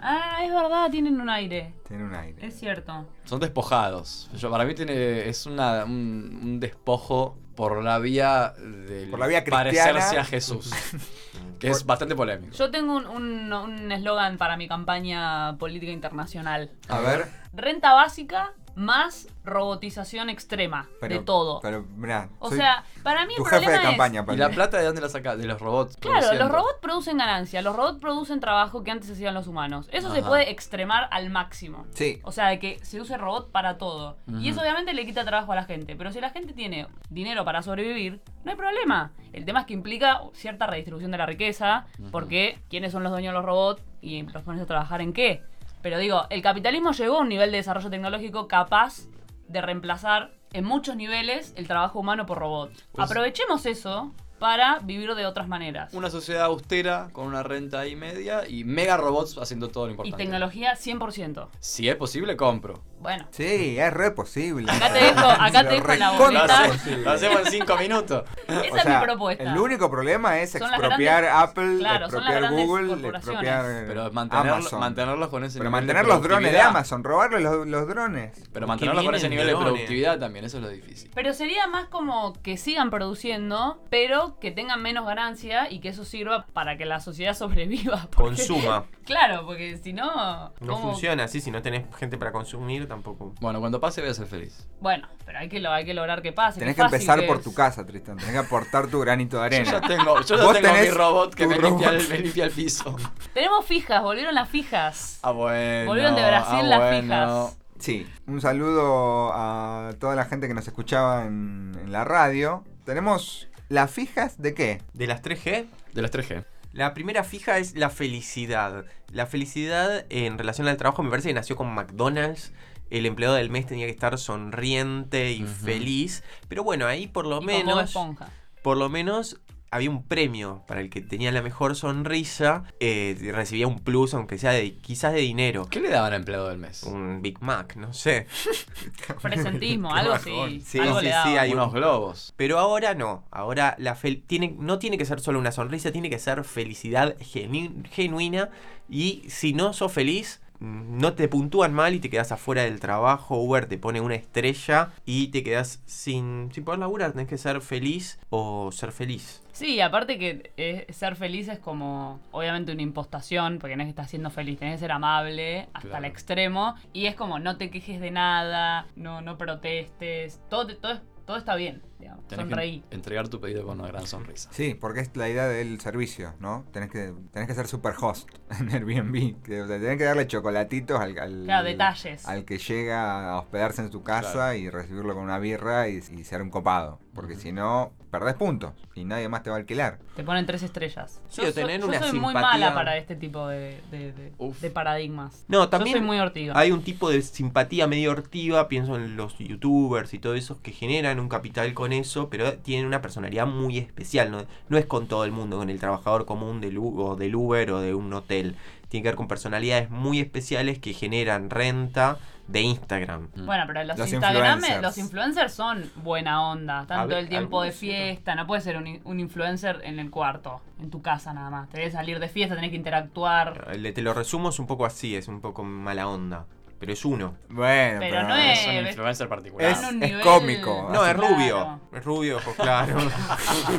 Ah, 0.00 0.40
es 0.44 0.52
verdad, 0.52 0.90
tienen 0.90 1.20
un 1.20 1.30
aire. 1.30 1.72
tiene 1.86 2.02
un 2.02 2.14
aire. 2.16 2.44
Es 2.44 2.58
cierto. 2.58 3.06
Son 3.24 3.38
despojados. 3.38 4.28
Yo, 4.36 4.50
para 4.50 4.64
mí 4.64 4.74
tiene, 4.74 5.28
es 5.28 5.46
una, 5.46 5.84
un, 5.84 6.40
un 6.42 6.60
despojo 6.60 7.38
por 7.58 7.82
la 7.82 7.98
vía 7.98 8.54
del 8.56 9.10
Por 9.10 9.18
la 9.18 9.26
vía 9.26 9.42
cristiana. 9.42 9.64
parecerse 9.74 10.16
a 10.20 10.24
Jesús. 10.24 10.70
que 11.58 11.68
es 11.70 11.84
bastante 11.84 12.14
polémico. 12.14 12.54
Yo 12.54 12.70
tengo 12.70 12.94
un- 12.96 13.06
un 13.08 13.52
un 13.52 13.90
eslogan 13.90 14.38
para 14.38 14.56
mi 14.56 14.68
campaña 14.68 15.56
política 15.58 15.90
internacional. 15.90 16.70
A 16.88 17.00
ver. 17.00 17.26
Renta 17.52 17.94
básica 17.94 18.52
más 18.78 19.28
robotización 19.44 20.30
extrema 20.30 20.88
Pero, 21.00 21.16
de 21.16 21.20
todo. 21.22 21.60
Pero, 21.60 21.84
mirá, 21.96 22.28
o 22.38 22.50
sea, 22.50 22.84
para 23.02 23.26
mí 23.26 23.34
el 23.36 23.44
jefe 23.44 23.56
problema 23.56 23.78
de 23.78 23.82
campaña, 23.82 24.20
¿Y 24.20 24.24
Pali. 24.24 24.38
la 24.38 24.50
plata 24.50 24.78
de 24.78 24.84
dónde 24.84 25.00
la 25.00 25.08
saca? 25.08 25.36
De 25.36 25.46
los 25.46 25.60
robots. 25.60 25.94
es... 25.94 26.00
Claro, 26.00 26.34
los 26.34 26.50
robots 26.50 26.76
producen 26.80 27.18
ganancia, 27.18 27.60
los 27.62 27.74
robots 27.74 27.98
producen 27.98 28.40
trabajo 28.40 28.84
que 28.84 28.90
antes 28.90 29.10
hacían 29.10 29.34
los 29.34 29.46
humanos. 29.46 29.88
Eso 29.92 30.14
se 30.14 30.22
puede 30.22 30.50
extremar 30.50 31.08
al 31.10 31.30
máximo. 31.30 31.86
Sí. 31.94 32.20
O 32.22 32.32
sea, 32.32 32.48
de 32.48 32.58
que 32.58 32.78
se 32.82 33.00
use 33.00 33.16
robot 33.16 33.50
para 33.50 33.78
todo. 33.78 34.16
Y 34.40 34.48
eso 34.48 34.60
obviamente 34.60 34.94
le 34.94 35.04
quita 35.04 35.24
trabajo 35.24 35.52
a 35.52 35.56
la 35.56 35.64
gente. 35.64 35.96
Pero 35.96 36.12
si 36.12 36.20
la 36.20 36.30
gente 36.30 36.52
tiene 36.52 36.86
dinero 37.10 37.44
para 37.44 37.62
sobrevivir, 37.62 38.20
no 38.44 38.52
hay 38.52 38.56
problema. 38.56 39.12
El 39.32 39.44
tema 39.44 39.60
es 39.60 39.66
que 39.66 39.74
implica 39.74 40.20
cierta 40.34 40.66
redistribución 40.66 41.10
de 41.10 41.18
la 41.18 41.26
riqueza, 41.26 41.86
porque 42.12 42.60
quiénes 42.70 42.92
son 42.92 43.02
los 43.02 43.12
dueños 43.12 43.32
de 43.32 43.38
los 43.38 43.44
robots 43.44 43.82
y 44.00 44.22
los 44.22 44.42
pones 44.42 44.62
a 44.62 44.66
trabajar 44.66 45.00
en 45.00 45.12
qué. 45.12 45.42
Pero 45.82 45.98
digo, 45.98 46.26
el 46.30 46.42
capitalismo 46.42 46.92
llegó 46.92 47.18
a 47.18 47.20
un 47.22 47.28
nivel 47.28 47.50
de 47.50 47.58
desarrollo 47.58 47.90
tecnológico 47.90 48.48
capaz 48.48 49.06
de 49.48 49.60
reemplazar 49.60 50.32
en 50.52 50.64
muchos 50.64 50.96
niveles 50.96 51.52
el 51.56 51.66
trabajo 51.66 52.00
humano 52.00 52.26
por 52.26 52.38
robots. 52.38 52.84
Pues- 52.92 53.10
Aprovechemos 53.10 53.64
eso 53.66 54.12
para 54.38 54.78
vivir 54.80 55.14
de 55.16 55.26
otras 55.26 55.48
maneras. 55.48 55.92
Una 55.94 56.10
sociedad 56.10 56.44
austera 56.44 57.08
con 57.12 57.26
una 57.26 57.42
renta 57.42 57.80
ahí 57.80 57.96
media 57.96 58.48
y 58.48 58.62
mega 58.64 58.96
robots 58.96 59.36
haciendo 59.38 59.68
todo 59.68 59.86
lo 59.86 59.90
Y 59.90 59.92
importante. 59.94 60.22
tecnología 60.24 60.76
100%. 60.76 61.48
Si 61.58 61.88
es 61.88 61.96
posible, 61.96 62.36
compro. 62.36 62.80
Bueno, 63.00 63.26
Sí, 63.30 63.78
es 63.78 63.92
re 63.92 64.10
posible. 64.10 64.70
Acá 64.70 64.92
te 64.92 64.98
dejo- 65.00 65.28
acá 65.28 65.68
te 65.68 65.74
dejo 65.74 65.94
la 65.94 66.10
boleta. 66.12 66.66
Lo 67.04 67.10
hacemos 67.12 67.40
en 67.46 67.52
5 67.52 67.76
minutos. 67.76 68.24
esa 68.46 68.60
O 68.60 68.76
es 68.76 68.82
sea, 68.82 68.98
mi 69.00 69.06
propuesta. 69.06 69.42
El 69.44 69.58
único 69.58 69.90
problema 69.90 70.38
es 70.40 70.52
Son 70.52 70.62
expropiar 70.62 71.22
grandes- 71.24 71.50
Apple, 71.50 71.78
claro, 71.78 72.04
expropiar 72.06 72.50
Google, 72.50 73.08
expropiar 73.08 73.64
Pero 73.86 74.10
mantenerlo- 74.12 74.54
Amazon. 74.56 74.80
mantenerlos 74.80 75.28
con 75.28 75.44
ese 75.44 75.58
Pero 75.58 75.70
nivel 75.70 75.86
de 75.86 75.92
mantener 75.94 76.06
los 76.14 76.22
drones 76.22 76.52
de. 76.52 76.60
Amazon, 76.60 77.04
robarle 77.04 77.40
los, 77.40 77.66
los 77.66 77.86
drones. 77.88 78.32
Pero 78.52 78.66
mantenerlos 78.66 79.04
con 79.04 79.14
ese 79.14 79.28
nivel 79.28 79.46
de 79.46 79.56
productividad 79.56 80.18
también, 80.18 80.44
eso 80.44 80.56
es 80.58 80.62
lo 80.64 80.68
difícil. 80.70 81.10
Pero 81.14 81.32
sería 81.34 81.66
más 81.68 81.86
como 81.86 82.32
que 82.42 82.56
sigan 82.56 82.90
produciendo, 82.90 83.82
pero 83.90 84.38
que 84.40 84.50
tengan 84.50 84.82
menos 84.82 85.06
ganancia 85.06 85.70
y 85.70 85.80
que 85.80 85.90
eso 85.90 86.04
sirva 86.04 86.46
para 86.52 86.76
que 86.76 86.84
la 86.84 87.00
sociedad 87.00 87.34
sobreviva. 87.36 88.08
porque- 88.10 88.46
Consuma. 88.46 88.84
Claro, 89.08 89.46
porque 89.46 89.78
si 89.78 89.94
no. 89.94 90.52
No 90.60 90.76
funciona 90.78 91.24
así, 91.24 91.40
si 91.40 91.50
no 91.50 91.62
tenés 91.62 91.86
gente 91.96 92.18
para 92.18 92.30
consumir 92.30 92.87
tampoco. 92.88 93.34
Bueno, 93.40 93.60
cuando 93.60 93.80
pase 93.80 94.00
voy 94.00 94.10
a 94.10 94.14
ser 94.14 94.26
feliz. 94.26 94.66
Bueno, 94.80 95.06
pero 95.24 95.38
hay 95.38 95.48
que, 95.48 95.60
lo, 95.60 95.70
hay 95.70 95.84
que 95.84 95.94
lograr 95.94 96.22
que 96.22 96.32
pase. 96.32 96.58
Tenés 96.58 96.74
que 96.74 96.82
empezar 96.82 97.24
por 97.26 97.42
tu 97.42 97.54
casa, 97.54 97.86
Tristan. 97.86 98.16
Tenés 98.16 98.32
que 98.32 98.38
aportar 98.38 98.88
tu 98.88 99.00
granito 99.00 99.38
de 99.38 99.46
arena. 99.46 99.64
Yo 99.64 99.80
ya 99.80 99.80
tengo, 99.80 100.20
yo 100.22 100.52
ya 100.52 100.60
tengo 100.60 100.74
mi 100.74 100.90
robot 100.90 101.34
que 101.34 101.46
me 101.46 101.58
limpia, 101.58 101.90
el, 101.90 102.08
me 102.08 102.18
limpia 102.18 102.44
el 102.46 102.50
piso. 102.50 102.96
Tenemos 103.34 103.64
fijas, 103.66 104.02
volvieron 104.02 104.34
las 104.34 104.48
fijas. 104.48 105.20
Ah, 105.22 105.30
bueno. 105.30 105.86
Volvieron 105.86 106.14
de 106.16 106.26
Brasil 106.26 106.58
ah, 106.60 106.62
las 106.62 106.78
bueno. 106.78 107.02
fijas. 107.02 107.58
Sí, 107.78 108.08
un 108.26 108.40
saludo 108.40 109.30
a 109.32 109.92
toda 110.00 110.16
la 110.16 110.24
gente 110.24 110.48
que 110.48 110.54
nos 110.54 110.66
escuchaba 110.66 111.26
en, 111.26 111.78
en 111.80 111.92
la 111.92 112.04
radio. 112.04 112.64
Tenemos 112.84 113.48
las 113.68 113.90
fijas 113.90 114.40
de 114.40 114.54
qué? 114.54 114.80
De 114.94 115.06
las 115.06 115.22
3G, 115.22 115.66
De 115.92 116.02
las 116.02 116.10
3G. 116.10 116.44
la 116.72 116.94
primera 116.94 117.22
fija 117.22 117.58
es 117.58 117.76
la 117.76 117.90
felicidad. 117.90 118.86
La 119.12 119.26
felicidad 119.26 120.06
en 120.08 120.38
relación 120.38 120.68
al 120.68 120.78
trabajo 120.78 121.02
me 121.02 121.10
parece 121.10 121.28
que 121.28 121.34
nació 121.34 121.54
con 121.54 121.74
McDonald's. 121.74 122.52
El 122.90 123.06
empleado 123.06 123.34
del 123.34 123.50
mes 123.50 123.66
tenía 123.66 123.86
que 123.86 123.92
estar 123.92 124.16
sonriente 124.18 125.32
y 125.32 125.44
feliz. 125.44 126.22
Pero 126.48 126.64
bueno, 126.64 126.86
ahí 126.86 127.06
por 127.06 127.26
lo 127.26 127.40
Y 127.42 127.44
menos. 127.46 127.84
Esponja. 127.84 128.30
por 128.62 128.76
lo 128.76 128.88
menos 128.88 129.40
había 129.70 129.90
un 129.90 130.02
premio 130.02 130.64
para 130.66 130.80
el 130.80 130.88
que 130.88 131.02
tenía 131.02 131.30
la 131.30 131.42
mejor 131.42 131.76
sonrisa, 131.76 132.64
eh, 132.80 133.14
recibía 133.34 133.66
un 133.66 133.80
plus, 133.80 134.14
aunque 134.14 134.38
sea 134.38 134.52
de, 134.52 134.78
quizás 134.78 135.12
de 135.12 135.20
dinero. 135.20 135.66
¿Qué 135.68 135.78
le 135.80 135.90
daban 135.90 136.14
a 136.14 136.16
empleado 136.16 136.48
del 136.48 136.56
mes? 136.56 136.84
Un 136.84 137.20
Big 137.20 137.42
Mac, 137.42 137.76
no 137.76 137.92
sé. 137.92 138.26
Presentismo, 139.22 139.92
algo 139.94 140.12
así. 140.14 140.62
Sí, 140.64 140.78
algo 140.78 141.00
sí, 141.00 141.06
le 141.06 141.12
sí, 141.22 141.28
hay 141.36 141.52
unos 141.52 141.72
globos. 141.72 142.32
Pero 142.36 142.58
ahora 142.58 142.94
no, 142.94 143.24
ahora 143.30 143.74
la 143.78 143.94
fel- 143.96 144.22
tiene, 144.26 144.54
no 144.58 144.78
tiene 144.78 144.98
que 144.98 145.04
ser 145.04 145.20
solo 145.20 145.38
una 145.38 145.52
sonrisa, 145.52 145.92
tiene 145.92 146.10
que 146.10 146.18
ser 146.18 146.44
felicidad 146.44 147.16
genu- 147.18 147.86
genuina 147.90 148.50
y 148.88 149.24
si 149.28 149.52
no 149.52 149.72
sos 149.74 149.92
feliz, 149.92 150.40
no 150.60 151.12
te 151.14 151.28
puntúan 151.28 151.72
mal 151.72 151.94
y 151.94 152.00
te 152.00 152.10
quedas 152.10 152.32
afuera 152.32 152.62
del 152.62 152.80
trabajo, 152.80 153.36
Uber 153.36 153.66
te 153.66 153.78
pone 153.78 154.00
una 154.00 154.14
estrella 154.16 154.90
y 155.06 155.28
te 155.28 155.42
quedas 155.42 155.82
sin, 155.86 156.50
sin 156.52 156.64
poder 156.64 156.80
laburar, 156.80 157.12
tenés 157.12 157.28
que 157.28 157.38
ser 157.38 157.60
feliz 157.60 158.18
o 158.30 158.70
ser 158.72 158.92
feliz. 158.92 159.42
Sí, 159.52 159.80
aparte 159.80 160.18
que 160.18 160.52
eh, 160.56 160.86
ser 160.92 161.16
feliz 161.16 161.48
es 161.48 161.58
como, 161.58 162.20
obviamente, 162.30 162.70
una 162.72 162.82
impostación, 162.82 163.58
porque 163.58 163.76
no 163.76 163.82
es 163.82 163.86
que 163.86 163.90
estás 163.90 164.10
siendo 164.10 164.30
feliz, 164.30 164.58
tenés 164.58 164.74
que 164.74 164.80
ser 164.80 164.92
amable 164.92 165.68
hasta 165.74 165.88
Claro. 165.88 166.04
el 166.04 166.10
extremo, 166.10 166.74
y 166.92 167.06
es 167.06 167.14
como, 167.16 167.38
no 167.40 167.56
te 167.56 167.70
quejes 167.70 168.00
de 168.00 168.10
nada, 168.12 168.86
no, 168.94 169.20
no 169.20 169.36
protestes, 169.36 170.40
todo, 170.48 170.76
todo, 170.76 171.00
todo 171.26 171.36
está 171.36 171.56
bien, 171.56 171.82
digamos, 171.98 172.26
Tenés 172.28 172.46
sonreí. 172.48 172.80
que 172.88 172.94
entregar 172.94 173.28
tu 173.28 173.40
pedido 173.40 173.64
con 173.66 173.78
una 173.80 173.88
gran 173.88 174.06
sonrisa. 174.06 174.48
Sí, 174.52 174.74
porque 174.74 175.00
es 175.00 175.16
la 175.16 175.28
idea 175.28 175.46
del 175.48 175.80
servicio, 175.80 176.34
¿no? 176.40 176.64
Tenés 176.72 176.90
que, 176.90 177.12
tenés 177.32 177.48
que 177.48 177.54
ser 177.54 177.66
super 177.66 177.94
host 178.00 178.28
en 178.60 178.70
Airbnb. 178.70 179.42
Que, 179.42 179.62
o 179.62 179.66
sea, 179.66 179.78
tenés 179.78 179.98
que 179.98 180.04
darle 180.04 180.26
chocolatitos 180.26 181.00
al, 181.00 181.18
al, 181.18 181.42
Claro, 181.44 181.66
detalles. 181.66 182.26
al 182.26 182.44
que 182.44 182.58
llega 182.58 183.30
a 183.32 183.38
hospedarse 183.38 183.82
en 183.82 183.90
tu 183.90 184.02
casa 184.02 184.32
Claro. 184.32 184.54
y 184.58 184.70
recibirlo 184.70 185.14
con 185.14 185.24
una 185.24 185.38
birra 185.38 185.88
y, 185.88 185.96
y 185.96 186.24
ser 186.24 186.42
un 186.42 186.50
copado. 186.50 187.00
Porque 187.14 187.34
si 187.34 187.50
no, 187.50 187.92
perdés 188.12 188.34
puntos 188.34 188.74
y 188.94 189.04
nadie 189.04 189.28
más 189.28 189.42
te 189.42 189.50
va 189.50 189.56
a 189.56 189.58
alquilar. 189.58 189.98
Te 190.14 190.22
ponen 190.22 190.46
tres 190.46 190.62
estrellas. 190.62 191.20
Sí, 191.28 191.42
yo 191.42 191.48
o 191.48 191.52
tener 191.52 191.80
soy, 191.80 191.90
yo 191.90 191.98
una 191.98 192.06
soy 192.08 192.20
muy 192.20 192.32
mala 192.32 192.72
para 192.74 192.96
este 192.96 193.16
tipo 193.16 193.48
de, 193.48 193.80
de- 193.90 194.12
de- 194.12 194.32
Uf. 194.38 194.60
de 194.60 194.70
paradigmas. 194.70 195.44
No, 195.48 195.68
también 195.68 195.94
Yo 195.96 195.98
soy 196.00 196.06
muy 196.06 196.18
ortiga. 196.20 196.56
hay 196.56 196.70
un 196.70 196.82
tipo 196.84 197.10
de 197.10 197.20
simpatía 197.22 197.88
medio 197.88 198.12
hortiva, 198.12 198.68
pienso 198.68 198.94
en 198.94 199.16
los 199.16 199.36
youtubers 199.38 200.14
y 200.14 200.20
todo 200.20 200.34
eso 200.34 200.62
que 200.62 200.70
generan 200.70 201.18
un 201.18 201.28
capital 201.28 201.74
con 201.74 201.87
eso, 201.92 202.28
pero 202.28 202.54
tienen 202.54 202.86
una 202.86 203.02
personalidad 203.02 203.46
muy 203.46 203.78
especial, 203.78 204.30
no, 204.30 204.44
no 204.68 204.78
es 204.78 204.86
con 204.86 205.06
todo 205.06 205.24
el 205.24 205.32
mundo, 205.32 205.58
con 205.58 205.70
el 205.70 205.80
trabajador 205.80 206.26
común 206.26 206.60
del, 206.60 206.78
o 206.78 207.16
del 207.16 207.34
Uber 207.34 207.70
o 207.72 207.80
de 207.80 207.94
un 207.94 208.12
hotel. 208.12 208.56
Tiene 208.88 209.02
que 209.02 209.08
ver 209.10 209.16
con 209.16 209.28
personalidades 209.28 209.90
muy 209.90 210.18
especiales 210.20 210.78
que 210.78 210.94
generan 210.94 211.50
renta 211.50 212.18
de 212.48 212.62
Instagram. 212.62 213.28
Mm. 213.34 213.46
Bueno, 213.46 213.64
pero 213.66 213.84
los, 213.84 213.98
Los 213.98 214.12
Instagrames, 214.12 214.54
influencers. 214.54 214.82
los 214.82 214.98
influencers 214.98 215.52
son 215.52 215.90
buena 215.96 216.50
onda. 216.50 216.86
Todo 216.86 217.06
ver, 217.06 217.18
el 217.18 217.28
tiempo 217.28 217.62
de 217.62 217.72
fiesta. 217.72 218.34
No 218.34 218.46
puedes 218.46 218.64
ser 218.64 218.76
un, 218.78 219.00
un 219.04 219.20
influencer 219.20 219.80
en 219.84 219.98
el 219.98 220.10
cuarto, 220.10 220.60
en 220.80 220.90
tu 220.90 221.02
casa 221.02 221.32
nada 221.34 221.50
más. 221.50 221.68
Tenés 221.68 221.88
que 221.88 221.92
salir 221.92 222.18
de 222.18 222.28
fiesta, 222.28 222.54
tenés 222.54 222.70
que 222.70 222.76
interactuar. 222.76 223.78
De 223.78 223.92
Te 223.92 224.02
lo 224.02 224.14
resumo 224.14 224.48
es 224.48 224.58
un 224.58 224.66
poco 224.66 224.86
así, 224.86 225.14
es 225.14 225.28
un 225.28 225.40
poco 225.40 225.62
mala 225.62 226.08
onda, 226.08 226.46
pero 226.78 226.92
es 226.92 227.04
uno. 227.04 227.36
Bueno, 227.48 227.98
Pero 228.00 228.22
no 228.22 228.34
es- 228.36 228.58
Es 228.60 228.66
un 228.68 228.86
influencer 228.86 229.28
particular. 229.28 229.70
Es- 229.72 230.22
cómico. 230.22 230.88
No, 230.92 231.04
es 231.06 231.14
Claro. 231.14 231.28
rubio, 231.34 231.80
es 231.92 232.04
rubio, 232.04 232.36
ojos 232.38 232.54
claros. 232.54 233.02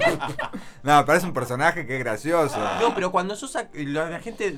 No, 0.84 1.06
pero 1.06 1.18
es 1.18 1.24
un 1.24 1.34
personaje 1.34 1.86
que 1.86 1.98
es 1.98 2.00
gracioso. 2.04 2.58
No, 2.82 2.94
pero 2.96 3.12
cuando 3.12 3.36
sos 3.36 3.56
la 3.74 4.20
gente 4.20 4.58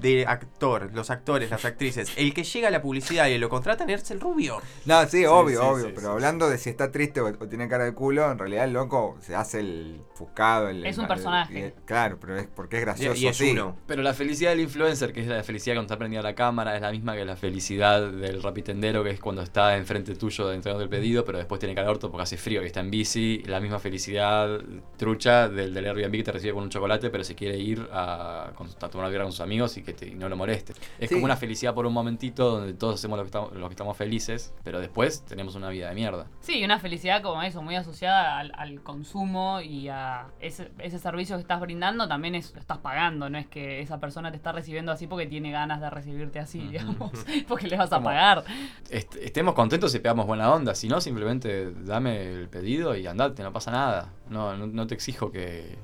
de 0.00 0.26
actor, 0.26 0.90
los 0.94 1.10
actores, 1.10 1.50
las 1.50 1.64
actrices, 1.64 2.12
el 2.16 2.34
que 2.34 2.44
llega 2.44 2.68
a 2.68 2.70
la 2.70 2.80
publicidad 2.82 3.26
y 3.26 3.38
lo 3.38 3.48
contratan 3.48 3.90
es 3.90 4.10
el 4.10 4.20
rubio. 4.20 4.60
No, 4.84 5.06
sí, 5.08 5.24
obvio, 5.26 5.60
sí, 5.60 5.66
obvio. 5.66 5.84
sí, 5.86 5.92
pero 5.94 6.08
sí, 6.08 6.12
hablando 6.12 6.48
de 6.48 6.58
si 6.58 6.70
está 6.70 6.90
triste 6.92 7.20
o, 7.20 7.26
o 7.26 7.48
tiene 7.48 7.68
cara 7.68 7.84
de 7.84 7.94
culo, 7.94 8.30
en 8.30 8.38
realidad 8.38 8.64
el 8.64 8.72
loco 8.72 9.16
se 9.20 9.34
hace 9.34 9.60
el 9.60 10.00
fuscado. 10.14 10.68
El, 10.68 10.86
Es 10.86 10.96
un 10.98 11.04
el- 11.04 11.08
personaje. 11.08 11.74
y- 11.76 11.80
claro, 11.84 12.18
pero 12.20 12.36
es 12.38 12.46
porque 12.46 12.76
es 12.76 12.82
Y, 12.82 12.84
gracioso. 12.84 13.20
y 13.20 13.26
es 13.26 13.36
sí. 13.36 13.50
uno. 13.52 13.76
Pero 13.86 14.02
la 14.02 14.14
felicidad 14.14 14.50
del 14.50 14.60
influencer, 14.60 15.12
que 15.12 15.20
es 15.20 15.26
la 15.26 15.42
felicidad 15.42 15.74
cuando 15.76 15.86
está 15.92 15.98
prendida 15.98 16.22
la 16.22 16.34
cámara, 16.34 16.74
es 16.76 16.82
la 16.82 16.90
misma 16.90 17.14
que 17.16 17.24
la 17.24 17.36
felicidad 17.36 18.10
del 18.10 18.42
rapitendero, 18.42 19.02
que 19.04 19.10
es 19.10 19.20
cuando 19.20 19.42
está 19.42 19.76
enfrente 19.76 20.14
tuyo 20.14 20.52
entregando 20.52 20.82
el 20.84 20.90
pedido, 20.90 21.24
pero 21.24 21.38
después 21.38 21.58
tiene 21.58 21.74
calor 21.74 21.98
porque 21.98 22.22
hace 22.22 22.36
frío, 22.36 22.60
que 22.60 22.66
está 22.66 22.80
en 22.80 22.90
bici. 22.90 23.42
La 23.46 23.60
misma 23.60 23.78
felicidad 23.78 24.60
trucha 24.96 25.48
del, 25.48 25.74
del 25.74 25.86
Airbnb 25.86 26.12
que 26.12 26.22
te 26.24 26.32
recibe 26.32 26.54
con 26.54 26.62
un 26.64 26.70
chocolate, 26.70 27.10
pero 27.10 27.24
se 27.24 27.34
quiere 27.34 27.56
ir 27.58 27.88
a, 27.92 28.52
con- 28.54 28.68
a 28.68 28.88
tomar 28.88 29.06
una 29.06 29.08
birra 29.08 29.22
con 29.24 29.32
sus 29.32 29.40
amigos 29.40 29.76
y 29.76 29.82
que 29.88 29.94
te- 29.94 30.08
y 30.08 30.14
no 30.14 30.28
lo 30.28 30.36
moleste. 30.36 30.72
Es 30.98 31.08
Sí. 31.08 31.14
como 31.14 31.24
una 31.24 31.36
felicidad 31.36 31.74
por 31.74 31.86
un 31.86 31.92
momentito 31.92 32.50
donde 32.58 32.74
todos 32.74 32.94
hacemos 32.96 33.18
lo 33.18 33.24
que, 33.24 33.28
estamos, 33.28 33.52
lo 33.52 33.68
que 33.68 33.72
estamos 33.72 33.96
felices, 33.96 34.52
pero 34.64 34.80
después 34.80 35.24
tenemos 35.24 35.54
una 35.54 35.68
vida 35.68 35.88
de 35.88 35.94
mierda. 35.94 36.26
Sí, 36.40 36.62
una 36.64 36.78
felicidad 36.78 37.22
como 37.22 37.42
eso, 37.42 37.62
muy 37.62 37.74
asociada 37.76 38.38
al, 38.38 38.52
al 38.56 38.82
consumo 38.82 39.60
y 39.60 39.88
a 39.88 40.26
ese, 40.40 40.70
ese 40.78 40.98
servicio 40.98 41.36
que 41.36 41.42
estás 41.42 41.60
brindando 41.60 42.06
también 42.08 42.34
es, 42.34 42.52
lo 42.54 42.60
estás 42.60 42.78
pagando, 42.78 43.28
no 43.30 43.38
es 43.38 43.46
que 43.46 43.80
esa 43.80 43.98
persona 44.00 44.30
te 44.30 44.36
está 44.36 44.52
recibiendo 44.52 44.92
así 44.92 45.06
porque 45.06 45.26
tiene 45.26 45.50
ganas 45.50 45.80
de 45.80 45.90
recibirte 45.90 46.38
así, 46.38 46.60
digamos, 46.60 47.10
porque 47.48 47.66
le 47.68 47.76
vas 47.76 47.92
a 47.92 47.96
Como- 47.96 48.04
pagar. 48.06 48.44
Est- 48.90 49.16
estemos 49.16 49.54
contentos 49.54 49.94
y 49.94 49.98
pegamos 50.00 50.26
buena 50.26 50.52
onda, 50.52 50.74
si 50.74 50.88
no, 50.88 51.00
simplemente 51.00 51.72
dame 51.72 52.22
el 52.32 52.48
pedido 52.48 52.96
y 52.96 53.06
andate, 53.06 53.42
no 53.42 53.52
pasa 53.52 53.70
nada. 53.70 54.12
No, 54.28 54.56
no, 54.56 54.66
no 54.66 54.86
te 54.86 54.94
exijo 54.94 55.30
que, 55.32 55.76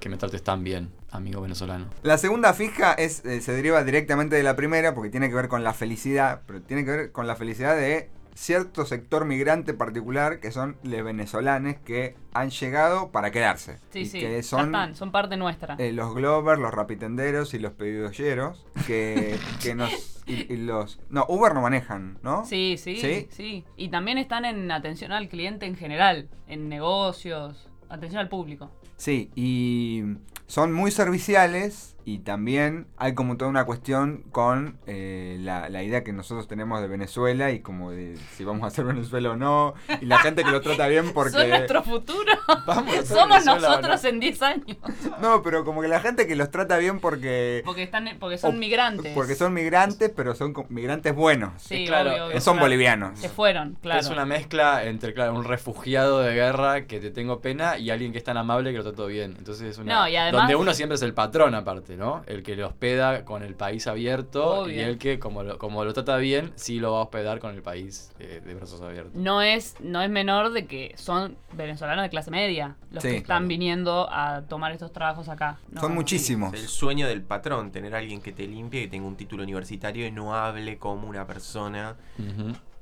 que 0.00 0.08
me 0.08 0.16
trates 0.16 0.42
tan 0.42 0.64
bien, 0.64 0.90
amigo 1.10 1.40
venezolano. 1.42 1.86
La 2.02 2.18
segunda 2.18 2.52
fija 2.54 2.92
es, 2.94 3.24
eh, 3.24 3.40
se 3.40 3.52
deriva 3.52 3.84
directamente 3.84 4.34
de 4.36 4.42
la 4.42 4.56
primera 4.56 4.94
porque 4.94 5.10
tiene 5.10 5.28
que 5.28 5.34
ver 5.34 5.48
con 5.48 5.62
la 5.62 5.74
felicidad, 5.74 6.42
pero 6.46 6.60
tiene 6.62 6.84
que 6.84 6.90
ver 6.90 7.12
con 7.12 7.26
la 7.26 7.36
felicidad 7.36 7.76
de 7.76 8.10
cierto 8.34 8.86
sector 8.86 9.26
migrante 9.26 9.74
particular 9.74 10.40
que 10.40 10.50
son 10.52 10.76
los 10.84 11.02
venezolanos 11.04 11.74
que 11.84 12.14
han 12.32 12.48
llegado 12.50 13.10
para 13.10 13.30
quedarse. 13.32 13.78
Sí, 13.90 14.00
y 14.00 14.06
sí, 14.06 14.20
que 14.20 14.36
ya 14.36 14.42
son 14.42 14.66
están, 14.66 14.94
son 14.96 15.12
parte 15.12 15.36
nuestra. 15.36 15.74
eh, 15.78 15.92
los 15.92 16.14
Glovers, 16.14 16.60
los 16.60 16.72
rapitenderos 16.72 17.52
y 17.52 17.58
los 17.58 17.72
pedidoyeros 17.72 18.64
que, 18.86 19.36
que 19.62 19.74
nos... 19.74 19.90
Y, 20.26 20.50
y 20.52 20.56
los... 20.58 21.00
No, 21.10 21.26
Uber 21.28 21.52
no 21.54 21.60
manejan, 21.60 22.18
¿no? 22.22 22.46
Sí, 22.46 22.76
sí, 22.78 22.96
¿Sí? 22.96 23.28
sí, 23.30 23.64
Y 23.76 23.88
también 23.90 24.16
están 24.16 24.44
en 24.44 24.70
atención 24.70 25.12
al 25.12 25.28
cliente 25.28 25.66
en 25.66 25.74
general, 25.76 26.28
en 26.46 26.68
negocios, 26.68 27.68
atención 27.88 28.20
al 28.20 28.28
público. 28.28 28.70
Sí, 29.00 29.30
y 29.34 30.02
son 30.46 30.74
muy 30.74 30.90
serviciales 30.90 31.96
y 32.10 32.18
también 32.18 32.88
hay 32.96 33.14
como 33.14 33.36
toda 33.36 33.48
una 33.48 33.64
cuestión 33.64 34.24
con 34.32 34.78
eh, 34.88 35.36
la, 35.40 35.68
la 35.68 35.84
idea 35.84 36.02
que 36.02 36.12
nosotros 36.12 36.48
tenemos 36.48 36.80
de 36.80 36.88
Venezuela 36.88 37.52
y 37.52 37.60
como 37.60 37.92
de 37.92 38.16
si 38.36 38.42
vamos 38.44 38.64
a 38.64 38.66
hacer 38.66 38.84
Venezuela 38.94 39.30
o 39.30 39.36
no, 39.36 39.74
y 40.00 40.06
la 40.06 40.18
gente 40.18 40.42
que 40.42 40.50
lo 40.50 40.60
trata 40.60 40.88
bien 40.88 41.12
porque... 41.14 41.38
Son 41.38 41.48
nuestro 41.48 41.82
futuro. 41.84 42.32
Vamos 42.66 42.96
a 42.98 43.04
Somos 43.06 43.28
Venezuela, 43.28 43.68
nosotros 43.68 44.02
¿no? 44.02 44.08
en 44.08 44.20
10 44.20 44.42
años. 44.42 44.76
No, 45.20 45.40
pero 45.44 45.64
como 45.64 45.82
que 45.82 45.88
la 45.88 46.00
gente 46.00 46.26
que 46.26 46.34
los 46.34 46.50
trata 46.50 46.78
bien 46.78 46.98
porque... 46.98 47.62
Porque, 47.64 47.84
están, 47.84 48.08
porque 48.18 48.38
son 48.38 48.56
o- 48.56 48.58
migrantes. 48.58 49.14
Porque 49.14 49.36
son 49.36 49.54
migrantes, 49.54 50.10
pero 50.14 50.34
son 50.34 50.52
migrantes 50.68 51.14
buenos. 51.14 51.62
Sí, 51.62 51.84
claro, 51.86 52.10
obvio, 52.10 52.26
obvio. 52.26 52.40
son 52.40 52.58
bolivianos. 52.58 53.20
Se 53.20 53.28
fueron, 53.28 53.78
claro. 53.80 54.00
Es 54.00 54.08
una 54.08 54.26
mezcla 54.26 54.84
entre 54.84 55.14
claro, 55.14 55.34
un 55.34 55.44
refugiado 55.44 56.20
de 56.20 56.34
guerra 56.34 56.86
que 56.86 56.98
te 56.98 57.12
tengo 57.12 57.40
pena 57.40 57.78
y 57.78 57.90
alguien 57.90 58.10
que 58.10 58.18
es 58.18 58.24
tan 58.24 58.36
amable 58.36 58.72
que 58.72 58.78
lo 58.78 58.82
trato 58.84 59.06
bien. 59.06 59.36
Entonces 59.38 59.68
es 59.70 59.78
una... 59.78 59.94
No, 59.94 60.08
y 60.08 60.16
además- 60.16 60.40
Donde 60.42 60.56
uno 60.56 60.74
siempre 60.74 60.96
es 60.96 61.02
el 61.02 61.14
patrón 61.14 61.54
aparte, 61.54 61.96
¿no? 62.00 62.24
El 62.26 62.42
que 62.42 62.56
lo 62.56 62.66
hospeda 62.66 63.24
con 63.24 63.44
el 63.44 63.54
país 63.54 63.86
abierto 63.86 64.62
Obvio. 64.62 64.74
y 64.74 64.80
el 64.80 64.98
que 64.98 65.20
como 65.20 65.44
lo, 65.44 65.56
como 65.58 65.84
lo 65.84 65.92
trata 65.92 66.16
bien, 66.16 66.50
sí 66.56 66.80
lo 66.80 66.92
va 66.94 66.98
a 66.98 67.02
hospedar 67.02 67.38
con 67.38 67.54
el 67.54 67.62
país 67.62 68.10
eh, 68.18 68.40
de 68.44 68.54
brazos 68.54 68.80
abiertos. 68.80 69.14
no 69.14 69.40
es, 69.42 69.76
no 69.80 70.02
es 70.02 70.10
menor 70.10 70.50
de 70.52 70.66
que 70.66 70.92
son 70.96 71.36
venezolanos 71.52 72.02
de 72.02 72.10
clase 72.10 72.32
media 72.32 72.74
los 72.90 73.02
Sí, 73.02 73.10
que 73.10 73.16
están 73.18 73.26
claro. 73.44 73.48
viniendo 73.48 74.08
a 74.10 74.42
tomar 74.48 74.72
estos 74.72 74.92
trabajos 74.92 75.28
acá. 75.28 75.58
No. 75.70 75.80
Son 75.80 75.94
muchísimos. 75.94 76.52
El 76.54 76.66
sueño 76.66 77.06
del 77.06 77.22
patrón, 77.22 77.70
tener 77.70 77.94
a 77.94 77.98
alguien 77.98 78.20
que 78.20 78.32
te 78.32 78.46
limpie, 78.48 78.80
que 78.82 78.88
tenga 78.88 79.06
un 79.06 79.14
título 79.16 79.42
universitario 79.44 80.06
y 80.06 80.10
no 80.10 80.34
hable 80.34 80.78
como 80.78 81.06
una 81.08 81.26
persona. 81.26 81.96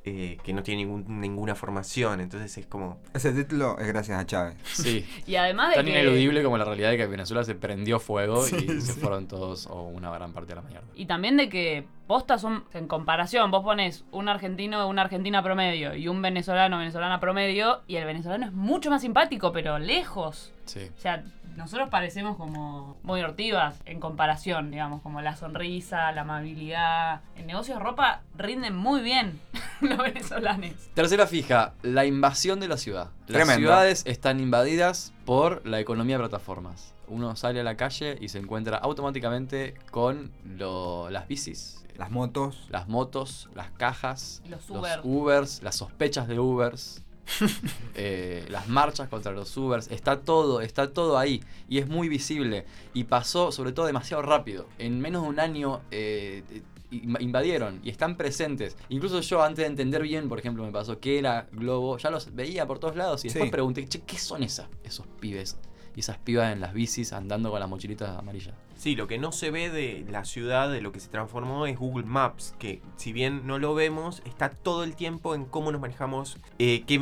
Eh, 0.09 0.39
que 0.43 0.53
no 0.53 0.63
tiene 0.63 0.85
ningún- 0.85 1.21
ninguna 1.21 1.55
formación. 1.55 2.21
Entonces 2.21 2.57
es 2.59 2.67
como. 2.67 3.01
Ese 3.15 3.33
título 3.33 3.79
es 3.79 3.87
gracias 3.89 4.21
a 4.21 4.27
Chávez. 4.27 4.57
Sí. 4.65 5.07
Y 5.27 5.37
además 5.37 5.71
de 5.71 5.77
Tan 5.77 5.85
que... 5.85 5.91
ineludible 5.93 6.43
como 6.43 6.57
la 6.59 6.65
realidad 6.65 6.91
de 6.91 6.97
que 6.97 7.07
Venezuela 7.07 7.45
se 7.45 7.55
prendió 7.55 7.99
fuego 8.01 8.43
Sí, 8.45 8.57
y 8.69 8.81
se 8.81 8.93
fueron 8.95 9.29
todos 9.29 9.67
o 9.67 9.83
una 9.83 10.11
gran 10.11 10.33
parte 10.33 10.51
de 10.51 10.57
la 10.57 10.63
mierda. 10.63 10.87
Y 10.95 11.07
también 11.07 11.37
de 11.37 11.49
que 11.49 11.85
postas 12.07 12.41
son, 12.41 12.65
en 12.73 12.87
comparación, 12.89 13.51
vos 13.51 13.63
pones 13.63 14.05
un 14.13 14.29
argentino, 14.29 14.89
una 14.89 15.03
argentina 15.03 15.43
promedio 15.43 15.95
y 15.95 16.09
un 16.09 16.23
venezolano, 16.23 16.79
venezolana 16.79 17.21
promedio, 17.21 17.83
y 17.87 17.97
el 17.97 18.05
venezolano 18.07 18.47
es 18.47 18.53
mucho 18.53 18.89
más 18.91 19.03
simpático, 19.03 19.53
pero 19.53 19.79
lejos. 19.79 20.53
Sí. 20.65 20.81
O 20.97 21.01
sea, 21.01 21.23
nosotros 21.59 21.89
parecemos 21.91 22.37
como 22.37 22.97
muy 23.03 23.21
hortivas 23.21 23.75
en 23.85 24.01
comparación, 24.01 24.71
digamos, 24.71 25.03
como 25.03 25.21
la 25.21 25.37
sonrisa, 25.37 26.11
la 26.13 26.23
amabilidad. 26.23 27.21
En 27.37 27.47
negocios 27.47 27.79
de 27.79 27.85
ropa 27.85 28.23
rinden 28.37 28.75
muy 28.77 29.03
bien 29.03 29.39
los 29.81 29.99
venezolanos. 29.99 30.71
Tercera 30.95 31.27
fija, 31.27 31.75
la 31.83 32.07
invasión 32.07 32.61
de 32.61 32.69
la 32.69 32.77
ciudad. 32.77 33.11
Las 33.21 33.27
Tremendo. 33.27 33.59
ciudades 33.59 34.03
están 34.07 34.41
invadidas 34.41 35.13
por 35.25 35.67
la 35.67 35.81
economía 35.81 36.17
de 36.17 36.23
plataformas. 36.23 36.95
Uno 37.09 37.35
sale 37.37 37.61
a 37.61 37.65
la 37.65 37.77
calle 37.77 38.17
y 38.21 38.29
se 38.29 38.39
encuentra 38.39 38.77
automáticamente 38.79 39.75
con 39.91 40.31
lo- 40.45 41.11
las 41.11 41.27
bicis, 41.27 41.85
Las 41.97 42.11
motos. 42.11 42.67
las 42.71 42.87
motos, 42.87 43.49
las 43.55 43.71
cajas, 43.73 44.43
Los 44.49 44.69
Uber. 44.71 45.01
Ubers, 45.03 45.63
las 45.63 45.77
sospechas 45.77 46.29
de 46.29 46.39
Ubers, 46.39 47.03
eh, 47.95 48.45
las 48.51 48.69
marchas 48.69 49.09
contra 49.09 49.33
los 49.33 49.55
Ubers. 49.57 49.89
Está 49.91 50.21
todo, 50.21 50.61
está 50.61 50.93
todo 50.93 51.19
ahí 51.19 51.43
y 51.69 51.79
es 51.79 51.89
muy 51.89 52.09
visible. 52.09 52.65
Y 52.95 53.05
pasó, 53.05 53.53
sobre 53.53 53.73
todo, 53.73 53.87
demasiado 53.87 54.23
rápido. 54.23 54.67
En 54.79 55.01
menos 55.01 55.23
de 55.23 55.29
un 55.29 55.41
año 55.41 55.81
eh, 55.91 56.43
eh, 56.51 56.63
inv- 56.91 57.21
invadieron 57.21 57.81
y 57.83 57.91
están 57.91 58.17
presentes. 58.17 58.77
Incluso 58.89 59.21
yo, 59.21 59.43
antes 59.43 59.59
de 59.65 59.67
entender 59.67 60.03
bien, 60.03 60.29
por 60.29 60.39
ejemplo, 60.39 60.65
me 60.65 60.73
pasó 60.73 60.99
que 61.01 61.19
era 61.19 61.47
Globo, 61.53 61.99
ya 61.99 62.11
los 62.11 62.35
veía 62.35 62.67
por 62.67 62.79
todos 62.79 62.97
lados 62.97 63.25
y 63.25 63.29
después 63.29 63.45
Sí. 63.47 63.51
pregunté, 63.51 63.87
che, 63.89 64.01
¿qué 64.03 64.19
son 64.19 64.43
esas, 64.43 64.67
esos 64.85 65.07
pibes? 65.21 65.57
Y 65.97 66.01
esas 66.01 66.19
pibas 66.19 66.53
en 66.53 66.61
las 66.61 66.73
bicis 66.73 67.13
andando 67.13 67.51
con 67.51 67.59
las 67.61 67.69
mochilitas 67.69 68.11
amarillas. 68.17 68.55
Sí, 68.79 68.95
lo 68.95 69.09
que 69.09 69.19
no 69.19 69.33
se 69.33 69.51
ve 69.51 69.71
de 69.71 70.07
la 70.09 70.25
ciudad, 70.25 70.71
de 70.71 70.81
lo 70.81 70.93
que 70.93 71.01
se 71.01 71.09
transformó, 71.09 71.67
es 71.67 71.77
Google 71.77 72.07
Maps, 72.07 72.55
que 72.61 72.81
si 72.97 73.13
bien 73.13 73.45
no 73.45 73.59
lo 73.59 73.75
vemos, 73.75 74.23
está 74.25 74.51
todo 74.51 74.85
el 74.85 74.95
tiempo 74.95 75.35
en 75.35 75.47
cómo 75.47 75.73
nos 75.73 75.81
manejamos, 75.81 76.39
eh, 76.61 76.85
qué, 76.87 77.01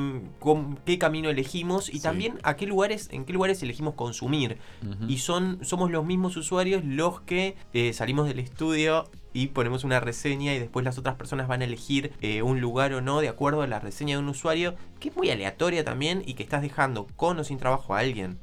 qué 0.86 0.98
camino 0.98 1.28
elegimos 1.28 1.90
y 1.90 1.98
Sí. 1.98 2.00
también 2.00 2.38
a 2.44 2.56
qué 2.56 2.66
lugares, 2.66 3.08
en 3.12 3.26
qué 3.26 3.34
lugares 3.34 3.62
elegimos 3.62 3.92
consumir. 3.94 4.56
Y 5.06 5.18
son, 5.18 5.58
somos 5.62 5.90
los 5.90 6.04
mismos 6.06 6.36
usuarios 6.38 6.82
los 6.82 7.20
que 7.20 7.56
eh, 7.74 7.92
salimos 7.92 8.26
del 8.26 8.38
estudio 8.38 9.10
y 9.36 9.48
ponemos 9.48 9.84
una 9.84 10.00
reseña 10.00 10.54
y 10.54 10.58
después 10.58 10.82
las 10.82 10.96
otras 10.96 11.16
personas 11.16 11.46
van 11.46 11.60
a 11.60 11.66
elegir 11.66 12.12
eh, 12.22 12.40
un 12.40 12.62
lugar 12.62 12.94
o 12.94 13.02
no 13.02 13.20
de 13.20 13.28
acuerdo 13.28 13.60
a 13.60 13.66
la 13.66 13.78
reseña 13.78 14.16
de 14.16 14.22
un 14.22 14.30
usuario, 14.30 14.74
que 14.98 15.10
es 15.10 15.16
muy 15.16 15.30
aleatoria 15.30 15.84
también 15.84 16.22
y 16.24 16.32
que 16.34 16.42
estás 16.42 16.62
dejando 16.62 17.06
con 17.16 17.38
o 17.38 17.44
sin 17.44 17.58
trabajo 17.58 17.94
a 17.94 17.98
alguien. 17.98 18.38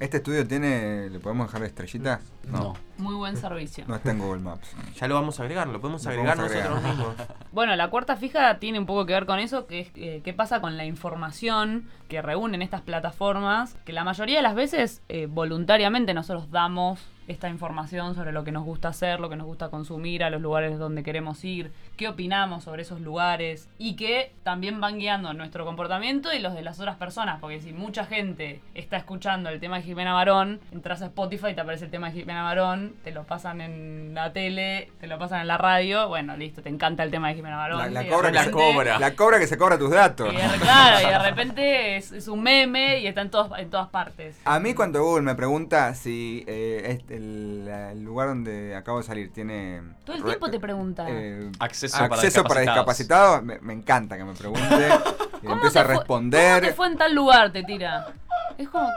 ¿Este 0.00 0.16
estudio 0.16 0.44
tiene. 0.44 1.08
¿Le 1.10 1.20
podemos 1.20 1.46
dejar 1.46 1.62
estrellitas? 1.64 2.20
No. 2.48 2.74
Muy 2.98 3.14
buen 3.14 3.36
servicio. 3.36 3.84
No 3.86 3.94
está 3.94 4.10
en 4.10 4.18
Google 4.18 4.40
Maps. 4.40 4.74
Ya 4.96 5.06
lo 5.06 5.14
vamos 5.14 5.38
a 5.38 5.44
agregar, 5.44 5.68
lo 5.68 5.80
podemos 5.80 6.04
Lo 6.04 6.10
agregar 6.10 6.36
podemos 6.36 6.56
agregar. 6.56 6.82
nosotros 6.82 7.16
mismos. 7.16 7.28
Bueno, 7.52 7.76
la 7.76 7.90
cuarta 7.90 8.16
fija 8.16 8.58
tiene 8.58 8.78
un 8.80 8.86
poco 8.86 9.06
que 9.06 9.12
ver 9.12 9.26
con 9.26 9.38
eso, 9.38 9.66
que 9.66 9.80
es 9.80 9.90
eh, 9.94 10.22
qué 10.24 10.32
pasa 10.32 10.60
con 10.60 10.76
la 10.76 10.86
información 10.86 11.86
que 12.08 12.20
reúnen 12.22 12.62
estas 12.62 12.80
plataformas, 12.80 13.76
que 13.84 13.92
la 13.92 14.04
mayoría 14.04 14.36
de 14.38 14.42
las 14.42 14.54
veces 14.54 15.02
eh, 15.08 15.26
voluntariamente 15.26 16.14
nosotros 16.14 16.50
damos 16.50 16.98
esta 17.32 17.48
información 17.48 18.14
sobre 18.14 18.32
lo 18.32 18.44
que 18.44 18.52
nos 18.52 18.64
gusta 18.64 18.88
hacer, 18.88 19.20
lo 19.20 19.28
que 19.28 19.36
nos 19.36 19.46
gusta 19.46 19.70
consumir, 19.70 20.22
a 20.22 20.30
los 20.30 20.40
lugares 20.40 20.78
donde 20.78 21.02
queremos 21.02 21.44
ir, 21.44 21.72
qué 22.02 22.08
opinamos 22.08 22.64
sobre 22.64 22.82
esos 22.82 23.00
lugares 23.00 23.68
y 23.78 23.94
que 23.94 24.32
también 24.42 24.80
van 24.80 24.98
guiando 24.98 25.32
nuestro 25.34 25.64
comportamiento 25.64 26.32
y 26.32 26.40
los 26.40 26.52
de 26.52 26.62
las 26.62 26.80
otras 26.80 26.96
personas, 26.96 27.38
porque 27.40 27.60
si 27.60 27.72
mucha 27.72 28.04
gente 28.06 28.60
está 28.74 28.96
escuchando 28.96 29.50
el 29.50 29.60
tema 29.60 29.76
de 29.76 29.82
Jimena 29.82 30.12
Barón, 30.12 30.58
entras 30.72 31.00
a 31.02 31.06
Spotify 31.06 31.48
y 31.50 31.54
te 31.54 31.60
aparece 31.60 31.84
el 31.84 31.92
tema 31.92 32.08
de 32.10 32.14
Jimena 32.18 32.42
Barón, 32.42 32.94
te 33.04 33.12
lo 33.12 33.22
pasan 33.22 33.60
en 33.60 34.14
la 34.14 34.32
tele, 34.32 34.90
te 35.00 35.06
lo 35.06 35.16
pasan 35.18 35.42
en 35.42 35.46
la 35.46 35.58
radio, 35.58 36.08
bueno, 36.08 36.36
listo, 36.36 36.60
te 36.60 36.70
encanta 36.70 37.04
el 37.04 37.12
tema 37.12 37.28
de 37.28 37.34
Jimena 37.36 37.56
Barón. 37.56 37.94
La, 37.94 38.06
cobra 38.08 38.30
que 38.30 38.34
la 38.34 38.44
se, 38.44 38.50
cobra. 38.50 38.98
la 38.98 39.14
cobra 39.14 39.38
que 39.38 39.46
se 39.46 39.56
cobra 39.56 39.78
tus 39.78 39.90
datos. 39.92 40.32
y 40.32 40.36
de- 40.36 40.58
claro, 40.58 41.06
y 41.06 41.10
de 41.10 41.18
repente 41.20 41.96
es, 41.96 42.10
es 42.10 42.26
un 42.26 42.42
meme 42.42 42.98
y 42.98 43.06
está 43.06 43.20
en, 43.20 43.30
todos, 43.30 43.56
en 43.56 43.70
todas 43.70 43.88
partes. 43.90 44.36
A 44.44 44.58
mí 44.58 44.74
cuando 44.74 45.04
Google 45.04 45.22
me 45.22 45.36
pregunta 45.36 45.94
si 45.94 46.42
eh, 46.48 46.82
este- 46.98 47.16
el, 47.18 47.68
el 47.92 48.02
lugar 48.02 48.26
donde 48.26 48.74
acabo 48.74 48.98
de 48.98 49.04
salir 49.04 49.32
tiene... 49.32 49.82
Todo 50.04 50.16
el 50.16 50.24
tiempo 50.24 50.50
te 50.50 50.58
pregunta. 50.58 51.06
eh, 51.08 51.48
Acceso, 51.60 51.91
para 51.92 52.14
acceso 52.14 52.42
para 52.44 52.60
discapacitados. 52.60 53.40
discapacitados, 53.40 53.42
me, 53.42 53.58
me 53.60 53.72
encanta 53.72 54.16
que 54.16 54.24
me 54.24 54.34
pregunte. 54.34 54.88
y 55.42 55.46
¿Cómo 55.46 55.54
empieza 55.54 55.80
a 55.80 55.84
responder. 55.84 56.60
¿Cómo 56.60 56.68
te 56.68 56.74
fue 56.74 56.86
en 56.86 56.96
tal 56.96 57.14
lugar? 57.14 57.52
Te 57.52 57.62
tira. 57.64 58.12
Es 58.58 58.68
como. 58.68 58.88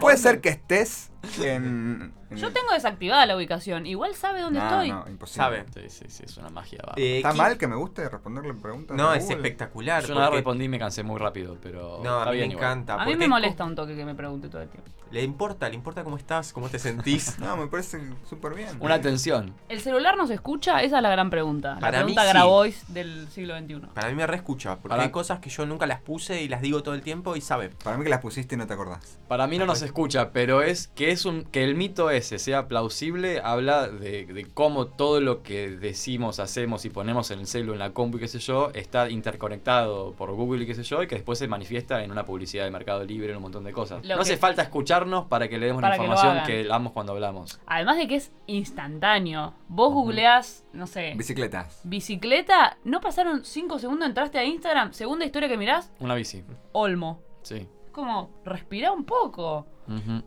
Puede 0.00 0.16
ser 0.16 0.40
que 0.40 0.50
estés 0.50 1.10
en 1.40 2.14
Yo 2.36 2.52
tengo 2.52 2.72
desactivada 2.72 3.26
la 3.26 3.36
ubicación. 3.36 3.86
Igual 3.86 4.14
sabe 4.14 4.40
dónde 4.40 4.60
No, 4.60 4.66
estoy. 4.66 4.90
no, 4.90 5.04
imposible. 5.08 5.42
Sabe. 5.44 5.64
Sí, 5.74 5.88
sí, 5.88 6.04
sí, 6.08 6.22
es 6.26 6.36
una 6.36 6.48
magia. 6.50 6.78
va. 6.88 6.92
Eh, 6.96 7.18
¿Está 7.18 7.30
¿quién- 7.30 7.42
mal 7.42 7.58
que 7.58 7.66
me 7.66 7.76
guste 7.76 8.08
responderle 8.08 8.54
preguntas? 8.54 8.96
No, 8.96 9.10
a 9.10 9.16
es 9.16 9.22
Google? 9.24 9.36
espectacular. 9.38 10.02
Yo 10.04 10.14
vez 10.14 10.24
porque- 10.24 10.36
respondí 10.36 10.64
y 10.64 10.68
me 10.68 10.78
cansé 10.78 11.02
muy 11.02 11.18
rápido, 11.18 11.56
pero 11.62 12.00
No, 12.04 12.16
a 12.16 12.18
está 12.20 12.24
mí 12.26 12.30
me 12.30 12.36
bien 12.36 12.50
igual. 12.52 12.64
encanta. 12.66 12.94
A 12.94 12.96
mí 12.98 13.04
porque 13.04 13.16
me 13.18 13.24
es 13.24 13.30
molesta 13.30 13.64
un 13.64 13.74
toque 13.74 13.96
que 13.96 14.04
me 14.04 14.14
pregunte 14.14 14.48
todo 14.48 14.62
el 14.62 14.68
tiempo. 14.68 14.90
Le 15.10 15.24
importa, 15.24 15.68
le 15.68 15.74
importa 15.74 16.04
cómo 16.04 16.16
estás, 16.16 16.52
cómo 16.52 16.68
te 16.68 16.78
sentís. 16.78 17.36
No, 17.40 17.56
me 17.56 17.66
parece 17.66 18.00
súper 18.28 18.54
bien. 18.54 18.68
Una 18.78 18.94
atención. 18.94 19.54
¿El 19.68 19.80
celular 19.80 20.16
nos 20.16 20.30
escucha? 20.30 20.82
Esa 20.82 20.98
es 20.98 21.02
la 21.02 21.10
gran 21.10 21.30
pregunta. 21.30 21.74
La 21.74 21.80
Para 21.80 21.98
mí 22.04 22.14
pregunta 22.14 22.22
sí. 22.22 22.28
Grabois 22.28 22.94
del 22.94 23.28
siglo 23.28 23.58
XXI. 23.58 23.80
Para 23.92 24.08
mí 24.08 24.14
me 24.14 24.26
reescucha, 24.28 24.76
porque 24.76 24.90
Para- 24.90 25.02
hay 25.02 25.10
cosas 25.10 25.40
que 25.40 25.50
yo 25.50 25.66
nunca 25.66 25.86
las 25.86 26.00
puse 26.00 26.42
y 26.42 26.48
las 26.48 26.60
digo 26.62 26.84
todo 26.84 26.94
el 26.94 27.02
tiempo 27.02 27.34
y 27.34 27.40
sabe. 27.40 27.70
Para 27.82 27.96
mí 27.98 28.04
que 28.04 28.10
las 28.10 28.20
pusiste 28.20 28.54
y 28.54 28.58
no 28.58 28.68
te 28.68 28.74
acordás. 28.74 29.18
Para 29.26 29.48
mí 29.48 29.58
no 29.58 29.66
nos 29.66 29.82
escucha, 29.82 30.30
pero 30.30 30.62
es 30.62 30.88
que 30.94 31.10
es 31.10 31.24
un 31.24 31.42
que 31.44 31.64
el 31.64 31.74
mito 31.74 32.10
ese 32.20 32.38
sea 32.38 32.68
plausible, 32.68 33.40
habla 33.42 33.88
de, 33.88 34.26
de 34.26 34.46
cómo 34.46 34.86
todo 34.86 35.20
lo 35.20 35.42
que 35.42 35.70
decimos, 35.70 36.38
hacemos 36.40 36.84
y 36.84 36.90
ponemos 36.90 37.30
en 37.30 37.40
el 37.40 37.46
celu, 37.46 37.72
en 37.72 37.78
la 37.78 37.92
compu 37.92 38.18
y 38.18 38.20
qué 38.20 38.28
sé 38.28 38.38
yo, 38.38 38.70
está 38.74 39.10
interconectado 39.10 40.12
por 40.12 40.32
Google 40.32 40.64
y 40.64 40.66
qué 40.66 40.74
sé 40.74 40.82
yo, 40.82 41.02
y 41.02 41.06
que 41.06 41.16
después 41.16 41.38
se 41.38 41.48
manifiesta 41.48 42.02
en 42.02 42.10
una 42.10 42.24
publicidad 42.24 42.64
de 42.64 42.70
Mercado 42.70 43.04
Libre, 43.04 43.30
en 43.30 43.36
un 43.36 43.42
montón 43.42 43.64
de 43.64 43.72
cosas. 43.72 44.04
Lo 44.06 44.16
no 44.16 44.22
hace 44.22 44.36
falta 44.36 44.62
escucharnos 44.62 45.26
para 45.26 45.48
que 45.48 45.58
le 45.58 45.66
demos 45.66 45.82
la 45.82 45.96
información 45.96 46.42
que, 46.46 46.64
damos 46.64 46.92
cuando 46.92 47.12
hablamos. 47.12 47.60
Además 47.66 47.96
de 47.96 48.06
que 48.06 48.16
es 48.16 48.32
instantáneo. 48.46 49.54
Vos 49.68 49.92
googleás, 49.92 50.64
no 50.72 50.86
sé, 50.86 51.14
Bicicletas. 51.16 51.80
bicicleta, 51.84 52.78
no 52.84 53.00
pasaron 53.00 53.44
5 53.44 53.78
segundos, 53.78 54.08
entraste 54.08 54.38
a 54.38 54.44
Instagram, 54.44 54.92
segunda 54.92 55.24
historia 55.24 55.48
que 55.48 55.56
mirás, 55.56 55.92
Una 55.98 56.14
bici. 56.14 56.44
Olmo. 56.72 57.22
Sí. 57.42 57.66
Como, 57.92 58.30
respira 58.44 58.92
un 58.92 59.04
poco. 59.04 59.66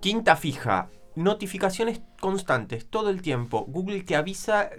Quinta 0.01 0.35
fija. 0.35 0.89
Notificaciones 1.15 2.01
constantes, 2.19 2.87
todo 2.87 3.09
el 3.09 3.21
tiempo. 3.21 3.65
Google 3.67 4.01
te 4.01 4.15
avisa 4.15 4.71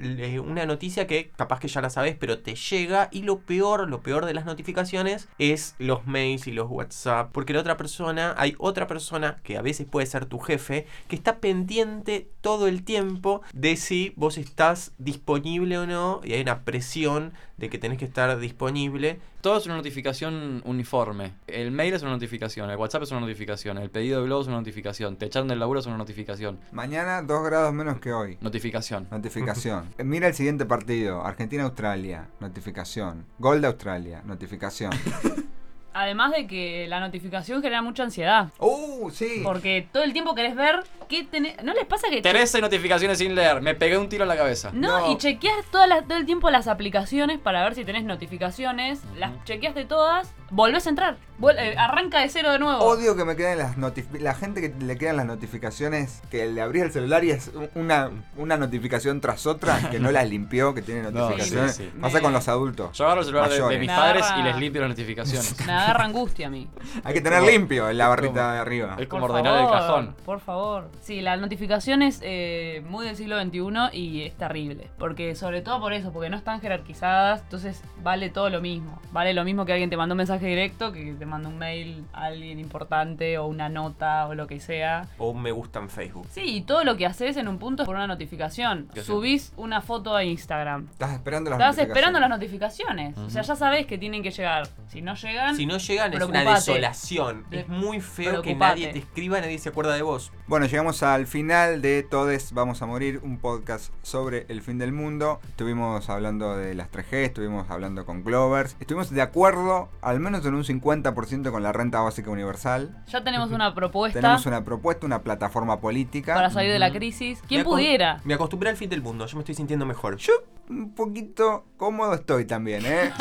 una 0.44 0.66
noticia 0.66 1.06
que 1.06 1.30
capaz 1.30 1.60
que 1.60 1.68
ya 1.68 1.80
la 1.80 1.90
sabes, 1.90 2.16
pero 2.18 2.40
te 2.40 2.56
llega. 2.56 3.08
Y 3.12 3.22
lo 3.22 3.40
peor, 3.40 3.88
lo 3.88 4.02
peor 4.02 4.26
de 4.26 4.34
las 4.34 4.44
notificaciones 4.44 5.28
es 5.38 5.76
los 5.78 6.06
mails 6.06 6.46
y 6.46 6.52
los 6.52 6.68
WhatsApp. 6.68 7.30
Porque 7.32 7.52
la 7.52 7.60
otra 7.60 7.76
persona, 7.76 8.34
hay 8.36 8.54
otra 8.58 8.86
persona 8.86 9.40
que 9.44 9.56
a 9.56 9.62
veces 9.62 9.86
puede 9.86 10.06
ser 10.06 10.26
tu 10.26 10.38
jefe, 10.40 10.86
que 11.06 11.16
está 11.16 11.38
pendiente 11.38 12.28
todo 12.40 12.66
el 12.66 12.82
tiempo 12.82 13.42
de 13.52 13.76
si 13.76 14.12
vos 14.16 14.36
estás 14.36 14.92
disponible 14.98 15.78
o 15.78 15.86
no. 15.86 16.20
Y 16.24 16.32
hay 16.32 16.42
una 16.42 16.64
presión 16.64 17.32
de 17.58 17.70
que 17.70 17.78
tenés 17.78 17.98
que 17.98 18.06
estar 18.06 18.36
disponible. 18.38 19.20
Todo 19.44 19.58
es 19.58 19.66
una 19.66 19.76
notificación 19.76 20.62
uniforme. 20.64 21.34
El 21.46 21.70
mail 21.70 21.92
es 21.92 22.00
una 22.00 22.12
notificación, 22.12 22.70
el 22.70 22.78
WhatsApp 22.78 23.02
es 23.02 23.10
una 23.10 23.20
notificación, 23.20 23.76
el 23.76 23.90
pedido 23.90 24.20
de 24.20 24.24
globo 24.24 24.40
es 24.40 24.46
una 24.46 24.56
notificación, 24.56 25.18
te 25.18 25.26
echaron 25.26 25.48
del 25.48 25.58
laburo 25.58 25.80
es 25.80 25.86
una 25.86 25.98
notificación. 25.98 26.60
Mañana 26.72 27.20
2 27.20 27.44
grados 27.44 27.74
menos 27.74 28.00
que 28.00 28.10
hoy. 28.14 28.38
Notificación. 28.40 29.06
Notificación. 29.10 29.90
Eh, 29.98 30.04
Mira 30.04 30.28
el 30.28 30.34
siguiente 30.34 30.64
partido. 30.64 31.26
Argentina-Australia. 31.26 32.30
Notificación. 32.40 33.26
Gol 33.38 33.60
de 33.60 33.66
Australia. 33.66 34.22
Notificación. 34.24 34.92
Además 35.94 36.32
de 36.32 36.46
que 36.48 36.86
la 36.88 37.00
notificación 37.00 37.62
genera 37.62 37.80
mucha 37.80 38.02
ansiedad. 38.02 38.48
¡Uh! 38.58 39.10
Sí. 39.10 39.40
Porque 39.44 39.86
todo 39.92 40.02
el 40.02 40.12
tiempo 40.12 40.34
querés 40.34 40.54
ver 40.56 40.80
qué 41.08 41.22
tenés. 41.24 41.62
¿No 41.62 41.72
les 41.72 41.84
pasa 41.86 42.08
que.? 42.10 42.20
Teresa 42.20 42.58
y 42.58 42.60
notificaciones 42.60 43.18
sin 43.18 43.34
leer, 43.34 43.60
me 43.62 43.74
pegué 43.74 43.96
un 43.96 44.08
tiro 44.08 44.24
en 44.24 44.28
la 44.28 44.36
cabeza. 44.36 44.70
No, 44.72 45.00
No. 45.00 45.12
y 45.12 45.16
chequeas 45.18 45.64
todas 45.70 45.88
las- 45.88 46.04
todo 46.06 46.18
el 46.18 46.26
tiempo 46.26 46.50
las 46.50 46.66
aplicaciones 46.66 47.38
para 47.38 47.62
ver 47.62 47.74
si 47.74 47.84
tenés 47.84 48.04
notificaciones. 48.04 49.00
Las 49.16 49.30
chequeaste 49.44 49.84
todas, 49.84 50.34
volvés 50.54 50.86
a 50.86 50.90
entrar. 50.90 51.16
Eh, 51.58 51.74
arranca 51.76 52.20
de 52.20 52.28
cero 52.28 52.52
de 52.52 52.58
nuevo. 52.60 52.78
Odio 52.84 53.16
que 53.16 53.24
me 53.24 53.34
queden 53.34 53.58
las 53.58 53.76
notificaciones. 53.76 54.22
La 54.22 54.34
gente 54.34 54.60
que 54.60 54.84
le 54.84 54.96
quedan 54.96 55.16
las 55.16 55.26
notificaciones, 55.26 56.22
que 56.30 56.46
le 56.46 56.60
abrís 56.62 56.84
el 56.84 56.92
celular 56.92 57.24
y 57.24 57.32
es 57.32 57.50
una, 57.74 58.10
una 58.36 58.56
notificación 58.56 59.20
tras 59.20 59.46
otra, 59.46 59.90
que 59.90 59.98
no 59.98 60.12
las 60.12 60.28
limpió, 60.30 60.74
que 60.74 60.80
tiene 60.82 61.02
No, 61.02 61.10
notificaciones. 61.10 61.74
sí, 61.74 61.84
sí. 61.92 61.98
Pasa 62.00 62.18
Me- 62.18 62.22
con 62.22 62.32
los 62.32 62.46
adultos. 62.48 62.96
Yo 62.96 63.04
agarro 63.06 63.20
el 63.22 63.26
celular 63.26 63.50
de, 63.50 63.78
mis 63.78 63.88
Me 63.88 63.94
padres 63.96 64.22
agarra- 64.24 64.40
y 64.40 64.44
les 64.44 64.56
limpio 64.58 64.80
las 64.82 64.90
notificaciones. 64.90 65.56
Me 65.66 65.72
agarra 65.72 66.04
angustia 66.04 66.46
a 66.46 66.50
mí. 66.50 66.68
Hay 67.02 67.14
que 67.14 67.20
tener 67.20 67.42
limpio 67.42 67.90
en 67.90 67.98
la 67.98 68.08
barrita 68.08 68.32
como- 68.42 68.52
de 68.52 68.58
arriba. 68.58 68.96
Es 69.00 69.08
como 69.08 69.22
Por 69.26 69.30
ordenar 69.32 69.60
el 69.64 69.70
cajón. 69.70 70.16
Por 70.24 70.40
favor. 70.40 70.88
Sí, 71.02 71.20
la 71.20 71.36
notificación 71.36 72.02
es 72.02 72.20
eh, 72.22 72.82
muy 72.88 73.04
del 73.06 73.16
siglo 73.16 73.40
XXI 73.42 73.90
y 73.98 74.22
es 74.22 74.36
terrible. 74.36 74.88
Porque, 74.98 75.34
sobre 75.34 75.62
todo 75.62 75.80
por 75.80 75.92
eso, 75.92 76.12
porque 76.12 76.30
no 76.30 76.36
están 76.36 76.60
jerarquizadas, 76.60 77.42
entonces 77.42 77.82
vale 78.04 78.30
todo 78.30 78.50
lo 78.50 78.60
mismo. 78.60 79.00
Vale 79.10 79.34
lo 79.34 79.42
mismo 79.44 79.64
que 79.66 79.72
alguien 79.72 79.90
te 79.90 79.96
mandó 79.96 80.12
un 80.14 80.18
mensaje 80.18 80.43
directo, 80.46 80.92
que 80.92 81.12
te 81.14 81.26
manda 81.26 81.48
un 81.48 81.58
mail 81.58 82.04
a 82.12 82.24
alguien 82.26 82.58
importante 82.60 83.38
o 83.38 83.46
una 83.46 83.68
nota 83.68 84.26
o 84.26 84.34
lo 84.34 84.46
que 84.46 84.60
sea. 84.60 85.08
O 85.18 85.30
un 85.30 85.42
me 85.42 85.52
gusta 85.52 85.78
en 85.80 85.88
Facebook. 85.90 86.26
Sí, 86.30 86.42
y 86.44 86.60
todo 86.62 86.84
lo 86.84 86.96
que 86.96 87.06
haces 87.06 87.36
en 87.36 87.48
un 87.48 87.58
punto 87.58 87.82
es 87.82 87.86
por 87.86 87.96
una 87.96 88.06
notificación. 88.06 88.88
Subís 89.02 89.52
una 89.56 89.80
foto 89.80 90.14
a 90.16 90.24
Instagram. 90.24 90.88
Estás 90.92 91.12
esperando 91.12 91.50
las 91.50 91.58
Estás 91.58 91.76
notificaciones. 91.76 91.88
esperando 91.96 92.20
las 92.20 92.28
notificaciones. 92.30 93.18
O 93.18 93.30
sea, 93.30 93.42
ya 93.42 93.56
sabes 93.56 93.86
que 93.86 93.98
tienen 93.98 94.22
que 94.22 94.30
llegar. 94.30 94.68
Si 94.88 95.02
no 95.02 95.14
llegan, 95.14 95.56
Si 95.56 95.66
no 95.66 95.78
llegan 95.78 96.12
es 96.14 96.22
una 96.22 96.44
desolación. 96.54 97.44
De- 97.50 97.60
Es 97.60 97.68
muy 97.68 98.00
feo 98.00 98.42
que 98.42 98.54
nadie 98.54 98.88
te 98.88 98.98
escriba, 98.98 99.40
nadie 99.40 99.58
se 99.58 99.68
acuerda 99.68 99.94
de 99.94 100.02
vos. 100.02 100.32
Bueno, 100.46 100.66
llegamos 100.66 101.02
al 101.02 101.26
final 101.26 101.80
de 101.82 102.02
Todes 102.02 102.52
Vamos 102.52 102.82
a 102.82 102.86
Morir, 102.86 103.20
un 103.22 103.38
podcast 103.38 103.92
sobre 104.02 104.44
el 104.48 104.60
fin 104.62 104.78
del 104.78 104.92
mundo. 104.92 105.40
Estuvimos 105.48 106.10
hablando 106.10 106.56
de 106.56 106.74
las 106.74 106.90
3G, 106.90 107.24
estuvimos 107.24 107.70
hablando 107.70 108.04
con 108.04 108.22
Glovers. 108.24 108.76
Estuvimos 108.80 109.10
de 109.10 109.22
acuerdo, 109.22 109.88
al 110.02 110.20
menos 110.20 110.33
en 110.44 110.54
un 110.54 110.64
50% 110.64 111.50
con 111.50 111.62
la 111.62 111.72
renta 111.72 112.00
básica 112.00 112.30
universal. 112.30 112.96
ya 113.06 113.22
tenemos 113.22 113.50
una 113.50 113.74
propuesta 113.74 114.20
Tenemos 114.20 114.46
una 114.46 114.64
propuesta, 114.64 115.06
una 115.06 115.22
plataforma 115.22 115.80
política. 115.80 116.34
para 116.34 116.50
salir 116.50 116.72
de 116.72 116.78
la 116.78 116.90
crisis. 116.92 117.40
¿Quién 117.46 117.60
Me 117.60 117.64
pudiera? 117.64 118.20
Me 118.24 118.34
acostumbré 118.34 118.70
al 118.70 118.76
fin 118.76 118.88
del 118.90 119.02
mundo, 119.02 119.26
yo 119.26 119.36
me 119.36 119.40
estoy 119.42 119.54
sintiendo 119.54 119.84
mejor. 119.86 120.16
Yo 120.16 120.32
un 120.68 120.94
poquito 120.94 121.66
cómodo 121.76 122.14
estoy 122.14 122.46
también, 122.46 122.84
¿eh? 122.86 123.12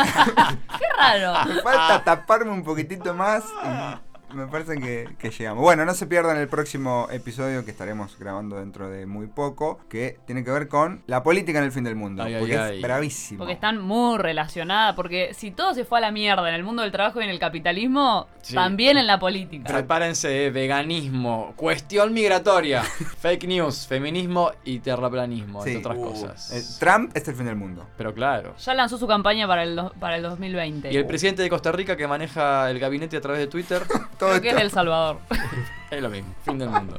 Qué 0.79 0.85
raro. 0.97 1.47
Me 1.53 1.61
falta 1.61 2.03
taparme 2.03 2.51
un 2.51 2.63
poquitito 2.63 3.13
más 3.13 3.43
y 3.43 4.12
me 4.33 4.47
parece 4.47 4.79
que, 4.79 5.09
que 5.17 5.29
llegamos. 5.29 5.61
Bueno, 5.61 5.85
no 5.85 5.93
se 5.93 6.07
pierdan 6.07 6.37
el 6.37 6.47
próximo 6.47 7.07
episodio 7.11 7.63
que 7.65 7.71
estaremos 7.71 8.17
grabando 8.17 8.57
dentro 8.57 8.89
de 8.89 9.05
muy 9.05 9.27
poco, 9.27 9.79
que 9.89 10.17
tiene 10.25 10.43
que 10.43 10.51
ver 10.51 10.67
con 10.67 11.03
la 11.07 11.23
política 11.23 11.59
en 11.59 11.65
el 11.65 11.71
fin 11.71 11.83
del 11.83 11.95
mundo. 11.95 12.23
Ay, 12.23 12.33
ay, 12.35 12.39
porque 12.39 12.57
ay. 12.57 12.75
es 12.77 12.81
bravísimo. 12.81 13.37
Porque 13.39 13.53
están 13.53 13.79
muy 13.81 14.17
relacionadas. 14.17 14.95
Porque 14.95 15.33
si 15.33 15.51
todo 15.51 15.73
se 15.73 15.85
fue 15.85 15.99
a 15.99 16.01
la 16.01 16.11
mierda 16.11 16.47
en 16.49 16.55
el 16.55 16.63
mundo 16.63 16.81
del 16.81 16.91
trabajo 16.91 17.21
y 17.21 17.23
en 17.23 17.29
el 17.29 17.39
capitalismo, 17.39 18.27
Sí. 18.41 18.55
también 18.55 18.97
en 18.97 19.07
la 19.07 19.19
política. 19.19 19.71
Prepárense, 19.71 20.47
eh, 20.47 20.51
veganismo, 20.51 21.53
cuestión 21.55 22.11
migratoria, 22.13 22.83
fake 23.19 23.45
news, 23.47 23.87
feminismo 23.87 24.51
y 24.65 24.79
terraplanismo, 24.79 25.63
Sí. 25.63 25.71
entre 25.75 25.91
otras 25.91 25.97
Uh, 25.97 26.11
cosas. 26.11 26.51
Eh, 26.51 26.77
Trump 26.79 27.11
es 27.15 27.25
el 27.27 27.35
fin 27.35 27.45
del 27.45 27.55
mundo. 27.55 27.87
Pero 27.97 28.13
claro. 28.13 28.55
Ya 28.57 28.73
lanzó 28.73 28.97
su 28.97 29.07
campaña 29.07 29.47
para 29.47 29.63
el, 29.63 29.79
para 29.99 30.17
el 30.17 30.23
2020. 30.23 30.91
Y 30.91 30.97
el 30.97 31.05
presidente 31.05 31.41
de 31.41 31.49
Costa 31.49 31.71
Rica 31.71 31.95
que 31.95 32.07
maneja 32.07 32.69
el 32.69 32.79
gabinete 32.79 33.15
a 33.17 33.21
través 33.21 33.39
de 33.39 33.47
Twitter, 33.47 33.81
Todo 34.23 34.39
Creo 34.39 34.41
que 34.41 34.49
es 34.51 34.55
de 34.55 34.61
El 34.61 34.71
Salvador. 34.71 35.17
es 35.91 36.01
lo 36.01 36.09
mismo. 36.09 36.33
Fin 36.45 36.57
del 36.57 36.69
mundo. 36.69 36.97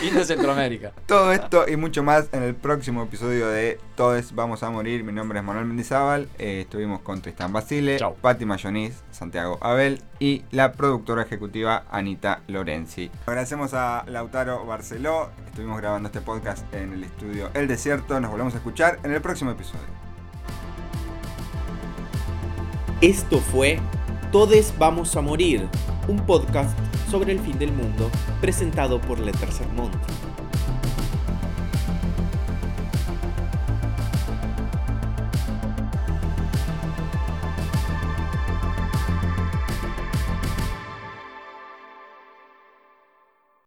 Fin 0.00 0.12
de 0.12 0.24
Centroamérica. 0.24 0.90
todo 1.06 1.30
esto 1.30 1.68
y 1.68 1.76
mucho 1.76 2.02
más 2.02 2.28
en 2.32 2.42
el 2.42 2.56
próximo 2.56 3.04
episodio 3.04 3.46
de 3.46 3.78
Todos 3.94 4.34
Vamos 4.34 4.64
a 4.64 4.70
Morir. 4.70 5.04
Mi 5.04 5.12
nombre 5.12 5.38
es 5.38 5.44
Manuel 5.44 5.66
Mendizábal. 5.66 6.28
Eh, 6.36 6.62
estuvimos 6.62 7.00
con 7.00 7.22
Tristan 7.22 7.52
Basile, 7.52 7.96
Chau. 7.98 8.16
Patti 8.16 8.44
Mayonis, 8.44 9.04
Santiago 9.12 9.58
Abel 9.60 10.02
y 10.18 10.42
la 10.50 10.72
productora 10.72 11.22
ejecutiva 11.22 11.84
Anita 11.92 12.42
Lorenzi. 12.48 13.08
Agradecemos 13.26 13.72
a 13.72 14.04
Lautaro 14.08 14.66
Barceló. 14.66 15.30
Estuvimos 15.46 15.78
grabando 15.80 16.08
este 16.08 16.22
podcast 16.22 16.64
en 16.74 16.92
el 16.92 17.04
estudio 17.04 17.50
El 17.54 17.68
Desierto. 17.68 18.18
Nos 18.18 18.32
volvemos 18.32 18.54
a 18.54 18.56
escuchar 18.56 18.98
en 19.04 19.12
el 19.12 19.22
próximo 19.22 19.52
episodio. 19.52 19.86
Esto 23.00 23.38
fue 23.38 23.78
Todes 24.32 24.74
Vamos 24.76 25.14
a 25.14 25.20
Morir, 25.20 25.68
un 26.08 26.18
podcast 26.26 26.78
sobre 27.10 27.32
el 27.32 27.40
fin 27.40 27.58
del 27.58 27.72
mundo 27.72 28.10
presentado 28.40 29.00
por 29.00 29.18
Letter 29.18 29.50
Sermont. 29.50 29.94